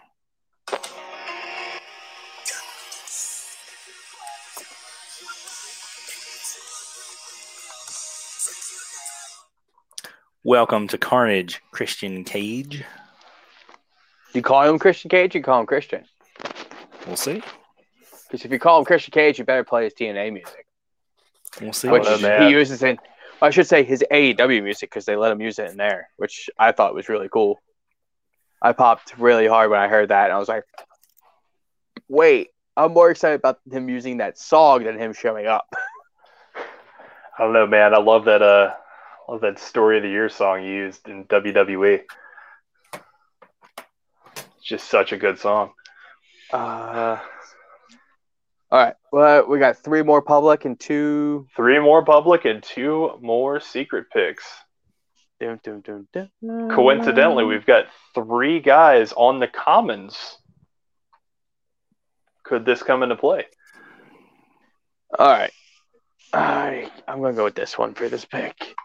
Welcome 10.43 10.87
to 10.87 10.97
Carnage, 10.97 11.61
Christian 11.71 12.23
Cage. 12.23 12.83
You 14.33 14.41
call 14.41 14.63
him 14.67 14.79
Christian 14.79 15.09
Cage, 15.09 15.35
you 15.35 15.43
call 15.43 15.59
him 15.59 15.65
Christian. 15.67 16.05
We'll 17.05 17.15
see. 17.15 17.43
Because 18.23 18.45
if 18.45 18.51
you 18.51 18.59
call 18.59 18.79
him 18.79 18.85
Christian 18.85 19.11
Cage, 19.11 19.37
you 19.37 19.45
better 19.45 19.63
play 19.63 19.83
his 19.83 19.93
TNA 19.93 20.33
music. 20.33 20.65
We'll 21.61 21.73
see. 21.73 21.89
which 21.89 22.03
Oh, 22.07 22.17
what- 22.21 22.41
he 22.43 22.49
uses 22.49 22.81
in 22.81 22.97
I 23.43 23.49
should 23.49 23.67
say 23.67 23.83
his 23.83 24.03
AEW 24.11 24.61
music 24.63 24.89
because 24.91 25.05
they 25.05 25.15
let 25.15 25.31
him 25.31 25.41
use 25.41 25.57
it 25.57 25.71
in 25.71 25.77
there, 25.77 26.09
which 26.17 26.47
I 26.59 26.71
thought 26.71 26.93
was 26.93 27.09
really 27.09 27.27
cool. 27.27 27.59
I 28.61 28.71
popped 28.71 29.17
really 29.17 29.47
hard 29.47 29.71
when 29.71 29.79
I 29.79 29.87
heard 29.87 30.09
that, 30.09 30.25
and 30.25 30.33
I 30.33 30.37
was 30.37 30.47
like, 30.47 30.63
"Wait, 32.07 32.49
I'm 32.77 32.93
more 32.93 33.11
excited 33.11 33.35
about 33.39 33.59
him 33.69 33.89
using 33.89 34.17
that 34.17 34.37
song 34.37 34.83
than 34.83 34.97
him 34.97 35.13
showing 35.13 35.47
up." 35.47 35.67
I 37.37 37.43
don't 37.43 37.53
know, 37.53 37.67
man. 37.67 37.93
I 37.93 37.99
love 37.99 38.25
that. 38.25 38.41
Uh, 38.41 38.73
love 39.27 39.41
that 39.41 39.59
story 39.59 39.97
of 39.97 40.03
the 40.03 40.09
year 40.09 40.29
song 40.29 40.63
used 40.63 41.07
in 41.07 41.25
WWE. 41.25 42.01
It's 44.33 44.63
just 44.63 44.89
such 44.89 45.11
a 45.11 45.17
good 45.17 45.39
song. 45.39 45.71
Uh, 46.51 47.17
all 48.71 48.85
right, 48.85 48.95
well, 49.11 49.47
we 49.47 49.59
got 49.59 49.77
three 49.77 50.03
more 50.03 50.21
public 50.21 50.65
and 50.65 50.79
two. 50.79 51.47
Three 51.55 51.79
more 51.79 52.05
public 52.05 52.45
and 52.45 52.61
two 52.61 53.17
more 53.21 53.59
secret 53.59 54.05
picks. 54.11 54.45
Dun, 55.39 55.59
dun, 55.63 56.07
dun. 56.13 56.69
Coincidentally, 56.69 57.43
we've 57.43 57.65
got 57.65 57.85
three 58.13 58.59
guys 58.59 59.11
on 59.13 59.39
the 59.39 59.47
commons. 59.47 60.37
Could 62.51 62.65
this 62.65 62.83
come 62.83 63.01
into 63.01 63.15
play? 63.15 63.45
All 65.17 65.25
right. 65.25 65.53
I, 66.33 66.91
I'm 67.07 67.19
going 67.19 67.31
to 67.31 67.37
go 67.37 67.45
with 67.45 67.55
this 67.55 67.77
one 67.77 67.93
for 67.93 68.09
this 68.09 68.25
pick. 68.25 68.75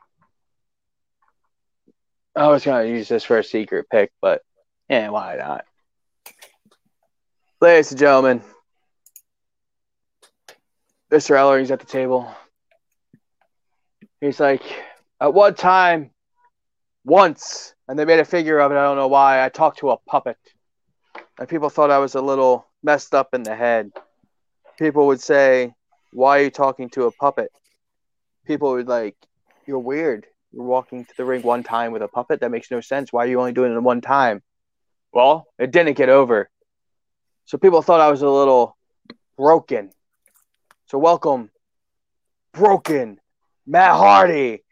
I 2.36 2.46
was 2.46 2.64
going 2.64 2.86
to 2.86 2.88
use 2.88 3.08
this 3.08 3.24
for 3.24 3.38
a 3.38 3.42
secret 3.42 3.86
pick, 3.90 4.12
but 4.22 4.42
yeah, 4.88 5.08
why 5.08 5.34
not? 5.34 5.64
Ladies 7.60 7.90
and 7.90 7.98
gentlemen, 7.98 8.40
Mr. 11.10 11.36
Ellering's 11.36 11.72
at 11.72 11.80
the 11.80 11.86
table. 11.86 12.32
He's 14.20 14.38
like, 14.38 14.62
At 15.20 15.34
one 15.34 15.56
time, 15.56 16.12
once, 17.04 17.74
and 17.88 17.98
they 17.98 18.04
made 18.04 18.20
a 18.20 18.24
figure 18.24 18.60
of 18.60 18.70
it. 18.70 18.76
I 18.76 18.84
don't 18.84 18.96
know 18.96 19.08
why. 19.08 19.44
I 19.44 19.48
talked 19.48 19.80
to 19.80 19.90
a 19.90 19.96
puppet, 19.96 20.36
and 21.40 21.48
people 21.48 21.68
thought 21.68 21.90
I 21.90 21.98
was 21.98 22.14
a 22.14 22.22
little 22.22 22.64
messed 22.82 23.14
up 23.14 23.34
in 23.34 23.42
the 23.42 23.54
head. 23.54 23.92
People 24.78 25.06
would 25.06 25.20
say, 25.20 25.74
"Why 26.12 26.38
are 26.38 26.42
you 26.44 26.50
talking 26.50 26.90
to 26.90 27.04
a 27.06 27.10
puppet?" 27.10 27.50
People 28.46 28.72
would 28.72 28.88
like, 28.88 29.16
"You're 29.66 29.78
weird. 29.78 30.26
You're 30.52 30.64
walking 30.64 31.04
to 31.04 31.16
the 31.16 31.24
ring 31.24 31.42
one 31.42 31.62
time 31.62 31.92
with 31.92 32.02
a 32.02 32.08
puppet. 32.08 32.40
That 32.40 32.50
makes 32.50 32.70
no 32.70 32.80
sense. 32.80 33.12
Why 33.12 33.24
are 33.24 33.28
you 33.28 33.38
only 33.38 33.52
doing 33.52 33.74
it 33.74 33.80
one 33.80 34.00
time?" 34.00 34.42
Well, 35.12 35.46
it 35.58 35.70
didn't 35.70 35.96
get 35.96 36.08
over, 36.08 36.50
so 37.46 37.58
people 37.58 37.80
thought 37.82 38.00
I 38.00 38.10
was 38.10 38.22
a 38.22 38.28
little 38.28 38.76
broken. 39.36 39.92
So 40.86 40.98
welcome, 40.98 41.50
broken 42.52 43.20
Matt 43.66 43.92
Hardy 43.92 44.62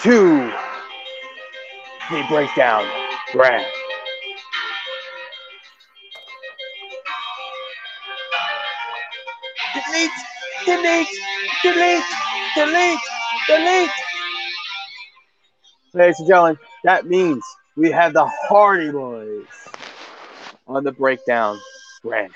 to 0.00 0.52
the 2.10 2.24
breakdown 2.28 2.84
draft. 3.32 3.75
Delete, 10.66 11.08
delete, 11.62 12.02
delete, 12.56 12.98
delete. 13.46 13.90
Ladies 15.94 16.18
and 16.18 16.28
gentlemen, 16.28 16.58
that 16.84 17.06
means 17.06 17.42
we 17.76 17.90
have 17.90 18.12
the 18.12 18.26
Hardy 18.26 18.90
Boys 18.90 19.46
on 20.66 20.84
the 20.84 20.92
breakdown 20.92 21.58
draft. 22.02 22.34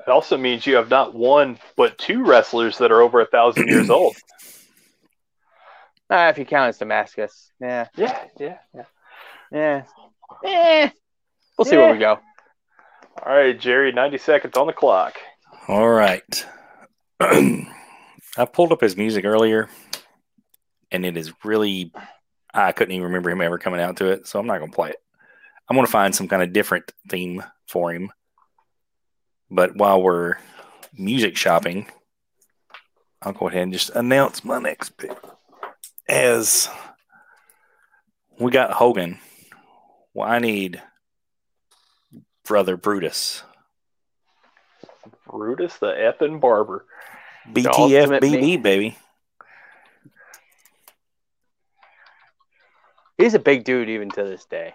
It 0.00 0.10
also 0.10 0.36
means 0.36 0.66
you 0.66 0.76
have 0.76 0.90
not 0.90 1.14
one 1.14 1.58
but 1.76 1.96
two 1.98 2.24
wrestlers 2.24 2.78
that 2.78 2.92
are 2.92 3.00
over 3.00 3.20
a 3.20 3.26
thousand 3.26 3.68
years 3.68 3.88
old. 3.90 4.16
Ah, 6.08 6.28
if 6.28 6.38
you 6.38 6.44
count 6.44 6.68
as 6.68 6.78
Damascus, 6.78 7.50
yeah, 7.60 7.88
Yeah, 7.96 8.16
yeah, 8.38 8.58
yeah. 8.72 8.84
yeah, 9.50 9.82
eh. 10.44 10.90
We'll 11.58 11.64
see 11.64 11.76
where 11.76 11.92
we 11.92 11.98
go. 11.98 12.20
All 13.24 13.34
right, 13.34 13.58
Jerry, 13.58 13.90
90 13.90 14.18
seconds 14.18 14.56
on 14.56 14.68
the 14.68 14.72
clock. 14.72 15.16
All 15.66 15.88
right. 15.88 16.46
I 17.20 18.44
pulled 18.52 18.72
up 18.72 18.80
his 18.80 18.96
music 18.96 19.24
earlier, 19.24 19.68
and 20.90 21.04
it 21.04 21.16
is 21.16 21.32
really. 21.44 21.92
I 22.52 22.72
couldn't 22.72 22.92
even 22.92 23.06
remember 23.06 23.30
him 23.30 23.42
ever 23.42 23.58
coming 23.58 23.80
out 23.80 23.98
to 23.98 24.06
it, 24.06 24.26
so 24.26 24.38
I'm 24.38 24.46
not 24.46 24.58
going 24.58 24.70
to 24.70 24.74
play 24.74 24.90
it. 24.90 24.96
I'm 25.68 25.76
to 25.76 25.86
find 25.86 26.14
some 26.14 26.28
kind 26.28 26.42
of 26.42 26.52
different 26.52 26.90
theme 27.08 27.42
for 27.66 27.92
him. 27.92 28.10
But 29.50 29.76
while 29.76 30.02
we're 30.02 30.36
music 30.96 31.36
shopping, 31.36 31.86
I'll 33.20 33.32
go 33.32 33.48
ahead 33.48 33.62
and 33.62 33.72
just 33.72 33.90
announce 33.90 34.44
my 34.44 34.58
next 34.58 34.96
pick. 34.96 35.16
As 36.08 36.68
we 38.38 38.50
got 38.50 38.72
Hogan, 38.72 39.18
well, 40.14 40.28
I 40.28 40.38
need 40.38 40.80
Brother 42.44 42.76
Brutus. 42.76 43.42
Brutus 45.28 45.76
the 45.78 45.88
effing 45.88 46.40
barber. 46.40 46.86
BTFBB, 47.52 48.62
baby. 48.62 48.96
He's 53.18 53.34
a 53.34 53.38
big 53.38 53.64
dude 53.64 53.88
even 53.88 54.10
to 54.10 54.24
this 54.24 54.44
day. 54.44 54.74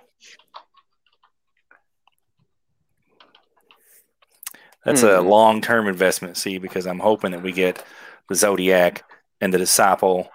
That's 4.83 5.03
a 5.03 5.21
Hmm. 5.21 5.27
long 5.27 5.61
term 5.61 5.87
investment, 5.87 6.37
see, 6.37 6.57
because 6.57 6.87
I'm 6.87 6.99
hoping 6.99 7.31
that 7.31 7.43
we 7.43 7.51
get 7.51 7.83
the 8.29 8.35
Zodiac 8.35 9.03
and 9.39 9.53
the 9.53 9.59
Disciple, 9.59 10.31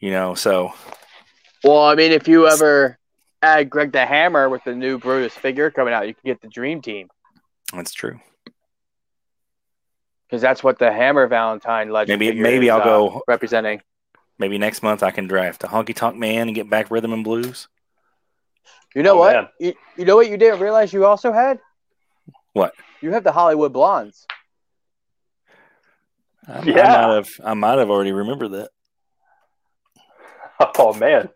you 0.00 0.10
know. 0.10 0.34
So, 0.34 0.72
Well, 1.62 1.82
I 1.84 1.94
mean, 1.94 2.12
if 2.12 2.26
you 2.26 2.46
ever 2.48 2.98
add 3.42 3.68
Greg 3.68 3.92
the 3.92 4.06
Hammer 4.06 4.48
with 4.48 4.64
the 4.64 4.74
new 4.74 4.98
Brutus 4.98 5.34
figure 5.34 5.70
coming 5.70 5.92
out, 5.92 6.08
you 6.08 6.14
can 6.14 6.22
get 6.24 6.40
the 6.40 6.48
Dream 6.48 6.80
Team 6.80 7.08
that's 7.74 7.92
true. 7.92 8.18
Because 10.28 10.42
that's 10.42 10.62
what 10.62 10.78
the 10.78 10.92
Hammer 10.92 11.26
Valentine 11.26 11.90
legend. 11.90 12.18
Maybe- 12.20 12.38
maybe 12.40 12.66
is, 12.66 12.72
I'll 12.72 12.80
uh, 12.80 12.84
go- 12.84 13.22
representing. 13.26 13.80
Maybe 14.38 14.58
next 14.58 14.82
month 14.82 15.02
I 15.02 15.10
can 15.10 15.26
draft 15.26 15.64
a 15.64 15.66
honky 15.66 15.94
tonk 15.94 16.16
man 16.16 16.48
and 16.48 16.54
get 16.54 16.70
back 16.70 16.90
rhythm 16.90 17.12
and 17.12 17.24
blues. 17.24 17.66
You 18.94 19.02
know 19.02 19.14
Oh, 19.14 19.18
what? 19.18 19.52
You, 19.58 19.74
you 19.96 20.04
know 20.04 20.16
what 20.16 20.28
you 20.30 20.36
didn't 20.36 20.60
realize 20.60 20.92
you 20.92 21.04
also 21.04 21.32
had? 21.32 21.58
What? 22.52 22.74
You 23.00 23.12
have 23.12 23.24
the 23.24 23.32
Hollywood 23.32 23.72
Blondes. 23.72 24.26
I, 26.46 26.62
Yeah. 26.62 26.94
I 26.94 27.06
might 27.06 27.14
have 27.14 27.28
I 27.44 27.54
might 27.54 27.78
have 27.78 27.90
already 27.90 28.12
remembered 28.12 28.52
that. 28.52 28.70
Oh, 30.78 30.92
man. 30.94 31.28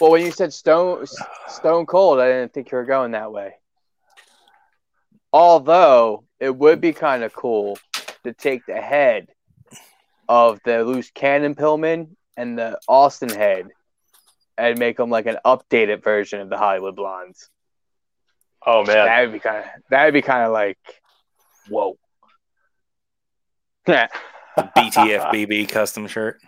Well, 0.00 0.10
when 0.12 0.24
you 0.24 0.30
said 0.32 0.52
Stone 0.52 1.06
Stone 1.48 1.86
Cold, 1.86 2.18
I 2.20 2.28
didn't 2.28 2.54
think 2.54 2.70
you 2.70 2.78
were 2.78 2.84
going 2.86 3.10
that 3.12 3.30
way. 3.32 3.54
Although 5.32 6.24
it 6.38 6.56
would 6.56 6.80
be 6.80 6.92
kind 6.92 7.22
of 7.22 7.32
cool 7.34 7.78
to 8.24 8.32
take 8.32 8.66
the 8.66 8.80
head 8.80 9.28
of 10.28 10.60
the 10.64 10.84
loose 10.84 11.10
cannon 11.10 11.54
Pillman 11.54 12.16
and 12.36 12.58
the 12.58 12.78
Austin 12.88 13.30
head 13.30 13.68
and 14.56 14.78
make 14.78 14.96
them 14.96 15.10
like 15.10 15.26
an 15.26 15.38
updated 15.44 16.02
version 16.02 16.40
of 16.40 16.48
the 16.48 16.56
Hollywood 16.56 16.96
Blondes. 16.96 17.48
Oh, 18.64 18.84
man. 18.84 19.06
That 19.06 19.22
would 19.22 19.32
be 19.32 19.38
kind 19.38 19.58
of 19.58 19.64
that 19.90 20.04
would 20.04 20.14
be 20.14 20.22
kind 20.22 20.44
of 20.44 20.52
like, 20.52 20.78
whoa. 21.68 21.96
I 23.86 24.08
BTFBB 24.56 25.68
custom 25.68 26.06
shirt. 26.06 26.40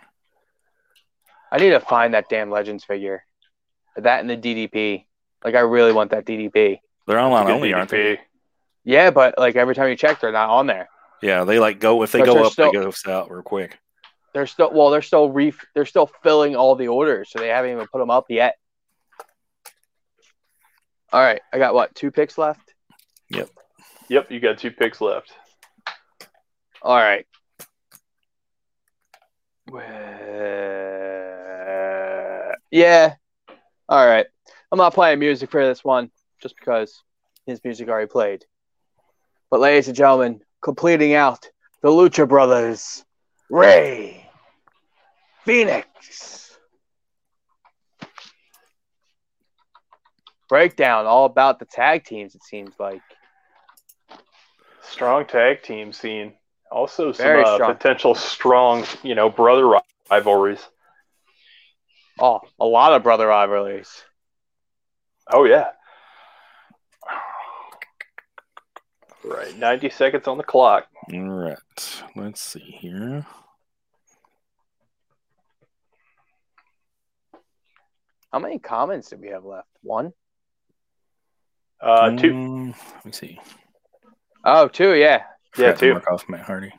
I 1.51 1.57
need 1.57 1.71
to 1.71 1.79
find 1.79 2.13
that 2.13 2.29
damn 2.29 2.49
Legends 2.49 2.83
figure, 2.83 3.23
that 3.95 4.21
and 4.21 4.29
the 4.29 4.37
DDP. 4.37 5.05
Like 5.43 5.55
I 5.55 5.59
really 5.59 5.91
want 5.91 6.11
that 6.11 6.25
DDP. 6.25 6.79
They're 7.07 7.19
online 7.19 7.47
Good 7.47 7.55
only, 7.55 7.73
aren't 7.73 7.89
they? 7.89 8.19
DDP. 8.85 8.91
Yeah, 8.91 9.11
but 9.11 9.35
like 9.37 9.55
every 9.55 9.75
time 9.75 9.89
you 9.89 9.95
check, 9.95 10.19
they're 10.19 10.31
not 10.31 10.49
on 10.49 10.67
there. 10.67 10.89
Yeah, 11.21 11.43
they 11.45 11.59
like 11.59 11.79
go 11.79 12.03
if 12.03 12.11
they 12.11 12.19
But 12.19 12.25
go 12.25 12.45
up, 12.45 12.53
still- 12.53 12.71
they 12.71 12.77
go 12.79 12.91
south 12.91 13.29
real 13.29 13.41
quick. 13.41 13.79
They're 14.33 14.47
still 14.47 14.71
well, 14.73 14.89
they're 14.89 15.03
still 15.03 15.29
re 15.29 15.53
they're 15.75 15.85
still 15.85 16.09
filling 16.23 16.55
all 16.55 16.75
the 16.75 16.87
orders, 16.87 17.29
so 17.31 17.37
they 17.39 17.49
haven't 17.49 17.71
even 17.71 17.85
put 17.87 17.99
them 17.99 18.09
up 18.09 18.25
yet. 18.29 18.55
All 21.11 21.21
right, 21.21 21.41
I 21.53 21.59
got 21.59 21.75
what 21.75 21.93
two 21.93 22.09
picks 22.09 22.37
left. 22.39 22.73
Yep, 23.29 23.49
Yep, 24.09 24.31
you 24.31 24.39
got 24.39 24.57
two 24.57 24.71
picks 24.71 24.99
left. 25.01 25.31
All 26.81 26.97
right. 26.97 27.25
Uh, 31.23 32.53
yeah. 32.71 33.13
All 33.87 34.05
right. 34.05 34.25
I'm 34.71 34.77
not 34.77 34.93
playing 34.93 35.19
music 35.19 35.51
for 35.51 35.65
this 35.65 35.83
one 35.83 36.09
just 36.41 36.55
because 36.57 37.03
his 37.45 37.63
music 37.63 37.87
already 37.87 38.07
played. 38.07 38.45
But, 39.53 39.59
ladies 39.59 39.87
and 39.87 39.95
gentlemen, 39.95 40.41
completing 40.63 41.13
out 41.13 41.47
the 41.83 41.89
Lucha 41.89 42.27
Brothers, 42.27 43.05
Rey 43.51 44.27
Fenix. 45.45 46.57
Breakdown 50.49 51.05
all 51.05 51.25
about 51.25 51.59
the 51.59 51.65
tag 51.65 52.03
teams, 52.03 52.33
it 52.33 52.41
seems 52.41 52.73
like. 52.79 53.03
Strong 54.81 55.27
tag 55.27 55.61
team 55.61 55.93
scene. 55.93 56.33
Also, 56.71 57.11
some 57.11 57.23
Very 57.23 57.43
uh, 57.43 57.59
potential 57.59 58.15
strong, 58.15 58.83
you 59.03 59.13
know, 59.13 59.29
brother 59.29 59.79
rivalries. 60.09 60.67
Oh, 62.19 62.41
a 62.59 62.65
lot 62.65 62.93
of 62.93 63.03
brother 63.03 63.27
rivalries. 63.27 64.01
Oh, 65.31 65.43
yeah. 65.43 65.73
Right, 69.33 69.57
90 69.57 69.89
seconds 69.89 70.27
on 70.27 70.37
the 70.37 70.43
clock. 70.43 70.85
All 71.11 71.19
right. 71.21 72.03
Let's 72.15 72.39
see 72.39 72.59
here. 72.59 73.25
How 78.31 78.39
many 78.39 78.59
comments 78.59 79.09
do 79.09 79.17
we 79.17 79.29
have 79.29 79.43
left? 79.43 79.67
One? 79.81 80.13
Uh, 81.81 82.11
two. 82.15 82.31
Mm, 82.31 82.75
let 82.95 83.05
me 83.05 83.11
see. 83.11 83.39
Oh, 84.43 84.67
two, 84.67 84.93
yeah. 84.95 85.23
Yeah, 85.57 85.67
Forgot 85.73 85.79
two. 85.79 85.91
Mark 85.93 86.11
off 86.11 86.29
Matt 86.29 86.41
Hardy. 86.45 86.73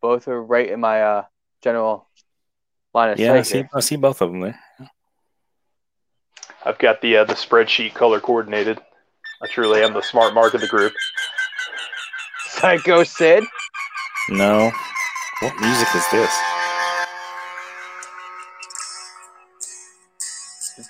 Both 0.00 0.28
are 0.28 0.42
right 0.42 0.68
in 0.68 0.80
my 0.80 1.02
uh, 1.02 1.24
general 1.62 2.08
line 2.94 3.10
of 3.10 3.18
Yeah, 3.18 3.34
I 3.34 3.36
sight. 3.42 3.46
see. 3.46 3.58
here. 3.58 3.70
I 3.74 3.80
see 3.80 3.96
both 3.96 4.20
of 4.22 4.30
them 4.30 4.40
there. 4.40 4.60
I've 6.64 6.78
got 6.78 7.00
the 7.00 7.18
uh, 7.18 7.24
the 7.24 7.34
spreadsheet 7.34 7.94
color 7.94 8.20
coordinated. 8.20 8.78
I 9.42 9.46
truly 9.46 9.82
am 9.82 9.94
the 9.94 10.02
smart 10.02 10.34
mark 10.34 10.54
of 10.54 10.60
the 10.60 10.66
group. 10.68 10.92
Psycho 12.60 13.04
Sid. 13.04 13.44
No. 14.30 14.72
What 15.40 15.60
music 15.60 15.88
is 15.94 16.04
this? 16.10 16.34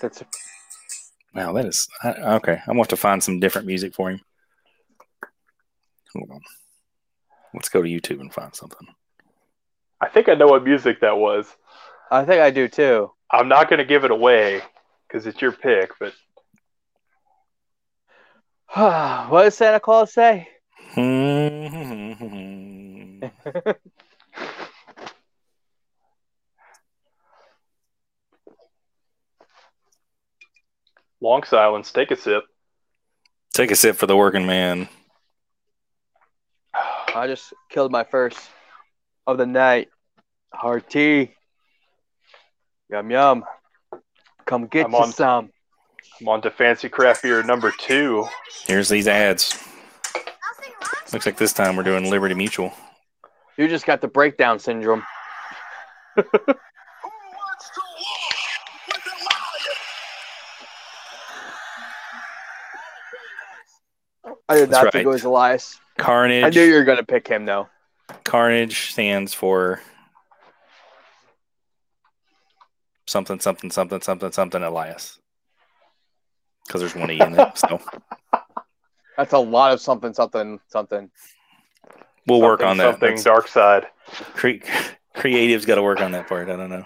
That's 0.01 0.23
a... 0.23 0.27
Wow, 1.35 1.53
that 1.53 1.67
is 1.67 1.87
I, 2.03 2.09
okay. 2.37 2.53
I'm 2.53 2.67
gonna 2.69 2.81
have 2.81 2.89
to 2.89 2.97
find 2.97 3.23
some 3.23 3.39
different 3.39 3.67
music 3.67 3.95
for 3.95 4.11
him. 4.11 4.21
Hold 6.15 6.31
on. 6.31 6.41
Let's 7.53 7.69
go 7.69 7.83
to 7.83 7.89
YouTube 7.89 8.21
and 8.21 8.33
find 8.33 8.55
something. 8.55 8.89
I 10.01 10.09
think 10.09 10.29
I 10.29 10.35
know 10.35 10.47
what 10.47 10.65
music 10.65 11.01
that 11.03 11.19
was. 11.19 11.47
I 12.11 12.25
think 12.25 12.41
I 12.41 12.51
do 12.51 12.69
too. 12.69 13.11
I'm 13.31 13.49
not 13.49 13.69
going 13.69 13.79
to 13.79 13.85
give 13.85 14.05
it 14.05 14.11
away 14.11 14.63
because 15.07 15.27
it's 15.27 15.43
your 15.43 15.53
pick, 15.53 15.91
but 16.01 16.15
what 19.31 19.43
does 19.43 19.57
Santa 19.57 19.81
Claus 19.81 20.15
say? 20.15 20.49
long 31.21 31.43
silence. 31.45 31.93
Take 31.93 32.11
a 32.11 32.17
sip. 32.17 32.45
Take 33.55 33.71
a 33.71 33.77
sip 33.77 33.97
for 33.97 34.07
the 34.07 34.17
working 34.17 34.47
man. 34.47 34.89
I 37.15 37.27
just 37.27 37.53
killed 37.71 37.91
my 37.91 38.05
first 38.05 38.39
of 39.27 39.39
the 39.39 39.47
night. 39.47 39.89
Hard 40.53 40.89
tea. 40.89 41.33
Yum 42.91 43.11
yum. 43.11 43.45
Come 44.47 44.67
get 44.67 44.87
I'm 44.87 44.93
you 44.93 44.99
on- 44.99 45.13
some. 45.13 45.51
I'm 46.21 46.29
on 46.29 46.43
to 46.43 46.51
fancy 46.51 46.89
craft 46.89 47.23
beer 47.23 47.43
number 47.43 47.71
two. 47.71 48.27
Here's 48.67 48.89
these 48.89 49.07
ads. 49.07 49.68
Looks 51.13 51.27
like 51.27 51.37
this 51.39 51.53
time 51.53 51.77
we're 51.77 51.83
doing 51.85 52.11
Liberty 52.11 52.35
Mutual. 52.35 52.73
You 53.57 53.67
just 53.67 53.87
got 53.87 54.01
the 54.01 54.09
breakdown 54.09 54.59
syndrome. 54.59 55.03
Who 56.15 56.23
wants 56.23 57.71
to 57.75 57.81
walk 57.99 58.35
with 58.89 59.05
the 59.05 59.11
lion? 64.25 64.37
I 64.49 64.55
did 64.55 64.71
not 64.71 64.83
That's 64.85 64.93
think 64.93 65.07
it 65.07 65.09
was 65.09 65.25
Elias. 65.25 65.81
Carnage. 65.97 66.45
I 66.45 66.51
knew 66.51 66.63
you 66.63 66.75
were 66.75 66.85
gonna 66.85 67.03
pick 67.05 67.27
him 67.27 67.47
though. 67.47 67.69
Carnage 68.25 68.93
stands 68.93 69.35
for 69.35 69.81
something, 73.07 73.41
something, 73.41 73.71
something, 73.71 74.01
something, 74.03 74.31
something. 74.31 74.63
Elias, 74.63 75.19
because 76.67 76.81
there's 76.81 76.95
one 76.95 77.11
e 77.11 77.21
in 77.21 77.39
it. 77.39 77.59
So 77.59 77.81
That's 79.19 79.33
a 79.35 79.39
lot 79.39 79.73
of 79.73 79.81
something, 79.81 80.15
something, 80.15 80.61
something. 80.69 81.11
we'll 82.27 82.41
work 82.41 82.63
on 82.63 82.77
that. 82.79 82.93
Something 82.93 83.09
That's- 83.17 83.25
dark 83.25 83.49
side. 83.49 83.87
Cre- 84.35 84.63
creative's 85.15 85.67
got 85.67 85.75
to 85.75 85.83
work 85.83 86.01
on 86.01 86.13
that 86.13 86.29
part. 86.29 86.49
I 86.49 86.57
don't 86.57 86.71
know. 86.71 86.85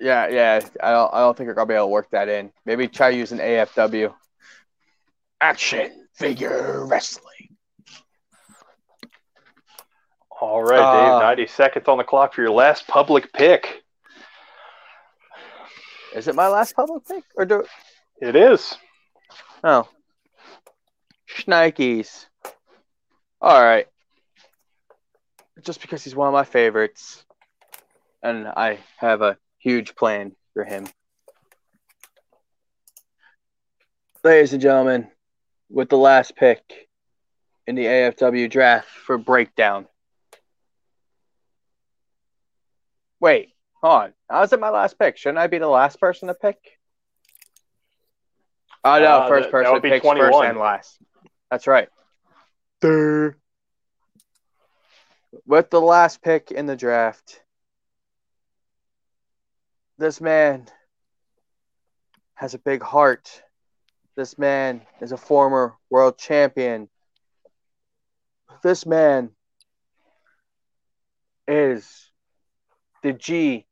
Yeah, 0.00 0.26
yeah. 0.28 0.60
I 0.82 0.90
don't. 0.90 1.14
I 1.14 1.20
don't 1.20 1.36
think 1.36 1.46
we're 1.48 1.54
gonna 1.54 1.66
be 1.66 1.74
able 1.74 1.84
to 1.84 1.90
work 1.90 2.10
that 2.10 2.28
in. 2.28 2.50
Maybe 2.64 2.88
try 2.88 3.10
using 3.10 3.38
AFW. 3.38 4.12
Action 5.40 6.06
figure 6.14 6.86
wrestling. 6.86 7.56
All 10.40 10.62
right, 10.62 10.78
Uh, 10.80 11.18
Dave. 11.18 11.22
90 11.22 11.46
seconds 11.46 11.88
on 11.88 11.96
the 11.98 12.04
clock 12.04 12.34
for 12.34 12.42
your 12.42 12.50
last 12.50 12.86
public 12.86 13.32
pick. 13.32 13.82
Is 16.14 16.28
it 16.28 16.34
my 16.34 16.48
last 16.48 16.74
public 16.76 17.06
pick 17.06 17.24
or 17.36 17.44
do? 17.46 17.64
It 18.20 18.36
is. 18.36 18.76
Oh, 19.64 19.88
Schnikes. 21.36 22.26
All 23.40 23.62
right. 23.62 23.86
Just 25.62 25.80
because 25.80 26.02
he's 26.04 26.14
one 26.16 26.28
of 26.28 26.34
my 26.34 26.44
favorites, 26.44 27.24
and 28.22 28.46
I 28.46 28.78
have 28.98 29.22
a 29.22 29.36
huge 29.58 29.94
plan 29.94 30.32
for 30.54 30.64
him. 30.64 30.86
Ladies 34.24 34.52
and 34.52 34.62
gentlemen, 34.62 35.08
with 35.70 35.88
the 35.88 35.96
last 35.98 36.34
pick 36.36 36.88
in 37.66 37.74
the 37.74 37.84
AFW 37.84 38.50
draft 38.50 38.88
for 38.88 39.18
breakdown. 39.18 39.86
Wait, 43.20 43.50
hold 43.82 44.02
on. 44.02 44.12
How 44.28 44.42
is 44.42 44.52
it 44.52 44.60
my 44.60 44.70
last 44.70 44.98
pick? 44.98 45.16
Shouldn't 45.16 45.38
I 45.38 45.46
be 45.46 45.58
the 45.58 45.68
last 45.68 46.00
person 46.00 46.28
to 46.28 46.34
pick? 46.34 46.58
Oh 48.84 48.98
no, 48.98 49.06
Uh, 49.06 49.28
first 49.28 49.44
that- 49.46 49.50
person 49.52 49.80
picks 49.80 50.06
first 50.06 50.38
and 50.42 50.58
last. 50.58 50.98
That's 51.50 51.66
right. 51.66 51.88
With 52.82 53.34
the 55.70 55.80
last 55.80 56.22
pick 56.22 56.50
in 56.50 56.66
the 56.66 56.76
draft, 56.76 57.40
this 59.98 60.20
man 60.20 60.66
has 62.34 62.52
a 62.54 62.58
big 62.58 62.82
heart. 62.82 63.42
This 64.16 64.38
man 64.38 64.82
is 65.00 65.12
a 65.12 65.16
former 65.16 65.74
world 65.90 66.18
champion. 66.18 66.88
This 68.62 68.84
man 68.84 69.30
is 71.46 72.10
the 73.02 73.12
GMOAT. 73.12 73.62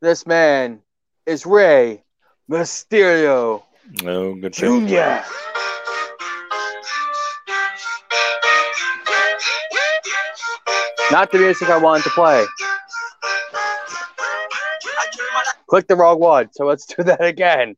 This 0.00 0.26
man 0.26 0.82
is 1.26 1.46
Rey 1.46 2.04
Mysterio 2.50 3.62
Oh, 4.00 4.34
good 4.34 4.52
pick. 4.52 4.88
Jr. 4.88 5.22
Not 11.10 11.30
the 11.30 11.38
music 11.38 11.68
I 11.68 11.76
wanted 11.76 12.04
to 12.04 12.10
play. 12.10 12.44
Click 15.68 15.86
the 15.86 15.96
wrong 15.96 16.18
one, 16.18 16.48
so 16.52 16.64
let's 16.64 16.86
do 16.86 17.02
that 17.02 17.22
again. 17.22 17.76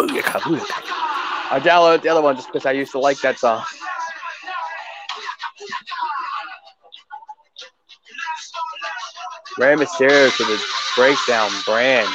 Booyaka, 0.00 0.40
booyaka. 0.40 0.82
I 1.50 1.60
downloaded 1.62 2.02
the 2.02 2.08
other 2.08 2.22
one 2.22 2.34
just 2.34 2.48
because 2.48 2.66
I 2.66 2.72
used 2.72 2.90
to 2.92 2.98
like 2.98 3.20
that 3.20 3.38
song. 3.38 3.64
Rey 9.58 9.76
Mysterio 9.76 10.36
to 10.36 10.44
the 10.44 10.60
breakdown 10.96 11.52
brand. 11.64 12.08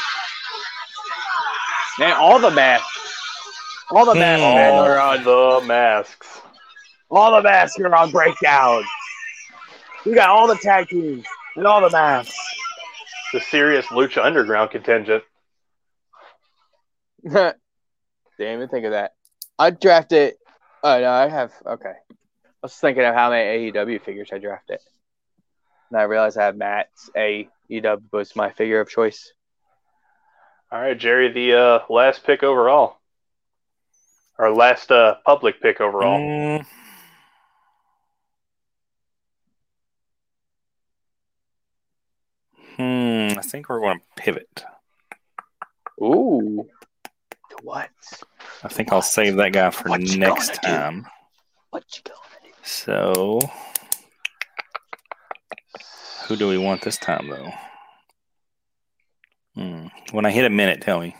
Man, 2.00 2.14
all 2.14 2.40
the 2.40 2.52
masks. 2.52 2.88
All 3.92 4.06
the 4.06 4.16
masks, 4.16 4.42
Hmm. 4.46 4.56
man, 4.56 4.74
All 4.74 4.86
are 4.86 5.00
on. 5.00 5.24
the 5.24 5.68
masks. 5.68 6.42
All 7.12 7.36
the 7.36 7.42
masks 7.42 7.80
are 7.80 7.94
on 7.96 8.12
breakdown. 8.12 8.84
We 10.06 10.14
got 10.14 10.30
all 10.30 10.48
the 10.48 10.56
tag 10.56 10.88
teams 10.88 11.26
and 11.56 11.66
all 11.68 11.82
the 11.82 11.90
masks. 11.90 12.36
The 13.34 13.42
serious 13.42 13.86
Lucha 13.88 14.24
Underground 14.24 14.72
contingent. 14.72 15.24
Didn't 17.24 17.56
even 18.40 18.70
think 18.70 18.86
of 18.86 18.92
that. 18.92 19.12
I 19.58 19.72
drafted. 19.72 20.36
Oh 20.84 21.00
no, 21.02 21.12
I 21.12 21.28
have. 21.28 21.52
Okay, 21.66 21.90
I 21.90 22.16
was 22.62 22.74
thinking 22.76 23.04
of 23.04 23.14
how 23.14 23.30
many 23.30 23.72
AEW 23.72 24.02
figures 24.02 24.30
I 24.32 24.38
drafted, 24.38 24.80
and 25.92 26.00
I 26.00 26.04
realized 26.04 26.38
I 26.38 26.46
have 26.46 26.56
Matt's 26.56 27.10
AEW 27.18 28.02
was 28.14 28.36
my 28.36 28.52
figure 28.52 28.80
of 28.80 28.90
choice. 28.90 29.34
All 30.72 30.80
right, 30.80 30.98
Jerry, 30.98 31.32
the 31.32 31.54
uh, 31.54 31.80
last 31.90 32.24
pick 32.24 32.44
overall. 32.44 32.98
Our 34.38 34.52
last 34.52 34.92
uh, 34.92 35.16
public 35.26 35.62
pick 35.62 35.82
overall. 35.82 36.20
Mm. 36.20 36.66
Hmm, 42.78 43.38
I 43.38 43.42
think 43.42 43.68
we're 43.68 43.80
going 43.82 44.00
to 44.00 44.06
pivot. 44.16 44.64
Ooh, 46.02 46.66
to 47.50 47.56
what? 47.64 47.90
I 48.64 48.68
think 48.70 48.94
I'll 48.94 49.02
save 49.02 49.36
that 49.36 49.52
guy 49.52 49.70
for 49.72 49.90
What 49.90 50.02
next 50.02 50.18
gonna 50.20 50.60
do? 50.62 50.68
time. 50.68 51.08
What 51.72 51.84
you 51.98 52.04
gonna 52.04 52.18
do? 52.44 52.50
So, 52.64 53.40
who 56.28 56.38
do 56.38 56.48
we 56.48 56.58
want 56.58 56.82
this 56.82 56.98
time, 56.98 57.28
though? 57.28 57.52
Hmm. 59.56 59.88
When 60.12 60.26
I 60.26 60.32
hit 60.32 60.46
a 60.46 60.50
minute, 60.50 60.82
tell 60.82 61.00
me. 61.00 61.16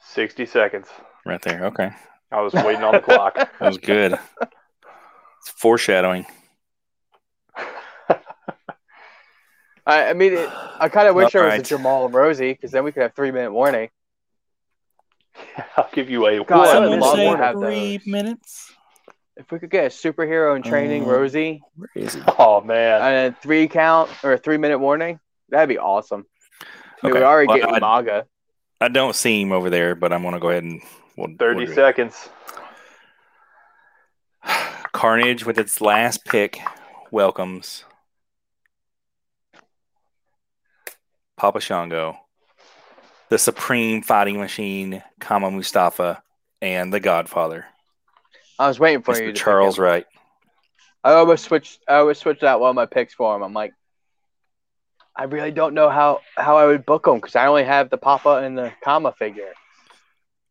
60 0.00 0.46
seconds. 0.46 0.88
Right 1.24 1.40
there. 1.42 1.66
Okay. 1.66 1.90
I 2.32 2.40
was 2.40 2.52
waiting 2.54 2.82
on 2.82 2.94
the 2.94 3.00
clock. 3.00 3.34
That 3.58 3.60
was 3.60 3.78
good. 3.78 4.18
It's 4.42 5.50
foreshadowing. 5.56 6.26
I, 9.86 10.08
I 10.10 10.12
mean, 10.14 10.32
it, 10.34 10.50
I 10.80 10.88
kind 10.88 11.06
of 11.08 11.14
wish 11.14 11.32
there 11.32 11.42
was 11.44 11.50
a 11.52 11.56
Alright. 11.56 11.66
Jamal 11.66 12.06
and 12.06 12.14
Rosie 12.14 12.52
because 12.52 12.72
then 12.72 12.82
we 12.84 12.90
could 12.92 13.02
have 13.02 13.14
three 13.14 13.30
minute 13.30 13.52
warning. 13.52 13.88
I'll 15.76 15.88
give 15.92 16.10
you 16.10 16.26
a 16.26 16.44
God, 16.44 16.68
I 16.68 16.80
one 16.80 16.90
would 16.90 16.98
love 17.00 17.16
minute 17.16 17.36
to 17.36 17.42
have 17.44 17.54
warning. 17.56 17.98
those. 17.98 18.06
minutes. 18.06 18.72
If 19.36 19.52
we 19.52 19.58
could 19.58 19.70
get 19.70 19.84
a 19.84 19.88
superhero 19.88 20.56
in 20.56 20.62
training, 20.62 21.02
Um, 21.02 21.08
Rosie, 21.10 21.62
Where 21.76 21.90
is 21.94 22.14
he? 22.14 22.22
Oh, 22.38 22.62
man. 22.62 23.02
and 23.02 23.34
a 23.34 23.38
three 23.40 23.68
count 23.68 24.10
or 24.24 24.32
a 24.32 24.38
three 24.38 24.56
minute 24.56 24.78
warning, 24.78 25.20
that'd 25.50 25.68
be 25.68 25.78
awesome. 25.78 26.24
I 27.06 27.08
mean, 27.08 27.16
Okay. 27.18 27.20
we 27.20 27.26
already 27.26 27.48
Well, 27.48 27.56
get 27.58 27.68
I- 27.72 27.78
Umaga. 27.80 28.24
I 28.80 28.88
don't 28.88 29.14
see 29.14 29.40
him 29.40 29.52
over 29.52 29.70
there, 29.70 29.94
but 29.94 30.12
I'm 30.12 30.22
going 30.22 30.34
to 30.34 30.40
go 30.40 30.50
ahead 30.50 30.64
and 30.64 30.82
we'll, 31.16 31.34
30 31.38 31.66
we'll 31.66 31.74
seconds. 31.74 32.28
Carnage 34.92 35.46
with 35.46 35.58
its 35.58 35.80
last 35.80 36.24
pick 36.24 36.58
welcomes 37.10 37.84
Papa 41.36 41.60
Shango, 41.60 42.18
the 43.28 43.38
Supreme 43.38 44.02
Fighting 44.02 44.38
Machine, 44.38 45.02
Kama 45.20 45.50
Mustafa, 45.50 46.22
and 46.60 46.92
the 46.92 47.00
Godfather, 47.00 47.66
I 48.58 48.68
was 48.68 48.80
waiting 48.80 49.02
for 49.02 49.14
you. 49.16 49.28
Mr. 49.30 49.34
To 49.34 49.40
Charles 49.40 49.74
pick 49.74 49.78
him. 49.78 49.84
Wright. 49.84 50.06
I 51.04 51.12
always 51.12 51.40
switched. 51.42 51.80
I 51.86 51.96
always 51.96 52.18
switched 52.18 52.42
out 52.42 52.60
one 52.60 52.70
of 52.70 52.74
my 52.76 52.86
picks 52.86 53.14
for 53.14 53.36
him. 53.36 53.42
I'm 53.42 53.52
like, 53.52 53.74
I 55.16 55.24
really 55.24 55.50
don't 55.50 55.74
know 55.74 55.88
how 55.88 56.20
how 56.36 56.58
I 56.58 56.66
would 56.66 56.84
book 56.84 57.04
them 57.04 57.16
because 57.16 57.36
I 57.36 57.46
only 57.46 57.64
have 57.64 57.88
the 57.90 57.96
Papa 57.96 58.36
and 58.44 58.56
the 58.56 58.72
Kama 58.84 59.12
figure. 59.12 59.52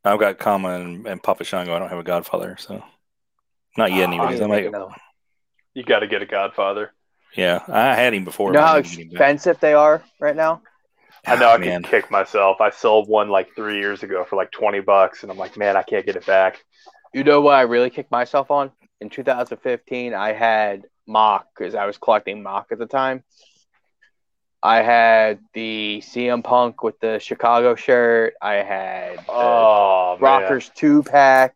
I've 0.04 0.18
got 0.20 0.38
Kama 0.38 0.68
and, 0.70 1.06
and 1.06 1.22
Papa 1.22 1.44
Shango. 1.44 1.74
I 1.74 1.78
don't 1.78 1.88
have 1.88 1.98
a 1.98 2.04
Godfather, 2.04 2.56
so 2.58 2.82
not 3.76 3.92
yet. 3.92 4.00
Oh, 4.00 4.12
Anyways, 4.12 4.40
I 4.40 4.44
I 4.44 4.46
might. 4.48 4.56
didn't 4.56 4.72
know. 4.72 4.92
You 5.74 5.84
got 5.84 6.00
to 6.00 6.06
get 6.06 6.22
a 6.22 6.26
Godfather. 6.26 6.92
Yeah, 7.34 7.62
I 7.68 7.94
had 7.94 8.14
him 8.14 8.24
before. 8.24 8.50
You 8.50 8.54
know 8.54 8.64
how 8.64 8.80
didn't 8.80 8.94
him 8.98 9.08
expensive 9.10 9.60
they 9.60 9.74
are 9.74 10.02
right 10.20 10.34
now. 10.36 10.62
I 11.26 11.36
know 11.36 11.48
ah, 11.48 11.54
I 11.54 11.58
Man. 11.58 11.82
could 11.82 11.90
kick 11.90 12.10
myself. 12.10 12.60
I 12.60 12.70
sold 12.70 13.08
one 13.08 13.28
like 13.28 13.54
three 13.54 13.78
years 13.78 14.02
ago 14.02 14.24
for 14.24 14.36
like 14.36 14.50
twenty 14.52 14.80
bucks, 14.80 15.22
and 15.22 15.30
I'm 15.30 15.38
like, 15.38 15.56
man, 15.56 15.76
I 15.76 15.82
can't 15.82 16.06
get 16.06 16.16
it 16.16 16.24
back. 16.26 16.64
You 17.12 17.24
know 17.24 17.40
what 17.40 17.54
I 17.54 17.62
really 17.62 17.90
kicked 17.90 18.10
myself 18.10 18.50
on? 18.50 18.70
In 19.00 19.10
2015, 19.10 20.14
I 20.14 20.32
had 20.32 20.84
mock 21.06 21.46
because 21.56 21.74
I 21.74 21.86
was 21.86 21.98
collecting 21.98 22.42
mock 22.42 22.68
at 22.72 22.78
the 22.78 22.86
time. 22.86 23.24
I 24.62 24.82
had 24.82 25.40
the 25.52 26.02
CM 26.04 26.42
Punk 26.42 26.82
with 26.82 26.98
the 27.00 27.18
Chicago 27.18 27.74
shirt. 27.74 28.34
I 28.40 28.54
had 28.54 29.24
Oh, 29.28 30.16
man. 30.20 30.22
Rockers 30.22 30.70
two 30.74 31.02
pack. 31.02 31.54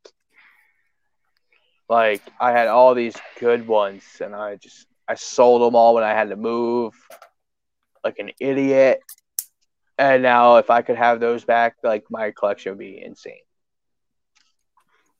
Like 1.88 2.22
I 2.40 2.52
had 2.52 2.68
all 2.68 2.94
these 2.94 3.16
good 3.40 3.66
ones, 3.66 4.04
and 4.20 4.34
I 4.34 4.56
just 4.56 4.86
I 5.08 5.16
sold 5.16 5.62
them 5.62 5.74
all 5.74 5.94
when 5.94 6.04
I 6.04 6.10
had 6.10 6.28
to 6.28 6.36
move, 6.36 6.94
like 8.04 8.18
an 8.20 8.30
idiot. 8.38 9.00
And 9.98 10.22
now, 10.22 10.56
if 10.56 10.70
I 10.70 10.82
could 10.82 10.96
have 10.96 11.18
those 11.18 11.44
back, 11.44 11.74
like 11.82 12.04
my 12.08 12.30
collection 12.30 12.72
would 12.72 12.78
be 12.78 13.02
insane. 13.02 13.42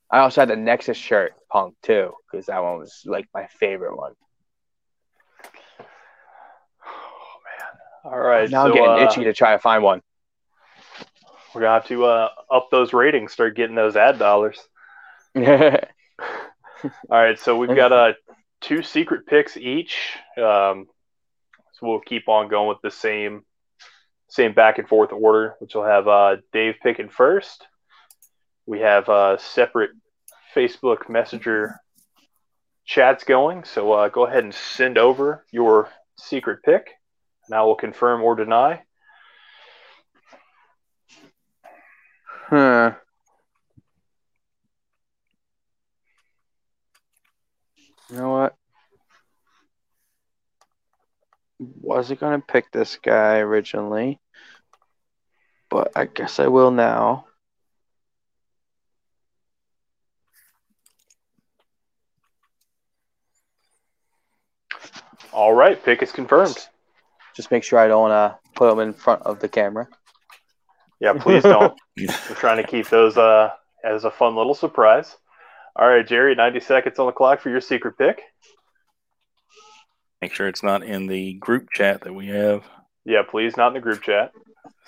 I 0.09 0.19
also 0.19 0.41
had 0.41 0.49
the 0.49 0.55
Nexus 0.55 0.97
shirt, 0.97 1.33
Punk 1.51 1.75
too, 1.83 2.13
because 2.31 2.45
that 2.45 2.63
one 2.63 2.79
was 2.79 3.01
like 3.05 3.27
my 3.33 3.47
favorite 3.47 3.97
one. 3.97 4.13
All 8.03 8.19
right, 8.19 8.49
now 8.49 8.65
I'm 8.65 8.73
getting 8.73 8.89
uh, 8.89 9.07
itchy 9.09 9.23
to 9.25 9.33
try 9.33 9.51
to 9.51 9.59
find 9.59 9.83
one. 9.83 10.01
We're 11.53 11.61
gonna 11.61 11.73
have 11.73 11.87
to 11.87 12.05
uh, 12.05 12.29
up 12.49 12.69
those 12.71 12.93
ratings, 12.93 13.31
start 13.31 13.55
getting 13.55 13.75
those 13.75 13.95
ad 13.95 14.17
dollars. 14.17 14.59
All 15.35 15.43
right, 17.09 17.37
so 17.39 17.57
we've 17.57 17.75
got 17.75 17.91
uh, 17.91 18.13
two 18.61 18.81
secret 18.81 19.27
picks 19.27 19.57
each. 19.57 19.97
Um, 20.37 20.87
so 21.73 21.87
we'll 21.87 21.99
keep 21.99 22.27
on 22.27 22.47
going 22.47 22.69
with 22.69 22.81
the 22.81 22.91
same 22.91 23.43
same 24.29 24.53
back 24.53 24.77
and 24.77 24.87
forth 24.87 25.11
order, 25.11 25.55
which 25.59 25.75
will 25.75 25.83
have 25.83 26.07
uh, 26.07 26.37
Dave 26.53 26.75
picking 26.81 27.09
first. 27.09 27.67
We 28.65 28.79
have 28.79 29.09
uh, 29.09 29.37
separate 29.37 29.91
Facebook 30.55 31.09
Messenger 31.09 31.79
chats 32.85 33.25
going, 33.25 33.65
so 33.65 33.91
uh, 33.91 34.09
go 34.09 34.25
ahead 34.25 34.43
and 34.43 34.53
send 34.53 34.97
over 34.97 35.45
your 35.51 35.89
secret 36.17 36.63
pick, 36.63 36.91
and 37.51 37.59
I 37.59 37.63
will 37.63 37.75
confirm 37.75 38.23
or 38.23 38.33
deny. 38.33 38.81
Huh. 42.47 42.93
You 48.09 48.17
know 48.17 48.29
what? 48.29 48.55
Wasn't 51.59 52.21
gonna 52.21 52.39
pick 52.39 52.71
this 52.71 52.97
guy 53.03 53.39
originally, 53.39 54.21
but 55.69 55.91
I 55.93 56.05
guess 56.05 56.39
I 56.39 56.47
will 56.47 56.71
now. 56.71 57.25
All 65.33 65.53
right, 65.53 65.81
pick 65.83 66.01
is 66.01 66.13
confirmed. 66.13 66.57
Just 67.35 67.51
make 67.51 67.63
sure 67.63 67.79
I 67.79 67.87
don't 67.87 68.11
uh, 68.11 68.35
put 68.55 68.69
them 68.69 68.79
in 68.79 68.93
front 68.93 69.23
of 69.23 69.39
the 69.39 69.47
camera. 69.49 69.87
Yeah, 70.99 71.13
please 71.13 71.43
don't. 71.43 71.73
We're 71.97 72.35
trying 72.35 72.57
to 72.57 72.67
keep 72.67 72.89
those 72.89 73.17
uh, 73.17 73.51
as 73.83 74.03
a 74.03 74.11
fun 74.11 74.35
little 74.35 74.53
surprise. 74.53 75.17
All 75.75 75.87
right, 75.87 76.05
Jerry, 76.05 76.35
90 76.35 76.59
seconds 76.59 76.99
on 76.99 77.05
the 77.07 77.11
clock 77.11 77.39
for 77.39 77.49
your 77.49 77.61
secret 77.61 77.97
pick. 77.97 78.21
Make 80.21 80.33
sure 80.33 80.47
it's 80.47 80.61
not 80.63 80.83
in 80.83 81.07
the 81.07 81.33
group 81.33 81.71
chat 81.71 82.01
that 82.01 82.13
we 82.13 82.27
have. 82.27 82.63
Yeah, 83.05 83.23
please, 83.27 83.57
not 83.57 83.69
in 83.69 83.73
the 83.73 83.79
group 83.79 84.03
chat. 84.03 84.33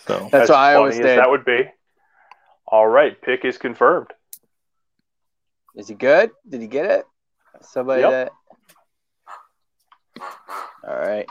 So 0.06 0.30
That's 0.32 0.44
As 0.44 0.50
what 0.50 0.60
I 0.60 0.76
always 0.76 0.96
as 0.96 1.06
did. 1.06 1.18
That 1.18 1.30
would 1.30 1.46
be. 1.46 1.66
All 2.68 2.88
right, 2.88 3.20
pick 3.20 3.46
is 3.46 3.58
confirmed. 3.58 4.12
Is 5.76 5.88
he 5.88 5.96
good? 5.96 6.32
Did 6.48 6.62
he 6.62 6.68
get 6.68 6.86
it? 6.86 7.06
Somebody 7.62 8.02
Yep. 8.02 8.12
that. 8.12 8.32
All 10.88 10.96
right. 10.96 11.28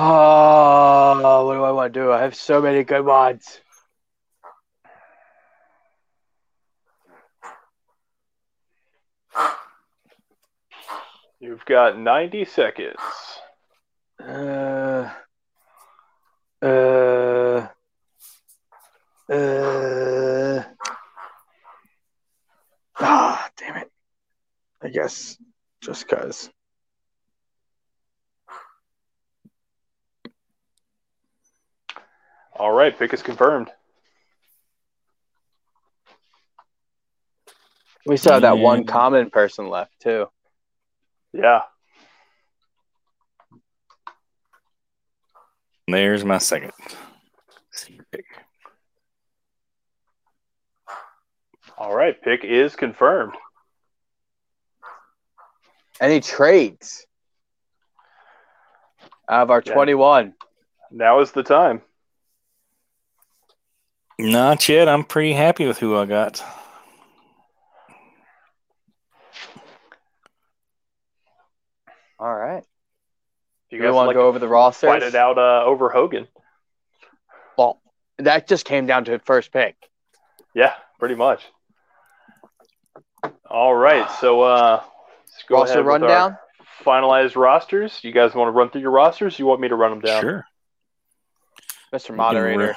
Oh, 0.00 1.44
what 1.44 1.54
do 1.54 1.64
I 1.64 1.72
want 1.72 1.92
to 1.92 2.00
do? 2.00 2.12
I 2.12 2.22
have 2.22 2.36
so 2.36 2.62
many 2.62 2.84
good 2.84 3.04
ones. 3.04 3.60
You've 11.40 11.64
got 11.64 11.98
90 11.98 12.44
seconds. 12.44 12.94
Uh, 14.22 15.10
uh, 16.62 17.66
uh. 19.28 20.62
Ah, 23.00 23.50
damn 23.56 23.76
it. 23.78 23.90
I 24.80 24.88
guess 24.90 25.36
just 25.80 26.08
because. 26.08 26.50
All 32.58 32.72
right, 32.72 32.96
pick 32.98 33.14
is 33.14 33.22
confirmed. 33.22 33.70
We 38.04 38.16
still 38.16 38.32
have 38.32 38.42
that 38.42 38.58
one 38.58 38.84
Mm. 38.84 38.88
common 38.88 39.30
person 39.30 39.68
left, 39.68 39.92
too. 40.00 40.30
Yeah. 41.32 41.62
there's 45.86 46.24
my 46.24 46.36
second 46.38 46.72
pick. 48.12 48.24
All 51.78 51.94
right, 51.94 52.20
pick 52.20 52.44
is 52.44 52.76
confirmed. 52.76 53.34
Any 56.00 56.20
trades? 56.20 57.06
Out 59.28 59.42
of 59.44 59.50
our 59.50 59.62
Yeah. 59.64 59.72
21. 59.74 60.34
Now 60.90 61.20
is 61.20 61.32
the 61.32 61.42
time. 61.42 61.82
Not 64.18 64.68
yet. 64.68 64.88
I'm 64.88 65.04
pretty 65.04 65.32
happy 65.32 65.66
with 65.66 65.78
who 65.78 65.96
I 65.96 66.04
got. 66.06 66.42
All 72.18 72.34
right. 72.34 72.64
You 73.70 73.78
You 73.78 73.84
guys 73.84 73.92
want 73.94 74.08
like 74.08 74.14
to 74.14 74.20
go 74.20 74.28
over 74.28 74.38
the 74.38 74.48
rosters? 74.48 74.88
fight 74.88 75.02
it 75.02 75.14
out 75.14 75.38
uh, 75.38 75.64
over 75.64 75.88
Hogan? 75.90 76.26
Well, 77.56 77.80
that 78.18 78.48
just 78.48 78.64
came 78.64 78.86
down 78.86 79.04
to 79.04 79.18
first 79.20 79.52
pick. 79.52 79.76
Yeah, 80.54 80.74
pretty 80.98 81.14
much. 81.14 81.42
All 83.48 83.74
right, 83.74 84.10
so 84.20 84.42
uh, 84.42 84.82
let's 85.26 85.44
go 85.48 85.56
Roster 85.56 85.74
ahead 85.80 85.84
with 85.84 86.02
our 86.02 86.08
rundown. 86.08 86.38
finalized 86.84 87.36
rosters. 87.36 87.98
You 88.02 88.12
guys 88.12 88.34
want 88.34 88.48
to 88.48 88.52
run 88.52 88.70
through 88.70 88.80
your 88.82 88.90
rosters? 88.90 89.38
You 89.38 89.46
want 89.46 89.60
me 89.60 89.68
to 89.68 89.74
run 89.76 89.90
them 89.90 90.00
down? 90.00 90.22
Sure. 90.22 90.44
Mr. 91.92 92.14
Moderator. 92.14 92.76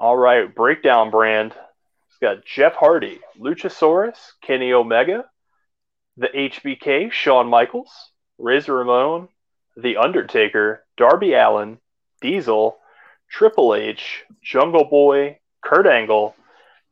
All 0.00 0.16
right, 0.16 0.54
breakdown 0.54 1.10
brand. 1.10 1.52
It's 2.06 2.18
got 2.20 2.44
Jeff 2.44 2.74
Hardy, 2.74 3.18
Luchasaurus, 3.36 4.16
Kenny 4.40 4.72
Omega, 4.72 5.24
the 6.16 6.28
HBK, 6.28 7.10
Shawn 7.10 7.48
Michaels, 7.48 7.90
Razor 8.38 8.76
Ramon, 8.76 9.28
The 9.76 9.96
Undertaker, 9.96 10.84
Darby 10.96 11.34
Allin, 11.34 11.78
Diesel, 12.20 12.78
Triple 13.28 13.74
H, 13.74 14.22
Jungle 14.40 14.84
Boy, 14.84 15.40
Kurt 15.64 15.88
Angle, 15.88 16.36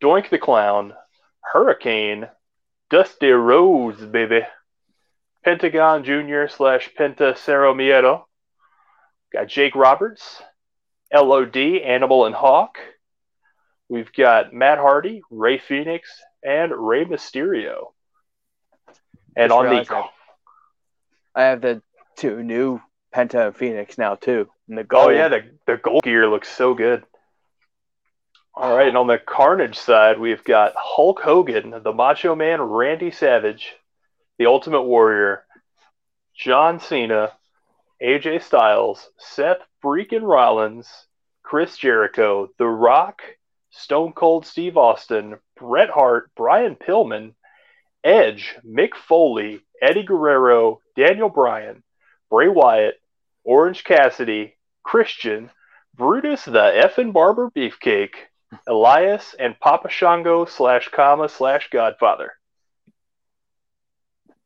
Doink 0.03 0.29
the 0.29 0.39
Clown, 0.39 0.93
Hurricane, 1.41 2.29
Dusty 2.91 3.31
Rhodes, 3.31 4.05
baby, 4.05 4.41
Pentagon 5.45 6.03
Jr. 6.03 6.49
slash 6.49 6.91
Penta 6.99 7.37
Cero 7.37 7.73
Miedo, 7.73 8.25
got 9.33 9.47
Jake 9.47 9.77
Roberts, 9.77 10.43
LOD, 11.15 11.57
Animal 11.57 12.27
and 12.27 12.35
Hawk. 12.35 12.79
We've 13.89 14.13
got 14.13 14.53
Matt 14.53 14.79
Hardy, 14.79 15.23
Rey 15.31 15.59
Fenix, 15.59 16.21
and 16.43 16.73
Rey 16.73 17.05
Mysterio. 17.05 17.93
And 19.37 19.53
on 19.53 19.67
the 19.67 19.71
I- 19.91 20.11
I 21.35 21.43
have 21.45 21.61
the 21.61 21.83
two 22.17 22.43
new 22.43 22.81
Penta 23.15 23.47
and 23.47 23.57
Phoenix 23.57 23.99
now 23.99 24.15
too. 24.15 24.49
And 24.69 24.79
the 24.79 24.87
oh 24.93 25.09
yeah, 25.11 25.29
the 25.29 25.51
the 25.67 25.77
gold 25.77 26.03
gear 26.03 26.29
looks 26.29 26.49
so 26.49 26.75
good. 26.75 27.05
All 28.55 28.75
right, 28.75 28.89
and 28.89 28.97
on 28.97 29.07
the 29.07 29.19
Carnage 29.19 29.79
side, 29.79 30.19
we've 30.19 30.43
got 30.43 30.73
Hulk 30.77 31.21
Hogan, 31.21 31.75
the 31.83 31.93
Macho 31.93 32.35
Man 32.35 32.63
Randy 32.63 33.11
Savage, 33.11 33.75
the 34.39 34.47
Ultimate 34.47 34.83
Warrior, 34.85 35.45
John 36.35 36.81
Cena, 36.81 37.33
AJ 38.03 38.43
Styles, 38.43 39.11
Seth 39.19 39.59
freaking 39.85 40.23
Rollins, 40.23 40.89
Chris 41.43 41.77
Jericho, 41.77 42.49
The 42.59 42.67
Rock, 42.67 43.21
Stone 43.77 44.13
Cold 44.13 44.47
Steve 44.47 44.77
Austin, 44.77 45.39
Bret 45.59 45.91
Hart, 45.91 46.31
Brian 46.35 46.77
Pillman, 46.77 47.35
Edge, 48.03 48.57
Mick 48.65 48.95
Foley, 48.95 49.61
Eddie 49.83 50.03
Guerrero, 50.03 50.81
Daniel 50.97 51.29
Bryan, 51.29 51.83
Bray 52.31 52.49
Wyatt, 52.49 52.95
Orange 53.45 53.85
Cassidy, 53.85 54.57
Christian, 54.83 55.51
Brutus 55.95 56.45
the 56.45 56.53
effing 56.53 57.13
Barber 57.13 57.51
Beefcake, 57.51 58.15
Elias, 58.67 59.35
and 59.39 59.59
Papa 59.61 59.91
Shango 59.91 60.47
slash 60.47 60.89
Kama 60.89 61.29
slash 61.29 61.69
Godfather. 61.71 62.33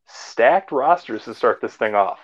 Stacked 0.07 0.73
rosters 0.73 1.25
to 1.25 1.35
start 1.35 1.61
this 1.61 1.77
thing 1.77 1.95
off. 1.95 2.19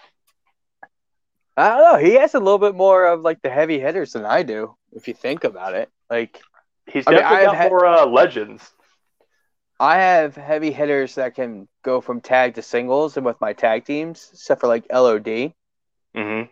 I 1.57 1.69
don't 1.69 1.93
know. 1.93 1.99
He 1.99 2.15
has 2.15 2.35
a 2.35 2.41
little 2.41 2.59
bit 2.59 2.74
more 2.74 3.07
of 3.07 3.23
like 3.23 3.41
the 3.43 3.51
heavy 3.51 3.78
hitters 3.78 4.12
than 4.12 4.24
I 4.24 4.43
do, 4.43 4.77
if 4.93 5.09
you 5.09 5.15
think 5.15 5.45
about 5.45 5.74
it. 5.74 5.91
Like 6.11 6.41
He's 6.87 7.07
I 7.07 7.11
mean, 7.11 7.21
definitely 7.21 7.47
got 7.47 7.57
had- 7.57 7.71
more 7.71 7.87
uh, 7.87 8.07
legends. 8.07 8.71
I 9.79 9.97
have 9.99 10.35
heavy 10.35 10.71
hitters 10.71 11.17
that 11.17 11.35
can 11.35 11.69
go 11.83 12.01
from 12.01 12.23
tag 12.23 12.55
to 12.55 12.63
singles 12.63 13.19
and 13.19 13.27
with 13.27 13.39
my 13.43 13.53
tag 13.53 13.85
teams, 13.85 14.31
except 14.33 14.61
for 14.61 14.69
like 14.69 14.87
LOD 14.91 15.53
hmm 16.15 16.43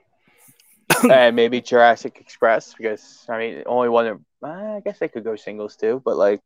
and 1.10 1.34
maybe 1.34 1.62
Jurassic 1.62 2.18
Express 2.20 2.74
because 2.74 3.24
I 3.28 3.38
mean 3.38 3.62
only 3.66 3.88
one. 3.88 4.24
I 4.42 4.82
guess 4.84 4.98
they 4.98 5.08
could 5.08 5.24
go 5.24 5.36
singles 5.36 5.76
too, 5.76 6.02
but 6.04 6.16
like 6.16 6.40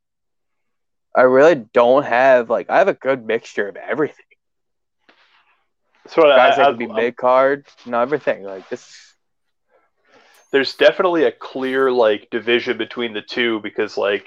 I 1.16 1.22
really 1.22 1.56
don't 1.56 2.04
have 2.04 2.48
like 2.48 2.70
I 2.70 2.78
have 2.78 2.88
a 2.88 2.94
good 2.94 3.26
mixture 3.26 3.68
of 3.68 3.76
everything. 3.76 4.24
So 6.06 6.22
Guys 6.22 6.54
I, 6.54 6.56
that 6.56 6.66
I, 6.66 6.70
could 6.70 6.78
be 6.78 6.86
mid 6.86 7.16
card 7.16 7.66
and 7.84 7.94
everything 7.94 8.44
like 8.44 8.68
this. 8.68 9.07
There's 10.52 10.74
definitely 10.74 11.24
a 11.24 11.32
clear 11.32 11.90
like 11.90 12.28
division 12.30 12.78
between 12.78 13.12
the 13.12 13.22
two 13.22 13.60
because 13.60 13.96
like 13.96 14.26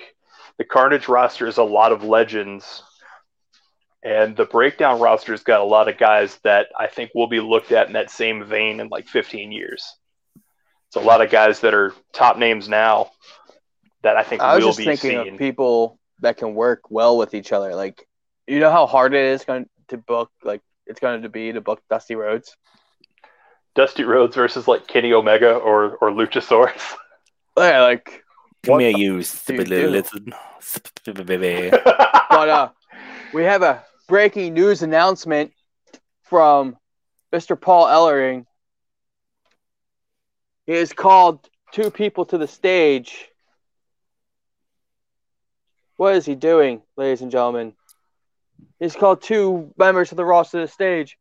the 0.57 0.65
Carnage 0.65 1.07
roster 1.07 1.47
is 1.47 1.57
a 1.57 1.63
lot 1.63 1.91
of 1.91 2.03
legends, 2.03 2.83
and 4.03 4.35
the 4.35 4.45
Breakdown 4.45 4.99
roster's 4.99 5.43
got 5.43 5.61
a 5.61 5.65
lot 5.65 5.87
of 5.87 5.97
guys 5.97 6.37
that 6.43 6.67
I 6.77 6.87
think 6.87 7.11
will 7.15 7.27
be 7.27 7.39
looked 7.39 7.71
at 7.71 7.87
in 7.87 7.93
that 7.93 8.11
same 8.11 8.45
vein 8.45 8.79
in 8.79 8.89
like 8.89 9.07
15 9.07 9.51
years. 9.51 9.95
It's 10.87 10.97
a 10.97 10.99
lot 10.99 11.21
of 11.21 11.31
guys 11.31 11.61
that 11.61 11.73
are 11.73 11.93
top 12.13 12.37
names 12.37 12.67
now 12.67 13.11
that 14.03 14.17
I 14.17 14.23
think 14.23 14.41
I 14.41 14.55
was 14.55 14.63
will 14.63 14.69
just 14.69 14.79
be 14.79 14.85
thinking 14.85 15.11
seen. 15.11 15.33
of 15.33 15.39
people 15.39 15.99
that 16.19 16.37
can 16.37 16.53
work 16.53 16.91
well 16.91 17.17
with 17.17 17.33
each 17.33 17.51
other. 17.51 17.75
Like 17.75 18.05
you 18.47 18.59
know 18.59 18.71
how 18.71 18.85
hard 18.85 19.13
it 19.13 19.25
is 19.25 19.45
going 19.45 19.67
to 19.87 19.97
book 19.97 20.31
like 20.43 20.61
it's 20.85 20.99
going 20.99 21.21
to 21.21 21.29
be 21.29 21.51
to 21.51 21.61
book 21.61 21.81
Dusty 21.89 22.15
Rhodes. 22.15 22.55
Dusty 23.75 24.03
Rhodes 24.03 24.35
versus 24.35 24.67
like 24.67 24.87
Kenny 24.87 25.13
Omega 25.13 25.55
or 25.55 25.95
or 25.97 26.11
Luchasaurus. 26.11 26.95
Yeah, 27.57 27.81
like 27.81 28.23
Come 28.63 28.73
What 28.73 28.81
here, 28.83 28.93
the 28.93 28.99
you 28.99 29.23
stupid 29.23 29.69
little 29.69 30.19
little 31.07 31.25
baby. 31.25 31.69
but 31.85 32.49
uh, 32.49 32.69
we 33.33 33.43
have 33.43 33.63
a 33.63 33.83
breaking 34.07 34.53
news 34.53 34.83
announcement 34.83 35.51
from 36.23 36.77
Mr. 37.33 37.59
Paul 37.59 37.87
Ellering. 37.87 38.45
He 40.67 40.73
has 40.73 40.93
called 40.93 41.49
two 41.71 41.89
people 41.89 42.25
to 42.25 42.37
the 42.37 42.47
stage. 42.47 43.27
What 45.97 46.15
is 46.15 46.25
he 46.25 46.35
doing, 46.35 46.83
ladies 46.97 47.21
and 47.21 47.31
gentlemen? 47.31 47.73
He's 48.79 48.95
called 48.95 49.23
two 49.23 49.73
members 49.75 50.11
of 50.11 50.17
the 50.17 50.25
roster 50.25 50.59
to 50.59 50.67
the 50.67 50.71
stage. 50.71 51.17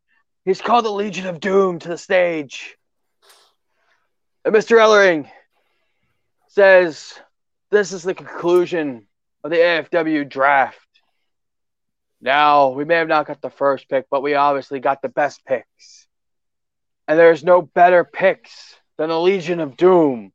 He's 0.51 0.61
called 0.61 0.85
the 0.85 0.91
Legion 0.91 1.29
of 1.29 1.39
Doom 1.39 1.79
to 1.79 1.91
the 1.91 1.97
stage. 1.97 2.77
And 4.45 4.53
Mr. 4.53 4.79
Ellering 4.79 5.31
says 6.49 7.15
this 7.71 7.93
is 7.93 8.03
the 8.03 8.15
conclusion 8.15 9.07
of 9.45 9.53
the 9.53 9.59
AFW 9.59 10.29
draft. 10.29 10.89
Now, 12.21 12.71
we 12.71 12.85
may 12.85 12.97
have 12.97 13.07
not 13.07 13.29
got 13.29 13.41
the 13.41 13.49
first 13.49 13.89
pick, 13.89 14.07
but 14.11 14.25
we 14.25 14.35
obviously 14.35 14.81
got 14.81 15.03
the 15.03 15.09
best 15.09 15.45
picks. 15.45 16.09
And 17.07 17.17
there's 17.17 17.45
no 17.45 17.63
better 17.63 18.03
picks 18.03 18.75
than 18.99 19.09
the 19.09 19.21
Legion 19.21 19.61
of 19.61 19.77
Doom. 19.77 20.33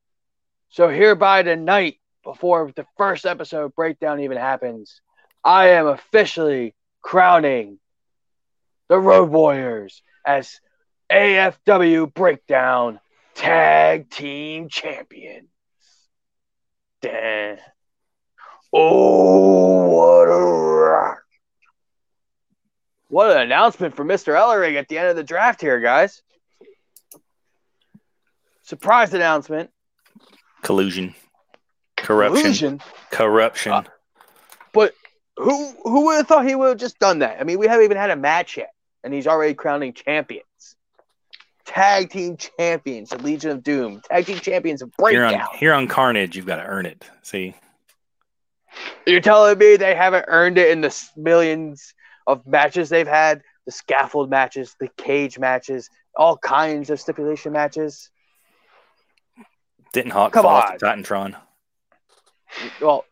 So, 0.70 0.88
hereby 0.88 1.44
tonight, 1.44 1.98
before 2.24 2.72
the 2.74 2.86
first 2.96 3.26
episode 3.26 3.76
breakdown 3.76 4.22
even 4.22 4.38
happens, 4.38 5.02
I 5.44 5.72
am 5.72 5.88
officially 5.88 6.74
crowning 7.02 7.80
the 8.88 8.98
Road 9.00 9.30
Warriors 9.30 10.02
as 10.26 10.60
AFW 11.12 12.14
Breakdown 12.14 13.00
Tag 13.36 14.10
Team 14.10 14.70
Champions. 14.70 15.50
Damn. 17.02 17.58
Oh, 18.74 19.88
what 19.88 20.28
a 20.28 20.42
rock. 20.42 21.20
What 23.08 23.32
an 23.32 23.42
announcement 23.44 23.96
from 23.96 24.08
Mr. 24.08 24.34
Ellering 24.36 24.76
at 24.78 24.88
the 24.90 24.98
end 24.98 25.08
of 25.10 25.16
the 25.16 25.24
draft 25.24 25.62
here, 25.62 25.80
guys. 25.80 26.22
Surprise 28.64 29.14
announcement. 29.14 29.70
Collusion. 30.64 31.14
Corruption. 31.96 32.46
Illusion. 32.46 32.82
Corruption. 33.12 33.72
Uh, 33.72 33.84
Who 35.38 35.74
who 35.84 36.06
would 36.06 36.18
have 36.18 36.28
thought 36.28 36.48
he 36.48 36.56
would 36.56 36.70
have 36.70 36.78
just 36.78 36.98
done 37.00 37.20
that? 37.20 37.40
I 37.40 37.44
mean, 37.44 37.60
we 37.60 37.68
haven't 37.68 37.86
even 37.86 37.98
had 37.98 38.10
a 38.10 38.16
match 38.16 38.58
yet, 38.58 38.74
and 39.06 39.14
he's 39.14 39.28
already 39.28 39.54
crowning 39.54 39.94
champions. 39.94 40.76
Tag 41.66 42.10
team 42.10 42.38
champions 42.38 43.12
of 43.14 43.24
Legion 43.24 43.52
of 43.52 43.64
Doom. 43.64 44.02
Tag 44.10 44.26
team 44.26 44.40
champions 44.40 44.82
of 44.82 44.90
here 45.00 45.22
Breakdown. 45.22 45.42
on 45.42 45.58
here 45.58 45.74
on 45.74 45.88
Carnage, 45.88 46.36
you've 46.36 46.46
got 46.46 46.58
to 46.58 46.64
earn 46.66 46.86
it. 46.86 47.06
See, 47.22 47.56
You're 49.06 49.22
telling 49.22 49.58
me 49.58 49.78
they 49.78 49.96
haven't 49.96 50.26
earned 50.28 50.58
it 50.58 50.70
in 50.72 50.82
the 50.82 51.10
millions 51.16 51.94
of 52.28 52.46
matches 52.46 52.90
they've 52.90 53.08
had, 53.08 53.42
the 53.66 53.72
scaffold 53.72 54.30
matches, 54.30 54.76
the 54.80 54.90
cage 54.98 55.40
matches, 55.40 55.90
all 56.16 56.38
kinds 56.38 56.90
of 56.90 57.00
stipulation 57.00 57.52
matches. 57.54 58.10
didn't 59.94 60.12
Hawk 60.12 60.34
Come 60.34 60.44
fall 60.44 60.62
on. 60.62 60.78
the 60.80 60.86
Titantron? 60.86 61.36
Well, 62.82 63.06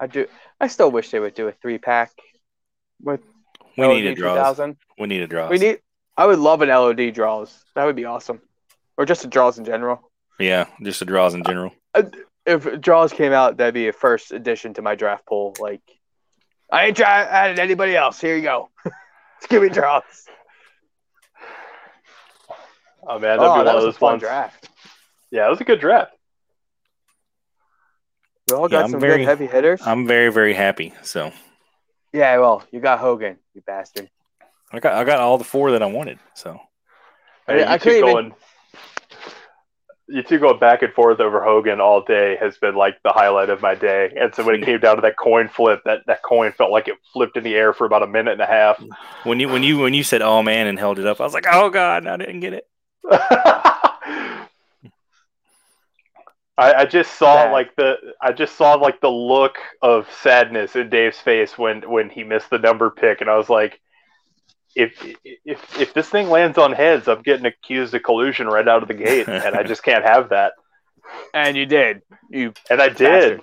I 0.00 0.06
do. 0.06 0.26
I 0.60 0.68
still 0.68 0.90
wish 0.90 1.10
they 1.10 1.20
would 1.20 1.34
do 1.34 1.48
a 1.48 1.52
three 1.52 1.78
pack 1.78 2.10
with 3.02 3.20
We 3.76 3.84
LOD 3.86 3.94
need 3.96 4.06
a 4.06 4.14
Droz. 4.14 4.60
We 4.98 5.06
need 5.06 5.22
a 5.22 5.26
Droz. 5.26 5.50
We 5.50 5.58
need. 5.58 5.80
I 6.16 6.26
would 6.26 6.38
love 6.38 6.62
an 6.62 6.68
LOD 6.70 7.12
Droz. 7.12 7.62
That 7.74 7.84
would 7.84 7.96
be 7.96 8.04
awesome, 8.06 8.40
or 8.96 9.04
just 9.04 9.24
a 9.24 9.28
Droz 9.28 9.58
in 9.58 9.64
general. 9.64 10.10
yeah, 10.38 10.66
just 10.82 11.00
the 11.00 11.04
Droz 11.04 11.34
in 11.34 11.44
general. 11.44 11.72
Uh, 11.94 12.04
if 12.46 12.80
Droz 12.80 13.12
came 13.12 13.32
out, 13.32 13.56
that'd 13.58 13.74
be 13.74 13.88
a 13.88 13.92
first 13.92 14.32
addition 14.32 14.74
to 14.74 14.82
my 14.82 14.94
draft 14.94 15.26
pool. 15.26 15.54
Like, 15.60 15.82
I 16.70 16.86
ain't 16.86 16.96
try 16.96 17.22
added 17.24 17.58
anybody 17.58 17.96
else. 17.96 18.20
Here 18.20 18.36
you 18.36 18.42
go. 18.42 18.70
Give 19.48 19.62
me 19.62 19.68
Droz. 19.68 20.02
Oh 23.08 23.18
man, 23.18 23.38
that'd 23.38 23.40
oh, 23.40 23.44
be 23.44 23.48
one 23.58 23.64
that 23.66 23.70
of 23.70 23.74
was 23.76 23.84
a 23.84 23.86
those 23.88 23.96
fun 23.98 24.12
ones. 24.12 24.22
draft. 24.22 24.68
Yeah, 25.30 25.46
it 25.46 25.50
was 25.50 25.60
a 25.60 25.64
good 25.64 25.80
draft. 25.80 26.12
We 28.50 28.56
all 28.56 28.68
got 28.68 28.84
I'm 28.84 28.90
some 28.90 29.00
very- 29.00 29.18
good 29.18 29.26
heavy 29.26 29.46
hitters. 29.46 29.82
I'm 29.84 30.06
very 30.06 30.32
very 30.32 30.54
happy. 30.54 30.94
So 31.02 31.32
yeah, 32.12 32.38
well, 32.38 32.64
you 32.70 32.80
got 32.80 32.98
Hogan, 33.00 33.38
you 33.56 33.62
bastard. 33.66 34.08
I 34.72 34.78
got 34.80 34.92
I 34.92 35.04
got 35.04 35.18
all 35.18 35.38
the 35.38 35.44
four 35.44 35.72
that 35.72 35.82
I 35.82 35.86
wanted. 35.86 36.18
So 36.34 36.60
I- 37.48 37.52
Hey, 37.52 37.64
I 37.64 37.72
you 37.74 37.78
two 37.78 37.84
couldn't 37.84 37.98
even- 37.98 38.12
going, 38.12 38.34
you 40.08 40.22
two 40.22 40.38
going 40.38 40.58
back 40.60 40.82
and 40.82 40.92
forth 40.92 41.18
over 41.18 41.42
Hogan 41.42 41.80
all 41.80 42.00
day 42.02 42.36
has 42.38 42.56
been 42.58 42.76
like 42.76 43.02
the 43.02 43.10
highlight 43.10 43.48
of 43.50 43.60
my 43.62 43.74
day. 43.74 44.12
And 44.20 44.32
so 44.34 44.44
when 44.44 44.54
it 44.56 44.64
came 44.64 44.78
down 44.78 44.96
to 44.96 45.02
that 45.02 45.16
coin 45.16 45.48
flip, 45.48 45.80
that, 45.84 46.00
that 46.06 46.22
coin 46.22 46.52
felt 46.52 46.70
like 46.70 46.86
it 46.86 46.94
flipped 47.12 47.36
in 47.36 47.42
the 47.44 47.54
air 47.56 47.72
for 47.72 47.86
about 47.86 48.02
a 48.04 48.06
minute 48.06 48.32
and 48.32 48.40
a 48.42 48.46
half. 48.46 48.80
when 49.24 49.40
you 49.40 49.48
when 49.48 49.62
you 49.64 49.78
when 49.78 49.94
you 49.94 50.04
said 50.04 50.22
oh 50.22 50.42
man 50.42 50.66
and 50.68 50.78
held 50.78 50.98
it 50.98 51.06
up, 51.06 51.20
I 51.20 51.24
was 51.24 51.34
like 51.34 51.46
oh 51.50 51.70
god, 51.70 52.06
I 52.06 52.16
didn't 52.18 52.40
get 52.40 52.52
it. 52.52 52.66
I, 56.58 56.72
I 56.72 56.84
just 56.86 57.18
saw 57.18 57.44
Sad. 57.44 57.52
like 57.52 57.76
the 57.76 57.96
I 58.20 58.32
just 58.32 58.56
saw 58.56 58.74
like 58.74 59.00
the 59.00 59.10
look 59.10 59.58
of 59.82 60.08
sadness 60.22 60.74
in 60.74 60.88
Dave's 60.88 61.18
face 61.18 61.58
when 61.58 61.82
when 61.82 62.08
he 62.08 62.24
missed 62.24 62.50
the 62.50 62.58
number 62.58 62.90
pick, 62.90 63.20
and 63.20 63.28
I 63.28 63.36
was 63.36 63.50
like, 63.50 63.80
if 64.74 64.92
if 65.44 65.80
if 65.80 65.92
this 65.92 66.08
thing 66.08 66.30
lands 66.30 66.56
on 66.56 66.72
heads, 66.72 67.08
I'm 67.08 67.22
getting 67.22 67.46
accused 67.46 67.94
of 67.94 68.02
collusion 68.02 68.46
right 68.46 68.66
out 68.66 68.82
of 68.82 68.88
the 68.88 68.94
gate, 68.94 69.28
and 69.28 69.54
I 69.54 69.62
just 69.64 69.82
can't 69.82 70.04
have 70.04 70.30
that. 70.30 70.52
And 71.32 71.56
you 71.56 71.66
did. 71.66 72.02
You. 72.30 72.52
And 72.68 72.82
I 72.82 72.88
did. 72.88 72.98
Bastard. 72.98 73.42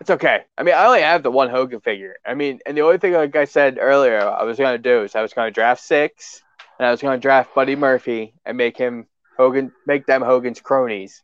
It's 0.00 0.10
okay. 0.10 0.44
I 0.56 0.62
mean, 0.62 0.76
I 0.76 0.86
only 0.86 1.00
have 1.00 1.24
the 1.24 1.30
one 1.32 1.50
Hogan 1.50 1.80
figure. 1.80 2.14
I 2.24 2.34
mean, 2.34 2.60
and 2.64 2.76
the 2.76 2.82
only 2.82 2.98
thing, 2.98 3.14
like 3.14 3.34
I 3.34 3.46
said 3.46 3.78
earlier, 3.80 4.20
I 4.20 4.44
was 4.44 4.56
gonna 4.56 4.78
do 4.78 5.02
is 5.02 5.16
I 5.16 5.22
was 5.22 5.32
gonna 5.32 5.50
draft 5.50 5.82
six, 5.82 6.40
and 6.78 6.86
I 6.86 6.92
was 6.92 7.02
gonna 7.02 7.18
draft 7.18 7.52
Buddy 7.52 7.74
Murphy 7.74 8.32
and 8.46 8.56
make 8.56 8.76
him 8.76 9.06
Hogan, 9.38 9.72
make 9.86 10.06
them 10.06 10.22
Hogan's 10.22 10.60
cronies. 10.60 11.22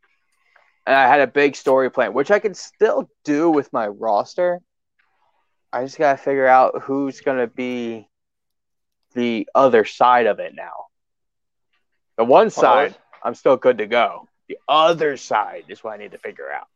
and 0.87 0.95
I 0.95 1.09
had 1.09 1.21
a 1.21 1.27
big 1.27 1.57
story 1.57 1.91
plan, 1.91 2.13
which 2.13 2.31
I 2.31 2.39
can 2.39 2.55
still 2.55 3.09
do 3.25 3.49
with 3.51 3.73
my 3.73 3.87
roster. 3.89 4.61
I 5.73 5.83
just 5.85 5.99
gotta 5.99 6.19
figure 6.19 6.47
out 6.47 6.83
who's 6.83 7.21
gonna 7.23 7.47
be 7.47 8.09
the 9.15 9.49
other 9.55 9.85
side 9.85 10.27
of 10.27 10.41
it 10.41 10.55
now. 10.55 10.87
The 12.17 12.25
one 12.25 12.51
side, 12.51 12.95
I'm 13.23 13.35
still 13.35 13.57
good 13.57 13.79
to 13.79 13.87
go. 13.87 14.29
The 14.49 14.59
other 14.69 15.17
side 15.17 15.65
is 15.69 15.83
what 15.83 15.95
I 15.95 15.97
need 15.97 16.13
to 16.13 16.19
figure 16.19 16.51
out. 16.53 16.69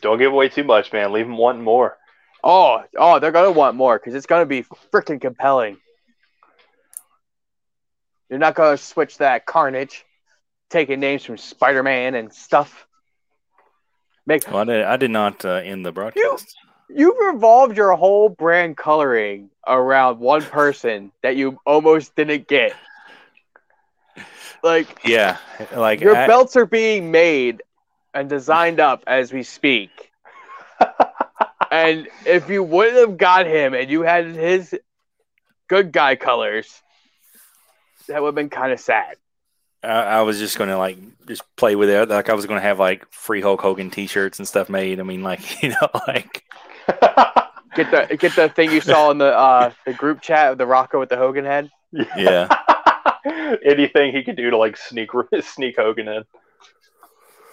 Don't 0.00 0.18
give 0.18 0.32
away 0.32 0.48
too 0.48 0.64
much, 0.64 0.92
man. 0.92 1.12
Leave 1.12 1.26
them 1.26 1.36
wanting 1.36 1.62
more. 1.64 1.96
Oh, 2.42 2.84
oh, 2.96 3.18
they're 3.18 3.32
gonna 3.32 3.50
want 3.50 3.76
more 3.76 3.98
because 3.98 4.14
it's 4.14 4.26
gonna 4.26 4.46
be 4.46 4.62
freaking 4.92 5.20
compelling. 5.20 5.78
You're 8.28 8.38
not 8.38 8.54
gonna 8.54 8.76
switch 8.76 9.18
that 9.18 9.46
Carnage, 9.46 10.04
taking 10.70 11.00
names 11.00 11.24
from 11.24 11.36
Spider-Man 11.38 12.14
and 12.14 12.32
stuff. 12.32 12.86
Make 14.26 14.46
Well, 14.48 14.58
I 14.58 14.64
did, 14.64 14.84
I 14.84 14.96
did 14.96 15.10
not 15.10 15.44
uh, 15.44 15.50
end 15.54 15.86
the 15.86 15.92
broadcast. 15.92 16.56
You've 16.88 17.18
revolved 17.18 17.76
your 17.76 17.94
whole 17.94 18.28
brand 18.28 18.76
coloring 18.76 19.50
around 19.66 20.18
one 20.18 20.42
person 20.42 21.12
that 21.22 21.36
you 21.36 21.58
almost 21.64 22.14
didn't 22.16 22.48
get. 22.48 22.74
Like 24.62 25.00
Yeah, 25.04 25.36
like 25.74 26.00
your 26.00 26.16
I- 26.16 26.26
belts 26.26 26.56
are 26.56 26.66
being 26.66 27.10
made 27.10 27.62
and 28.14 28.28
designed 28.28 28.80
up 28.80 29.04
as 29.06 29.32
we 29.32 29.42
speak. 29.42 30.10
and 31.70 32.08
if 32.24 32.48
you 32.48 32.62
wouldn't 32.62 32.96
have 32.96 33.16
got 33.18 33.46
him 33.46 33.74
and 33.74 33.90
you 33.90 34.02
had 34.02 34.26
his 34.26 34.74
good 35.68 35.92
guy 35.92 36.16
colors, 36.16 36.82
that 38.08 38.20
would 38.22 38.28
have 38.28 38.34
been 38.34 38.50
kind 38.50 38.72
of 38.72 38.80
sad. 38.80 39.16
I, 39.82 39.88
I 39.88 40.22
was 40.22 40.38
just 40.38 40.58
gonna 40.58 40.78
like 40.78 40.98
just 41.26 41.42
play 41.56 41.76
with 41.76 41.88
it. 41.90 42.08
Like 42.08 42.28
I 42.28 42.34
was 42.34 42.46
gonna 42.46 42.60
have 42.60 42.78
like 42.78 43.10
free 43.12 43.40
Hulk 43.40 43.60
Hogan 43.60 43.90
T-shirts 43.90 44.38
and 44.38 44.48
stuff 44.48 44.68
made. 44.68 44.98
I 45.00 45.02
mean, 45.02 45.22
like 45.22 45.62
you 45.62 45.70
know, 45.70 45.88
like 46.06 46.44
Get 47.76 47.90
the 47.90 48.16
get 48.16 48.34
the 48.34 48.48
thing 48.48 48.72
you 48.72 48.80
saw 48.80 49.10
in 49.10 49.18
the 49.18 49.26
uh, 49.36 49.70
the 49.84 49.92
group 49.92 50.22
chat 50.22 50.52
of 50.52 50.58
the 50.58 50.66
Rocco 50.66 50.98
with 50.98 51.10
the 51.10 51.16
Hogan 51.18 51.44
head. 51.44 51.70
yeah. 52.16 52.48
Anything 53.64 54.12
he 54.14 54.22
could 54.24 54.36
do 54.36 54.50
to 54.50 54.56
like 54.56 54.76
sneak 54.76 55.10
sneak 55.40 55.76
Hogan 55.76 56.08
in. 56.08 56.24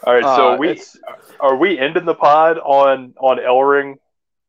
All 0.06 0.14
right, 0.14 0.24
so 0.24 0.54
Uh, 0.54 0.58
we 0.58 0.70
it's- 0.70 0.98
are 1.40 1.56
we 1.58 1.78
ending 1.80 2.06
the 2.06 2.16
pod 2.16 2.58
on 2.60 3.14
on 3.20 3.38
Ellering 3.38 3.96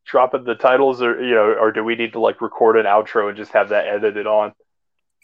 dropping 0.06 0.44
the 0.44 0.54
titles, 0.54 1.02
or 1.02 1.20
you 1.20 1.34
know, 1.34 1.54
or 1.58 1.72
do 1.72 1.82
we 1.82 1.96
need 1.96 2.12
to 2.12 2.20
like 2.20 2.40
record 2.40 2.76
an 2.76 2.86
outro 2.86 3.28
and 3.28 3.36
just 3.36 3.52
have 3.52 3.70
that 3.70 3.86
edited 3.88 4.26
on? 4.28 4.52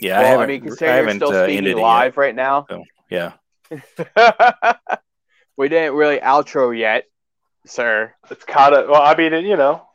Yeah, 0.01 0.19
I 0.19 0.23
well, 0.23 0.41
I, 0.41 0.45
haven't. 0.45 0.49
mean, 0.49 0.63
I 0.63 0.67
considering 0.67 0.97
you're 0.97 1.07
haven't 1.07 1.17
still 1.17 1.33
uh, 1.33 1.45
speaking 1.45 1.59
ended 1.59 1.77
it 1.77 1.81
live 1.81 2.17
right 2.17 2.35
now, 2.35 2.67
yet. 2.69 2.81
Yeah, 3.11 3.33
we 5.57 5.69
didn't 5.69 5.95
really 5.95 6.19
outro 6.19 6.77
yet, 6.77 7.05
sir. 7.67 8.15
It's 8.31 8.45
kind 8.45 8.75
of 8.75 8.89
well, 8.89 9.03
I 9.03 9.15
mean, 9.15 9.33
you 9.45 9.57
know, 9.57 9.87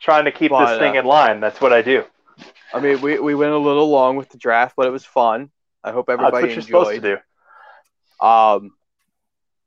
trying 0.00 0.26
to 0.26 0.32
keep 0.32 0.50
But, 0.50 0.66
this 0.66 0.78
thing 0.78 0.96
uh, 0.96 1.00
in 1.00 1.06
line. 1.06 1.40
That's 1.40 1.60
what 1.60 1.72
I 1.72 1.82
do. 1.82 2.04
I 2.72 2.80
mean, 2.80 3.00
we, 3.00 3.18
we 3.18 3.34
went 3.34 3.52
a 3.52 3.58
little 3.58 3.88
long 3.88 4.16
with 4.16 4.28
the 4.28 4.38
draft, 4.38 4.74
but 4.76 4.86
it 4.86 4.90
was 4.90 5.04
fun. 5.04 5.50
I 5.82 5.92
hope 5.92 6.06
That's 6.06 6.18
what 6.18 6.34
everybody 6.34 6.52
you're 6.52 6.62
supposed 6.62 6.90
to 6.90 6.96
enjoyed. 6.96 7.20
do. 8.20 8.26
Um, 8.26 8.72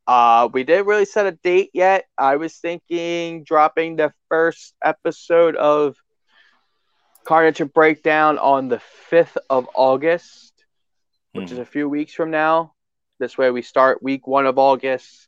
uh, 0.05 0.49
we 0.51 0.63
didn't 0.63 0.87
really 0.87 1.05
set 1.05 1.25
a 1.27 1.31
date 1.31 1.71
yet. 1.73 2.05
I 2.17 2.35
was 2.37 2.55
thinking 2.57 3.43
dropping 3.43 3.95
the 3.95 4.13
first 4.27 4.73
episode 4.83 5.55
of 5.55 5.95
Carnage 7.29 7.61
Breakdown 7.75 8.39
on 8.39 8.69
the 8.69 8.79
fifth 8.79 9.37
of 9.51 9.69
August, 9.75 10.51
which 11.33 11.49
Hmm. 11.49 11.53
is 11.53 11.59
a 11.59 11.65
few 11.65 11.87
weeks 11.87 12.11
from 12.11 12.31
now. 12.31 12.73
This 13.19 13.37
way, 13.37 13.51
we 13.51 13.61
start 13.61 14.01
week 14.01 14.25
one 14.25 14.47
of 14.47 14.57
August. 14.57 15.27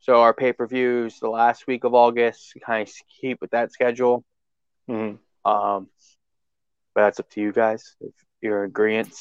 So 0.00 0.20
our 0.20 0.34
pay 0.34 0.52
per 0.52 0.66
views 0.66 1.18
the 1.18 1.30
last 1.30 1.66
week 1.66 1.84
of 1.84 1.94
August. 1.94 2.52
Kind 2.62 2.86
of 2.86 2.94
keep 3.22 3.40
with 3.40 3.52
that 3.52 3.72
schedule. 3.72 4.22
Mhm. 4.86 5.18
Um, 5.46 5.88
but 6.92 7.04
that's 7.04 7.20
up 7.20 7.30
to 7.30 7.40
you 7.40 7.52
guys. 7.52 7.96
If 8.02 8.12
you're 8.42 8.64
in 8.64 8.70
agreement, 8.70 9.14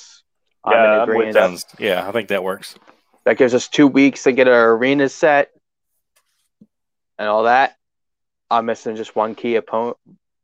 Yeah, 0.67 0.73
in 0.73 0.89
I'm 0.89 0.99
with 0.99 1.09
agreement. 1.15 1.33
sounds. 1.35 1.65
Yeah, 1.79 2.05
I 2.05 2.11
think 2.11 2.27
that 2.27 2.43
works. 2.43 2.75
That 3.23 3.37
gives 3.37 3.53
us 3.55 3.69
two 3.69 3.87
weeks 3.87 4.23
to 4.23 4.33
get 4.33 4.49
our 4.49 4.73
arena 4.73 5.07
set 5.07 5.53
and 7.17 7.29
all 7.29 7.43
that. 7.43 7.77
I'm 8.51 8.65
missing 8.65 8.97
just 8.97 9.15
one 9.15 9.35
key 9.35 9.55
opponent, 9.55 9.95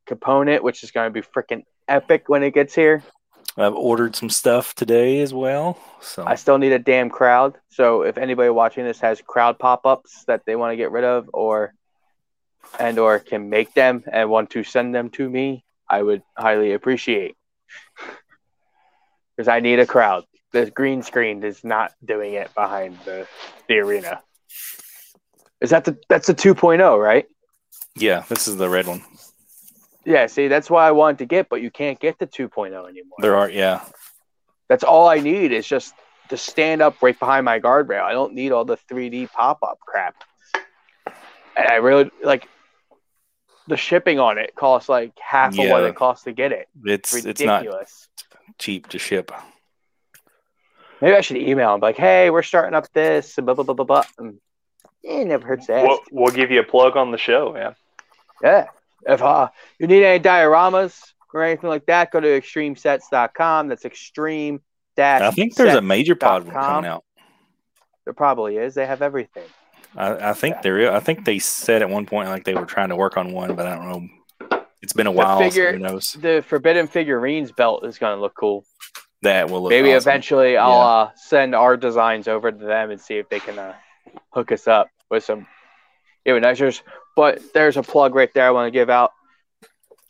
component, 0.05 0.63
which 0.63 0.83
is 0.83 0.91
going 0.91 1.11
to 1.11 1.21
be 1.21 1.25
freaking 1.25 1.63
epic 1.87 2.27
when 2.27 2.43
it 2.43 2.53
gets 2.53 2.73
here. 2.73 3.03
I've 3.57 3.73
ordered 3.73 4.15
some 4.15 4.29
stuff 4.29 4.75
today 4.75 5.21
as 5.21 5.33
well. 5.33 5.79
So 6.01 6.25
I 6.25 6.35
still 6.35 6.57
need 6.57 6.73
a 6.73 6.79
damn 6.79 7.09
crowd. 7.09 7.57
So 7.69 8.01
if 8.01 8.17
anybody 8.17 8.49
watching 8.49 8.83
this 8.83 8.99
has 8.99 9.21
crowd 9.21 9.57
pop-ups 9.59 10.25
that 10.25 10.41
they 10.45 10.55
want 10.55 10.73
to 10.73 10.77
get 10.77 10.91
rid 10.91 11.05
of, 11.05 11.29
or 11.33 11.73
and 12.79 12.99
or 12.99 13.19
can 13.19 13.49
make 13.49 13.73
them 13.73 14.03
and 14.11 14.29
want 14.29 14.49
to 14.51 14.63
send 14.63 14.93
them 14.93 15.09
to 15.11 15.29
me, 15.29 15.63
I 15.89 16.01
would 16.01 16.21
highly 16.37 16.73
appreciate. 16.73 17.37
Because 19.35 19.47
I 19.47 19.59
need 19.61 19.79
a 19.79 19.85
crowd. 19.85 20.25
The 20.51 20.69
green 20.69 21.01
screen 21.03 21.43
is 21.43 21.63
not 21.63 21.93
doing 22.03 22.33
it 22.33 22.53
behind 22.55 22.97
the 23.05 23.27
the 23.67 23.79
arena. 23.79 24.21
Is 25.61 25.69
that 25.69 25.85
the 25.85 25.97
that's 26.09 26.27
the 26.27 26.35
2.0, 26.35 27.01
right? 27.01 27.25
yeah, 27.95 28.23
this 28.27 28.47
is 28.47 28.57
the 28.57 28.69
red 28.69 28.87
one. 28.87 29.01
Yeah, 30.05 30.27
see, 30.27 30.47
that's 30.47 30.69
why 30.69 30.87
I 30.87 30.91
wanted 30.91 31.17
to 31.19 31.25
get, 31.25 31.49
but 31.49 31.61
you 31.61 31.71
can't 31.71 31.99
get 31.99 32.19
the 32.19 32.27
2.0 32.27 32.67
anymore. 32.67 33.17
There 33.19 33.35
are 33.35 33.49
yeah. 33.49 33.81
That's 34.67 34.83
all 34.83 35.07
I 35.07 35.19
need 35.19 35.51
is 35.51 35.67
just 35.67 35.93
to 36.29 36.37
stand 36.37 36.81
up 36.81 37.01
right 37.01 37.17
behind 37.17 37.45
my 37.45 37.59
guardrail. 37.59 38.01
I 38.01 38.13
don't 38.13 38.33
need 38.33 38.51
all 38.51 38.65
the 38.65 38.77
3D 38.89 39.31
pop 39.31 39.59
up 39.63 39.79
crap. 39.79 40.15
And 41.57 41.67
I 41.67 41.75
really 41.75 42.11
like 42.23 42.47
the 43.67 43.77
shipping 43.77 44.19
on 44.19 44.37
it 44.37 44.53
costs 44.55 44.89
like 44.89 45.13
half 45.19 45.53
of 45.57 45.69
what 45.69 45.83
it 45.83 45.95
costs 45.95 46.25
to 46.25 46.33
get 46.33 46.51
it. 46.51 46.67
It's 46.83 47.13
Ridiculous. 47.13 48.09
it's 48.17 48.25
not 48.33 48.57
cheap 48.59 48.87
to 48.89 48.99
ship. 48.99 49.31
Maybe 51.01 51.15
I 51.15 51.21
should 51.21 51.37
email 51.37 51.75
him 51.75 51.81
like, 51.81 51.97
hey, 51.97 52.29
we're 52.29 52.43
starting 52.43 52.73
up 52.75 52.91
this 52.93 53.37
and 53.37 53.45
blah 53.45 53.55
blah 53.55 53.63
blah 53.63 53.75
blah 53.75 53.85
blah. 53.85 54.03
And 54.17 54.39
it 55.03 55.25
never 55.25 55.45
hurts 55.47 55.67
to 55.67 55.75
ask. 55.75 55.87
We'll, 55.87 55.99
we'll 56.11 56.33
give 56.33 56.51
you 56.51 56.59
a 56.59 56.63
plug 56.63 56.95
on 56.97 57.11
the 57.11 57.17
show, 57.17 57.53
man. 57.53 57.75
Yeah. 58.41 58.67
If 59.07 59.21
uh, 59.21 59.49
you 59.79 59.87
need 59.87 60.03
any 60.03 60.23
dioramas 60.23 60.99
or 61.33 61.43
anything 61.43 61.69
like 61.69 61.85
that, 61.87 62.11
go 62.11 62.19
to 62.19 62.27
extremesets.com. 62.27 63.67
That's 63.67 63.85
extreme 63.85 64.61
dash. 64.95 65.21
I 65.21 65.31
think 65.31 65.55
there's 65.55 65.75
a 65.75 65.81
major 65.81 66.15
pod 66.15 66.43
one 66.45 66.53
coming 66.53 66.89
out. 66.89 67.03
There 68.05 68.13
probably 68.13 68.57
is. 68.57 68.75
They 68.75 68.85
have 68.85 69.01
everything. 69.01 69.43
I, 69.95 70.29
I 70.29 70.33
think 70.33 70.61
there 70.61 70.79
is. 70.79 70.89
I 70.89 70.99
think 70.99 71.25
they 71.25 71.39
said 71.39 71.81
at 71.81 71.89
one 71.89 72.05
point 72.05 72.29
like 72.29 72.43
they 72.43 72.53
were 72.53 72.65
trying 72.65 72.89
to 72.89 72.95
work 72.95 73.17
on 73.17 73.31
one, 73.31 73.55
but 73.55 73.65
I 73.65 73.75
don't 73.75 73.89
know. 73.89 74.59
It's 74.81 74.93
been 74.93 75.07
a 75.07 75.11
while. 75.11 75.39
figure- 75.39 75.71
so 75.71 75.77
who 75.77 75.83
knows? 75.83 76.17
The 76.19 76.43
Forbidden 76.47 76.87
Figurines 76.87 77.51
belt 77.51 77.85
is 77.85 77.97
going 77.97 78.15
to 78.15 78.21
look 78.21 78.35
cool. 78.35 78.65
That 79.21 79.49
will 79.49 79.63
look 79.63 79.71
Maybe 79.71 79.89
awesome. 79.93 80.09
eventually 80.09 80.57
I'll 80.57 80.81
uh, 80.81 81.11
send 81.15 81.55
our 81.55 81.75
designs 81.77 82.27
over 82.27 82.51
to 82.51 82.65
them 82.65 82.91
and 82.91 83.01
see 83.01 83.15
if 83.15 83.27
they 83.29 83.39
can 83.39 83.57
uh, 83.57 83.73
hook 84.29 84.51
us 84.51 84.67
up 84.67 84.89
with 85.09 85.23
some 85.23 85.47
even 86.27 86.43
nicer. 86.43 86.71
But 87.15 87.41
there's 87.53 87.77
a 87.77 87.83
plug 87.83 88.13
right 88.15 88.33
there 88.33 88.45
I 88.45 88.51
want 88.51 88.67
to 88.67 88.71
give 88.71 88.89
out. 88.89 89.11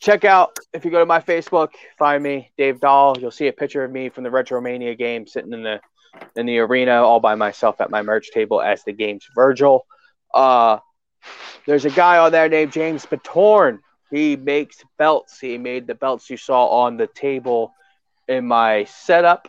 Check 0.00 0.24
out 0.24 0.58
if 0.72 0.84
you 0.84 0.90
go 0.90 0.98
to 0.98 1.06
my 1.06 1.20
Facebook, 1.20 1.70
find 1.98 2.22
me, 2.22 2.52
Dave 2.58 2.80
Dahl. 2.80 3.16
You'll 3.18 3.30
see 3.30 3.46
a 3.48 3.52
picture 3.52 3.82
of 3.84 3.90
me 3.90 4.08
from 4.08 4.24
the 4.24 4.30
Retromania 4.30 4.96
game 4.96 5.26
sitting 5.26 5.52
in 5.52 5.62
the 5.62 5.80
in 6.34 6.46
the 6.46 6.58
arena 6.58 7.02
all 7.02 7.20
by 7.20 7.34
myself 7.34 7.80
at 7.80 7.90
my 7.90 8.02
merch 8.02 8.30
table 8.32 8.60
as 8.60 8.82
the 8.84 8.92
game's 8.92 9.26
Virgil. 9.34 9.86
Uh, 10.34 10.78
there's 11.66 11.84
a 11.84 11.90
guy 11.90 12.18
on 12.18 12.32
there 12.32 12.48
named 12.48 12.72
James 12.72 13.06
Batorn. 13.06 13.78
He 14.10 14.36
makes 14.36 14.84
belts. 14.98 15.40
He 15.40 15.58
made 15.58 15.86
the 15.86 15.94
belts 15.94 16.30
you 16.30 16.36
saw 16.36 16.66
on 16.68 16.96
the 16.96 17.06
table 17.06 17.72
in 18.28 18.46
my 18.46 18.84
setup. 18.84 19.48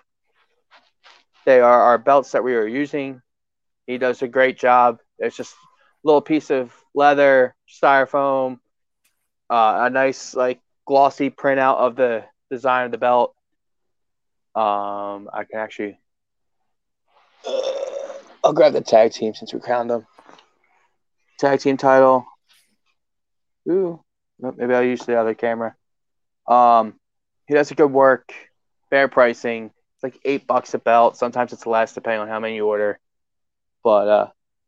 They 1.45 1.59
are 1.59 1.81
our 1.81 1.97
belts 1.97 2.31
that 2.31 2.43
we 2.43 2.55
are 2.55 2.67
using. 2.67 3.21
He 3.85 3.97
does 3.97 4.21
a 4.21 4.27
great 4.27 4.57
job. 4.57 4.99
It's 5.19 5.37
just 5.37 5.55
little 6.07 6.21
piece 6.21 6.49
of 6.49 6.73
leather, 6.95 7.53
styrofoam, 7.69 8.59
uh, 9.49 9.85
a 9.85 9.89
nice 9.89 10.33
like 10.33 10.59
glossy 10.85 11.29
printout 11.29 11.77
of 11.77 11.95
the 11.95 12.23
design 12.49 12.85
of 12.85 12.91
the 12.91 12.97
belt. 12.97 13.35
Um, 14.55 15.29
I 15.31 15.43
can 15.43 15.59
actually, 15.59 15.99
I'll 18.43 18.53
grab 18.53 18.73
the 18.73 18.81
tag 18.81 19.11
team 19.11 19.35
since 19.35 19.53
we 19.53 19.59
crowned 19.59 19.89
them. 19.89 20.07
Tag 21.39 21.59
team 21.59 21.77
title. 21.77 22.25
Ooh, 23.69 24.01
maybe 24.39 24.73
I'll 24.73 24.83
use 24.83 25.05
the 25.05 25.19
other 25.19 25.35
camera. 25.35 25.75
Um, 26.47 26.93
he 27.47 27.53
does 27.53 27.69
a 27.69 27.75
good 27.75 27.91
work, 27.91 28.33
fair 28.89 29.07
pricing. 29.09 29.71
It's 29.95 30.03
like 30.03 30.19
eight 30.23 30.47
bucks 30.47 30.73
a 30.73 30.79
belt. 30.79 31.17
Sometimes 31.17 31.51
it's 31.53 31.67
less 31.67 31.93
depending 31.93 32.21
on 32.21 32.27
how 32.29 32.39
many 32.39 32.55
you 32.55 32.65
order. 32.65 32.99
But 33.83 34.07
uh, 34.07 34.27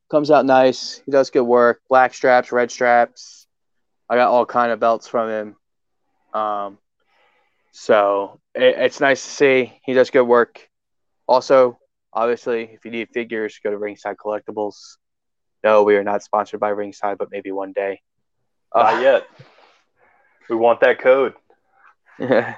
comes 0.10 0.31
out 0.31 0.45
nice. 0.45 1.02
He 1.06 1.11
does 1.11 1.30
good 1.30 1.44
work. 1.44 1.81
Black 1.90 2.14
straps, 2.14 2.52
red 2.52 2.72
straps. 2.72 3.48
I 4.10 4.15
got 4.15 4.30
all 4.30 4.45
kind 4.45 4.72
of 4.72 4.80
belts 4.80 5.07
from 5.07 5.30
him. 5.30 5.56
Um, 6.34 6.77
so 7.72 8.40
it, 8.56 8.76
it's 8.77 8.99
nice 8.99 9.23
to 9.23 9.30
see. 9.30 9.80
He 9.86 9.94
does 9.94 10.10
good 10.10 10.23
work. 10.23 10.68
Also, 11.27 11.77
obviously, 12.11 12.64
if 12.64 12.86
you 12.86 12.91
need 12.91 13.10
figures, 13.14 13.60
go 13.64 13.69
to 13.69 13.77
Ringside 13.77 14.18
Collectibles. 14.18 14.98
No, 15.64 15.84
we 15.84 15.95
are 15.95 16.03
not 16.03 16.23
sponsored 16.23 16.60
by 16.60 16.69
Ringside, 16.69 17.18
but 17.18 17.30
maybe 17.31 17.52
one 17.52 17.73
day. 17.73 18.02
Uh, 18.73 18.84
Not 18.84 19.02
yet. 19.02 19.27
We 20.49 20.56
want 20.56 20.80
that 20.81 20.99
code. 20.99 21.34
but 22.19 22.56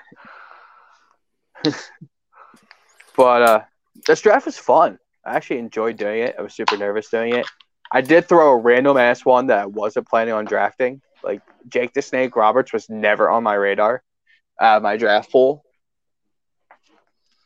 uh, 3.17 3.61
this 4.07 4.21
draft 4.21 4.45
was 4.45 4.57
fun. 4.57 4.97
I 5.25 5.35
actually 5.35 5.59
enjoyed 5.59 5.97
doing 5.97 6.23
it. 6.23 6.35
I 6.37 6.41
was 6.41 6.53
super 6.53 6.77
nervous 6.77 7.09
doing 7.09 7.35
it. 7.35 7.45
I 7.91 8.01
did 8.01 8.27
throw 8.27 8.51
a 8.51 8.57
random 8.57 8.97
ass 8.97 9.25
one 9.25 9.47
that 9.47 9.59
I 9.59 9.65
wasn't 9.65 10.07
planning 10.07 10.33
on 10.33 10.45
drafting. 10.45 11.01
Like 11.23 11.41
Jake 11.67 11.93
the 11.93 12.01
Snake 12.01 12.35
Roberts 12.35 12.73
was 12.73 12.89
never 12.89 13.29
on 13.29 13.43
my 13.43 13.53
radar, 13.53 14.01
uh, 14.59 14.79
my 14.81 14.97
draft 14.97 15.31
pool. 15.31 15.63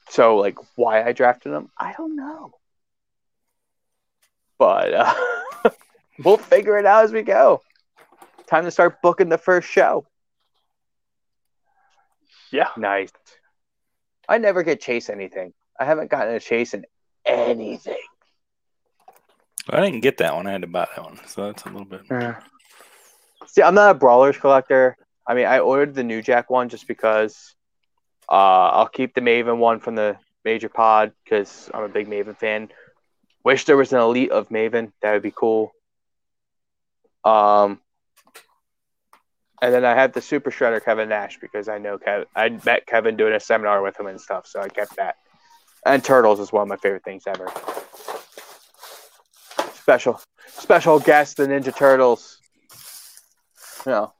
So 0.09 0.37
like, 0.37 0.57
why 0.75 1.03
I 1.03 1.11
drafted 1.11 1.51
him, 1.51 1.69
I 1.77 1.93
don't 1.97 2.15
know. 2.15 2.53
But 4.57 4.93
uh, 4.93 5.13
we'll 6.23 6.37
figure 6.37 6.77
it 6.77 6.85
out 6.85 7.03
as 7.03 7.11
we 7.11 7.23
go. 7.23 7.61
Time 8.47 8.63
to 8.63 8.71
start 8.71 9.01
booking 9.01 9.29
the 9.29 9.37
first 9.37 9.67
show. 9.67 10.05
Yeah. 12.51 12.69
Nice. 12.77 13.09
I 14.29 14.37
never 14.37 14.63
get 14.63 14.79
chase 14.79 15.09
anything. 15.09 15.53
I 15.77 15.85
haven't 15.85 16.09
gotten 16.09 16.33
a 16.33 16.39
chase 16.39 16.73
in 16.73 16.85
anything. 17.25 17.97
I 19.69 19.81
didn't 19.81 20.01
get 20.01 20.17
that 20.17 20.35
one. 20.35 20.47
I 20.47 20.51
had 20.51 20.61
to 20.61 20.67
buy 20.67 20.87
that 20.95 21.03
one, 21.03 21.19
so 21.25 21.47
that's 21.47 21.63
a 21.63 21.69
little 21.69 21.85
bit. 21.85 22.01
Yeah. 22.09 22.39
See, 23.47 23.61
I'm 23.61 23.75
not 23.75 23.91
a 23.91 23.97
brawlers 23.97 24.37
collector. 24.37 24.97
I 25.27 25.33
mean, 25.33 25.45
I 25.45 25.59
ordered 25.59 25.95
the 25.95 26.03
New 26.03 26.21
Jack 26.21 26.49
one 26.49 26.69
just 26.69 26.87
because 26.87 27.55
uh, 28.29 28.69
I'll 28.69 28.87
keep 28.87 29.15
the 29.15 29.21
Maven 29.21 29.57
one 29.57 29.79
from 29.79 29.95
the 29.95 30.17
Major 30.43 30.69
Pod 30.69 31.13
because 31.23 31.69
I'm 31.73 31.83
a 31.83 31.89
big 31.89 32.07
Maven 32.07 32.37
fan. 32.37 32.69
Wish 33.43 33.65
there 33.65 33.77
was 33.77 33.91
an 33.93 33.99
elite 33.99 34.31
of 34.31 34.49
Maven. 34.49 34.91
That 35.01 35.13
would 35.13 35.23
be 35.23 35.33
cool. 35.35 35.71
Um, 37.23 37.81
and 39.61 39.73
then 39.73 39.83
I 39.83 39.95
have 39.95 40.13
the 40.13 40.21
Super 40.21 40.51
Shredder 40.51 40.83
Kevin 40.83 41.09
Nash 41.09 41.39
because 41.39 41.67
I 41.67 41.79
know 41.79 41.97
Kevin. 41.97 42.27
I 42.35 42.49
met 42.65 42.85
Kevin 42.85 43.17
doing 43.17 43.33
a 43.33 43.39
seminar 43.39 43.81
with 43.81 43.99
him 43.99 44.05
and 44.05 44.21
stuff, 44.21 44.45
so 44.45 44.61
I 44.61 44.69
kept 44.69 44.97
that. 44.97 45.15
And 45.85 46.03
Turtles 46.03 46.39
is 46.39 46.51
one 46.51 46.63
of 46.63 46.67
my 46.67 46.77
favorite 46.77 47.03
things 47.03 47.23
ever. 47.27 47.47
Special, 49.75 50.19
special 50.47 50.99
guest, 50.99 51.37
the 51.37 51.45
Ninja 51.45 51.75
Turtles. 51.75 52.39
You 53.85 53.91
know, 53.91 54.13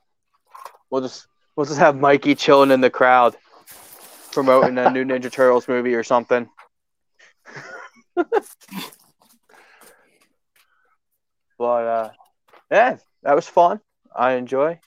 we'll 0.92 1.02
just 1.02 1.26
we'll 1.56 1.66
just 1.66 1.80
have 1.80 1.98
Mikey 1.98 2.36
chilling 2.36 2.70
in 2.70 2.82
the 2.82 2.92
crowd, 2.92 3.36
promoting 4.32 4.78
a 4.78 4.92
new 4.92 5.04
Ninja 5.06 5.32
Turtles 5.32 5.68
movie 5.68 5.96
or 5.96 6.04
something. 6.04 6.48
but 8.16 8.36
uh, 11.60 12.12
yeah, 12.70 12.98
that 13.24 13.36
was 13.36 13.48
fun. 13.48 13.80
I 14.16 14.34
enjoy. 14.34 14.80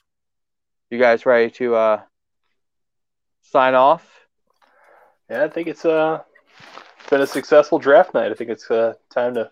You 0.89 0.97
guys 0.97 1.25
ready 1.25 1.51
to 1.51 1.75
uh 1.75 2.01
sign 3.41 3.75
off? 3.75 4.07
Yeah, 5.29 5.43
I 5.43 5.49
think 5.49 5.67
it's 5.67 5.83
uh 5.83 6.23
been 7.09 7.21
a 7.21 7.27
successful 7.27 7.79
draft 7.79 8.13
night. 8.13 8.31
I 8.31 8.35
think 8.35 8.49
it's 8.49 8.69
uh, 8.69 8.93
time 9.09 9.33
to 9.35 9.51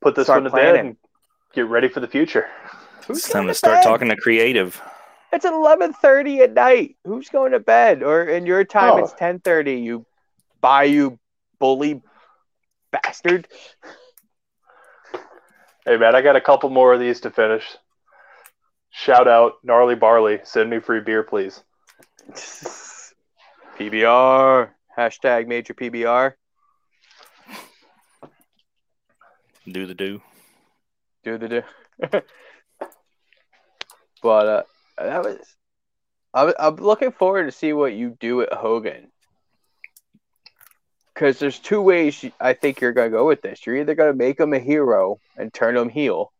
put 0.00 0.14
this 0.14 0.26
Start 0.26 0.42
one 0.42 0.50
to 0.50 0.56
bed 0.56 0.76
and 0.76 0.96
get 1.54 1.66
ready 1.66 1.88
for 1.88 2.00
the 2.00 2.08
future. 2.08 2.46
Who's 3.06 3.18
It's 3.18 3.28
time 3.28 3.42
going 3.44 3.48
to 3.48 3.54
start 3.54 3.76
bed? 3.76 3.84
talking 3.84 4.08
to 4.08 4.16
creative. 4.16 4.80
It's 5.32 5.44
eleven 5.44 5.92
thirty 5.92 6.40
at 6.40 6.52
night. 6.54 6.96
Who's 7.04 7.28
going 7.28 7.52
to 7.52 7.60
bed? 7.60 8.02
Or 8.02 8.24
in 8.24 8.46
your 8.46 8.64
time, 8.64 8.94
Oh. 8.94 8.98
it's 8.98 9.12
ten 9.12 9.40
thirty. 9.40 9.74
You 9.80 10.06
buy 10.60 10.84
you 10.84 11.18
bully 11.58 12.02
bastard. 12.90 13.48
Hey 15.84 15.96
man, 15.96 16.14
I 16.16 16.22
got 16.22 16.36
a 16.36 16.40
couple 16.40 16.70
more 16.70 16.94
of 16.94 17.00
these 17.00 17.20
to 17.20 17.30
finish. 17.30 17.64
Shout 18.90 19.28
out 19.28 19.54
gnarly 19.62 19.94
barley. 19.94 20.40
Send 20.44 20.70
me 20.70 20.80
free 20.80 21.00
beer, 21.00 21.22
please. 21.22 21.62
PBR 23.78 24.70
hashtag 24.96 25.46
major 25.46 25.74
PBR. 25.74 26.34
Do 29.68 29.86
the 29.86 29.94
do. 29.94 30.22
Do 31.24 31.38
the 31.38 31.48
do. 31.48 31.62
but 34.22 34.46
uh, 34.46 34.62
that 34.98 35.24
was. 35.24 35.38
I, 36.32 36.52
I'm 36.58 36.76
looking 36.76 37.12
forward 37.12 37.44
to 37.44 37.52
see 37.52 37.72
what 37.72 37.94
you 37.94 38.16
do 38.20 38.42
at 38.42 38.52
Hogan. 38.52 39.10
Because 41.12 41.38
there's 41.38 41.58
two 41.58 41.80
ways 41.80 42.24
I 42.38 42.52
think 42.52 42.80
you're 42.80 42.92
going 42.92 43.10
to 43.10 43.16
go 43.16 43.26
with 43.26 43.40
this. 43.40 43.64
You're 43.64 43.76
either 43.76 43.94
going 43.94 44.12
to 44.12 44.16
make 44.16 44.38
him 44.38 44.52
a 44.52 44.58
hero 44.58 45.18
and 45.36 45.52
turn 45.52 45.76
him 45.76 45.88
heel, 45.88 46.30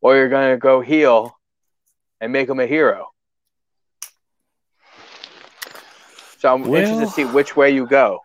or 0.00 0.16
you're 0.16 0.28
going 0.28 0.52
to 0.52 0.58
go 0.58 0.80
heel 0.80 1.36
and 2.20 2.32
make 2.32 2.48
him 2.48 2.60
a 2.60 2.66
hero. 2.66 3.08
So 6.38 6.52
I'm 6.54 6.64
interested 6.64 7.00
to 7.00 7.06
see 7.10 7.24
which 7.24 7.56
way 7.56 7.70
you 7.70 7.86
go. 7.86 8.20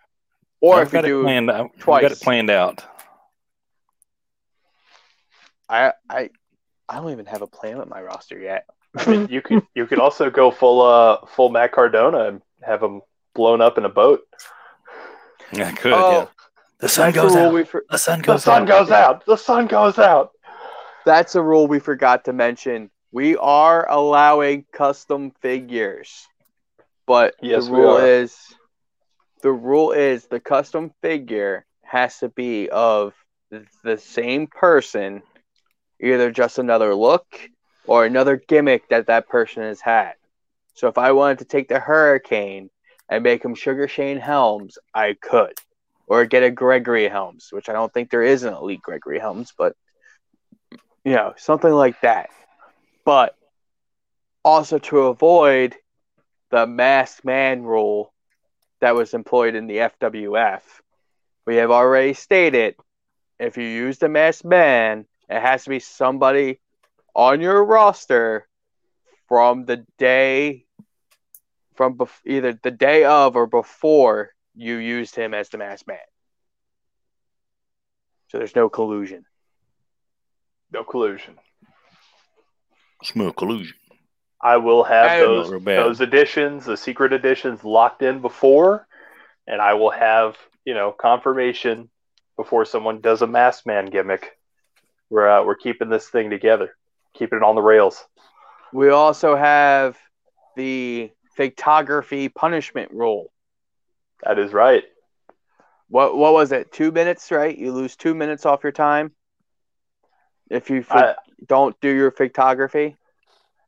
Or 0.60 0.78
I've 0.82 0.88
if 0.88 0.94
you 0.94 0.98
got 0.98 1.06
it 1.06 1.08
do, 1.08 1.24
planned, 1.24 1.50
I've 1.52 1.76
got 1.86 2.04
it 2.04 2.22
planned 2.22 2.50
out. 2.50 2.84
I 5.70 5.94
I 6.10 6.30
I 6.90 6.96
don't 6.96 7.12
even 7.12 7.26
have 7.26 7.42
a 7.42 7.48
plan 7.48 7.78
with 7.78 7.88
my 7.90 8.02
roster 8.02 8.38
yet. 8.38 8.66
I 8.98 9.10
mean, 9.10 9.28
you 9.30 9.42
could 9.42 9.64
you 9.74 9.86
could 9.88 10.00
also 10.00 10.30
go 10.30 10.52
full 10.52 10.82
uh 10.82 11.26
full 11.28 11.50
Matt 11.50 11.72
Cardona 11.72 12.26
and 12.26 12.42
have 12.62 12.84
him 12.84 13.02
blown 13.34 13.62
up 13.62 13.78
in 13.78 13.86
a 13.86 13.90
boat. 13.90 14.22
I 15.54 15.72
could. 15.72 15.94
Oh, 15.94 16.12
yeah. 16.12 16.26
The 16.80 16.90
sun 16.90 17.12
goes 17.12 17.36
out. 17.36 17.54
we 17.54 17.64
for- 17.64 17.86
The 17.90 17.98
sun 17.98 18.22
The 18.22 18.38
sun 18.38 18.64
out. 18.64 18.68
goes 18.68 18.92
out. 18.92 19.26
The 19.26 19.38
sun 19.38 19.68
goes 19.68 20.00
out. 20.00 20.32
That's 21.06 21.36
a 21.36 21.42
rule 21.42 21.68
we 21.68 21.80
forgot 21.80 22.26
to 22.26 22.34
mention. 22.34 22.90
We 23.12 23.36
are 23.38 23.90
allowing 23.90 24.66
custom 24.72 25.32
figures, 25.42 26.28
but 27.12 27.36
Yes, 27.42 27.66
the 27.66 27.74
rule 27.74 27.98
is 27.98 28.56
the 29.42 29.52
rule 29.52 29.92
is 29.92 30.28
the 30.28 30.40
custom 30.40 30.94
figure 31.02 31.66
has 31.84 32.20
to 32.20 32.30
be 32.30 32.70
of 32.70 33.14
the 33.84 33.98
same 33.98 34.48
person, 34.48 35.22
either 36.02 36.32
just 36.32 36.58
another 36.58 36.96
look 36.96 37.26
or 37.86 38.06
another 38.06 38.38
gimmick 38.38 38.88
that 38.88 39.08
that 39.08 39.28
person 39.28 39.64
has 39.64 39.82
had. 39.82 40.14
So 40.76 40.88
if 40.88 40.98
I 40.98 41.12
wanted 41.12 41.40
to 41.40 41.46
take 41.46 41.68
the 41.68 41.82
Hurricane 41.82 42.70
and 43.10 43.26
make 43.26 43.44
him 43.44 43.56
Sugar 43.56 43.90
Shane 43.90 44.18
Helms, 44.18 44.78
I 44.94 45.18
could, 45.22 45.56
or 46.08 46.24
get 46.24 46.44
a 46.44 46.50
Gregory 46.50 47.10
Helms, 47.10 47.50
which 47.52 47.68
I 47.68 47.74
don't 47.74 47.94
think 47.94 48.10
there 48.10 48.24
is 48.24 48.44
an 48.44 48.54
elite 48.54 48.84
Gregory 48.84 49.20
Helms, 49.20 49.52
but 49.58 49.76
you 51.04 51.12
know, 51.12 51.34
something 51.36 51.74
like 51.74 52.00
that. 52.04 52.30
But 53.04 53.36
also 54.46 54.78
to 54.78 55.08
avoid 55.08 55.76
the 56.52 56.68
masked 56.68 57.26
man 57.26 57.64
rule 57.64 58.14
that 58.82 58.96
was 58.96 59.14
employed 59.14 59.56
in 59.56 59.68
the 59.68 59.78
FWF, 59.78 60.62
we 61.46 61.56
have 61.56 61.72
already 61.72 62.14
stated 62.14 62.76
if 63.40 63.58
you 63.58 63.64
use 63.64 63.98
the 63.98 64.10
masked 64.10 64.46
man, 64.46 65.06
it 65.30 65.42
has 65.42 65.64
to 65.64 65.70
be 65.70 65.80
somebody 65.80 66.60
on 67.16 67.42
your 67.42 67.64
roster 67.66 68.48
from 69.28 69.66
the 69.66 69.86
day 69.98 70.66
from 71.74 71.98
bef- 71.98 72.20
either 72.26 72.54
the 72.62 72.72
day 72.72 73.06
of 73.06 73.36
or 73.36 73.48
before 73.48 74.30
you 74.54 74.76
used 74.76 75.16
him 75.16 75.34
as 75.34 75.50
the 75.50 75.58
masked 75.58 75.88
man. 75.88 75.98
So 78.28 78.38
there's 78.38 78.56
no 78.56 78.70
collusion. 78.70 79.26
No 80.72 80.84
collusion. 80.84 81.40
Smooth 83.04 83.36
collusion. 83.36 83.76
I 84.42 84.58
will 84.58 84.84
have 84.84 85.12
I- 85.12 85.20
those 85.20 85.50
Real 85.50 85.62
those 85.62 86.02
editions, 86.02 86.66
the 86.66 86.78
secret 86.78 87.14
editions, 87.14 87.64
locked 87.64 88.02
in 88.02 88.22
before, 88.22 88.88
and 89.48 89.62
I 89.62 89.76
will 89.76 89.92
have 89.92 90.38
you 90.66 90.74
know 90.74 90.92
confirmation 90.92 91.90
before 92.38 92.66
someone 92.66 93.02
does 93.02 93.22
a 93.22 93.28
masked 93.28 93.66
man 93.66 93.86
gimmick. 93.86 94.38
We're 95.10 95.30
uh, 95.30 95.44
we're 95.44 95.56
keeping 95.56 95.90
this 95.90 96.08
thing 96.08 96.30
together, 96.30 96.76
keeping 97.14 97.38
it 97.38 97.44
on 97.44 97.56
the 97.56 97.62
rails. 97.62 98.04
We 98.74 98.90
also 98.90 99.36
have 99.36 99.98
the 100.56 101.12
photography 101.36 102.30
punishment 102.30 102.92
rule. 102.92 103.32
That 104.24 104.40
is 104.40 104.54
right. 104.54 104.84
What 105.88 106.16
what 106.16 106.34
was 106.34 106.52
it? 106.52 106.72
Two 106.72 106.92
minutes, 106.92 107.32
right? 107.32 107.56
You 107.56 107.74
lose 107.74 107.96
two 107.96 108.16
minutes 108.16 108.46
off 108.46 108.64
your 108.64 108.72
time 108.72 109.12
if 110.50 110.70
you 110.70 110.86
I, 110.90 111.16
don't 111.48 111.80
do 111.80 111.90
your 111.90 112.12
photography. 112.12 112.98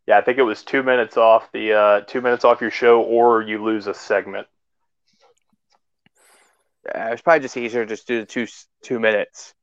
Yeah, 0.07 0.17
I 0.17 0.21
think 0.21 0.37
it 0.37 0.43
was 0.43 0.63
two 0.63 0.83
minutes 0.83 1.17
off 1.17 1.49
the 1.53 1.73
uh, 1.73 2.01
two 2.01 2.21
minutes 2.21 2.43
off 2.43 2.61
your 2.61 2.71
show, 2.71 3.01
or 3.01 3.41
you 3.41 3.63
lose 3.63 3.87
a 3.87 3.93
segment. 3.93 4.47
Uh, 6.87 7.09
it's 7.11 7.21
probably 7.21 7.41
just 7.41 7.55
easier 7.55 7.85
to 7.85 7.89
just 7.89 8.07
do 8.07 8.19
the 8.19 8.25
two 8.25 8.47
two 8.81 8.99
minutes. 8.99 9.53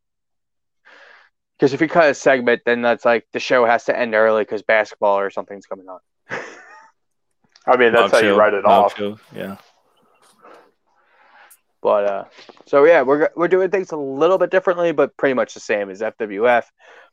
Because 1.58 1.74
if 1.74 1.82
you 1.82 1.88
cut 1.88 2.08
a 2.08 2.14
segment, 2.14 2.62
then 2.64 2.80
that's 2.80 3.04
like 3.04 3.26
the 3.34 3.40
show 3.40 3.66
has 3.66 3.84
to 3.84 3.98
end 3.98 4.14
early 4.14 4.42
because 4.42 4.62
basketball 4.62 5.18
or 5.18 5.28
something's 5.28 5.66
coming 5.66 5.86
on. 5.88 6.00
I 7.66 7.76
mean, 7.76 7.92
that's 7.92 8.12
Dog 8.12 8.22
how 8.22 8.26
you 8.26 8.34
write 8.34 8.54
it 8.54 8.62
dog 8.62 8.86
off. 8.86 8.96
show, 8.96 9.18
Yeah. 9.36 9.58
But 11.82 12.04
uh, 12.04 12.24
so 12.66 12.84
yeah, 12.84 13.02
we're 13.02 13.30
we're 13.36 13.48
doing 13.48 13.70
things 13.70 13.92
a 13.92 13.96
little 13.96 14.38
bit 14.38 14.50
differently, 14.50 14.92
but 14.92 15.16
pretty 15.16 15.34
much 15.34 15.54
the 15.54 15.60
same 15.60 15.90
as 15.90 16.00
FWF. 16.00 16.64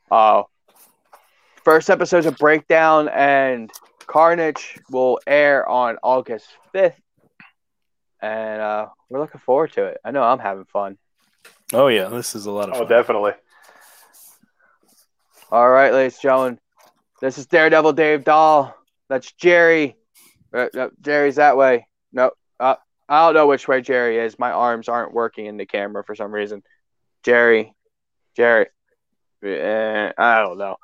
Uh, 0.09 0.43
first 1.67 1.89
episodes 1.89 2.25
of 2.25 2.37
Breakdown 2.37 3.09
and 3.09 3.69
Carnage 4.05 4.79
will 4.89 5.19
air 5.27 5.67
on 5.67 5.97
August 6.01 6.47
fifth, 6.71 6.97
and 8.21 8.61
uh, 8.61 8.87
we're 9.09 9.19
looking 9.19 9.41
forward 9.41 9.73
to 9.73 9.83
it. 9.83 9.97
I 10.05 10.11
know 10.11 10.23
I'm 10.23 10.39
having 10.39 10.63
fun. 10.63 10.97
Oh 11.73 11.87
yeah, 11.89 12.07
this 12.07 12.35
is 12.35 12.45
a 12.45 12.51
lot 12.51 12.69
of 12.69 12.75
Oh, 12.75 12.77
fun. 12.77 12.85
Oh, 12.85 12.87
definitely. 12.87 13.31
All 15.51 15.69
right, 15.69 15.91
ladies 15.91 16.13
and 16.13 16.21
gentlemen, 16.21 16.59
this 17.19 17.37
is 17.37 17.47
Daredevil 17.47 17.91
Dave 17.91 18.23
Dahl. 18.23 18.73
That's 19.09 19.33
Jerry. 19.33 19.97
Uh, 20.53 20.67
no, 20.73 20.89
Jerry's 21.01 21.35
that 21.35 21.57
way. 21.57 21.85
No, 22.13 22.31
uh, 22.61 22.75
I 23.09 23.25
don't 23.25 23.33
know 23.33 23.47
which 23.47 23.67
way 23.67 23.81
Jerry 23.81 24.19
is. 24.19 24.39
My 24.39 24.51
arms 24.51 24.87
aren't 24.87 25.13
working 25.13 25.47
in 25.47 25.57
the 25.57 25.65
camera 25.65 26.05
for 26.05 26.15
some 26.15 26.31
reason. 26.31 26.63
Jerry, 27.23 27.75
Jerry, 28.37 28.67
eh, 29.43 30.13
I 30.17 30.39
don't 30.39 30.57
know. 30.57 30.77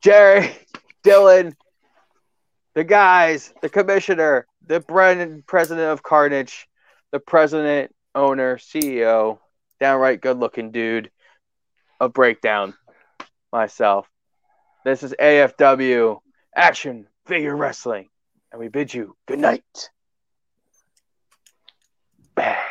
Jerry, 0.00 0.50
Dylan, 1.04 1.54
the 2.74 2.84
guys, 2.84 3.52
the 3.62 3.68
commissioner, 3.68 4.46
the 4.66 4.80
president 5.46 5.90
of 5.90 6.02
Carnage, 6.02 6.68
the 7.10 7.20
president, 7.20 7.94
owner, 8.14 8.56
CEO, 8.56 9.38
downright 9.80 10.20
good 10.20 10.38
looking 10.38 10.70
dude 10.70 11.10
of 12.00 12.12
Breakdown, 12.12 12.74
myself. 13.52 14.08
This 14.84 15.02
is 15.02 15.14
AFW 15.18 16.20
Action 16.54 17.06
Figure 17.26 17.56
Wrestling, 17.56 18.08
and 18.52 18.60
we 18.60 18.68
bid 18.68 18.92
you 18.92 19.16
good 19.26 19.38
night. 19.38 19.90
Bang. 22.34 22.67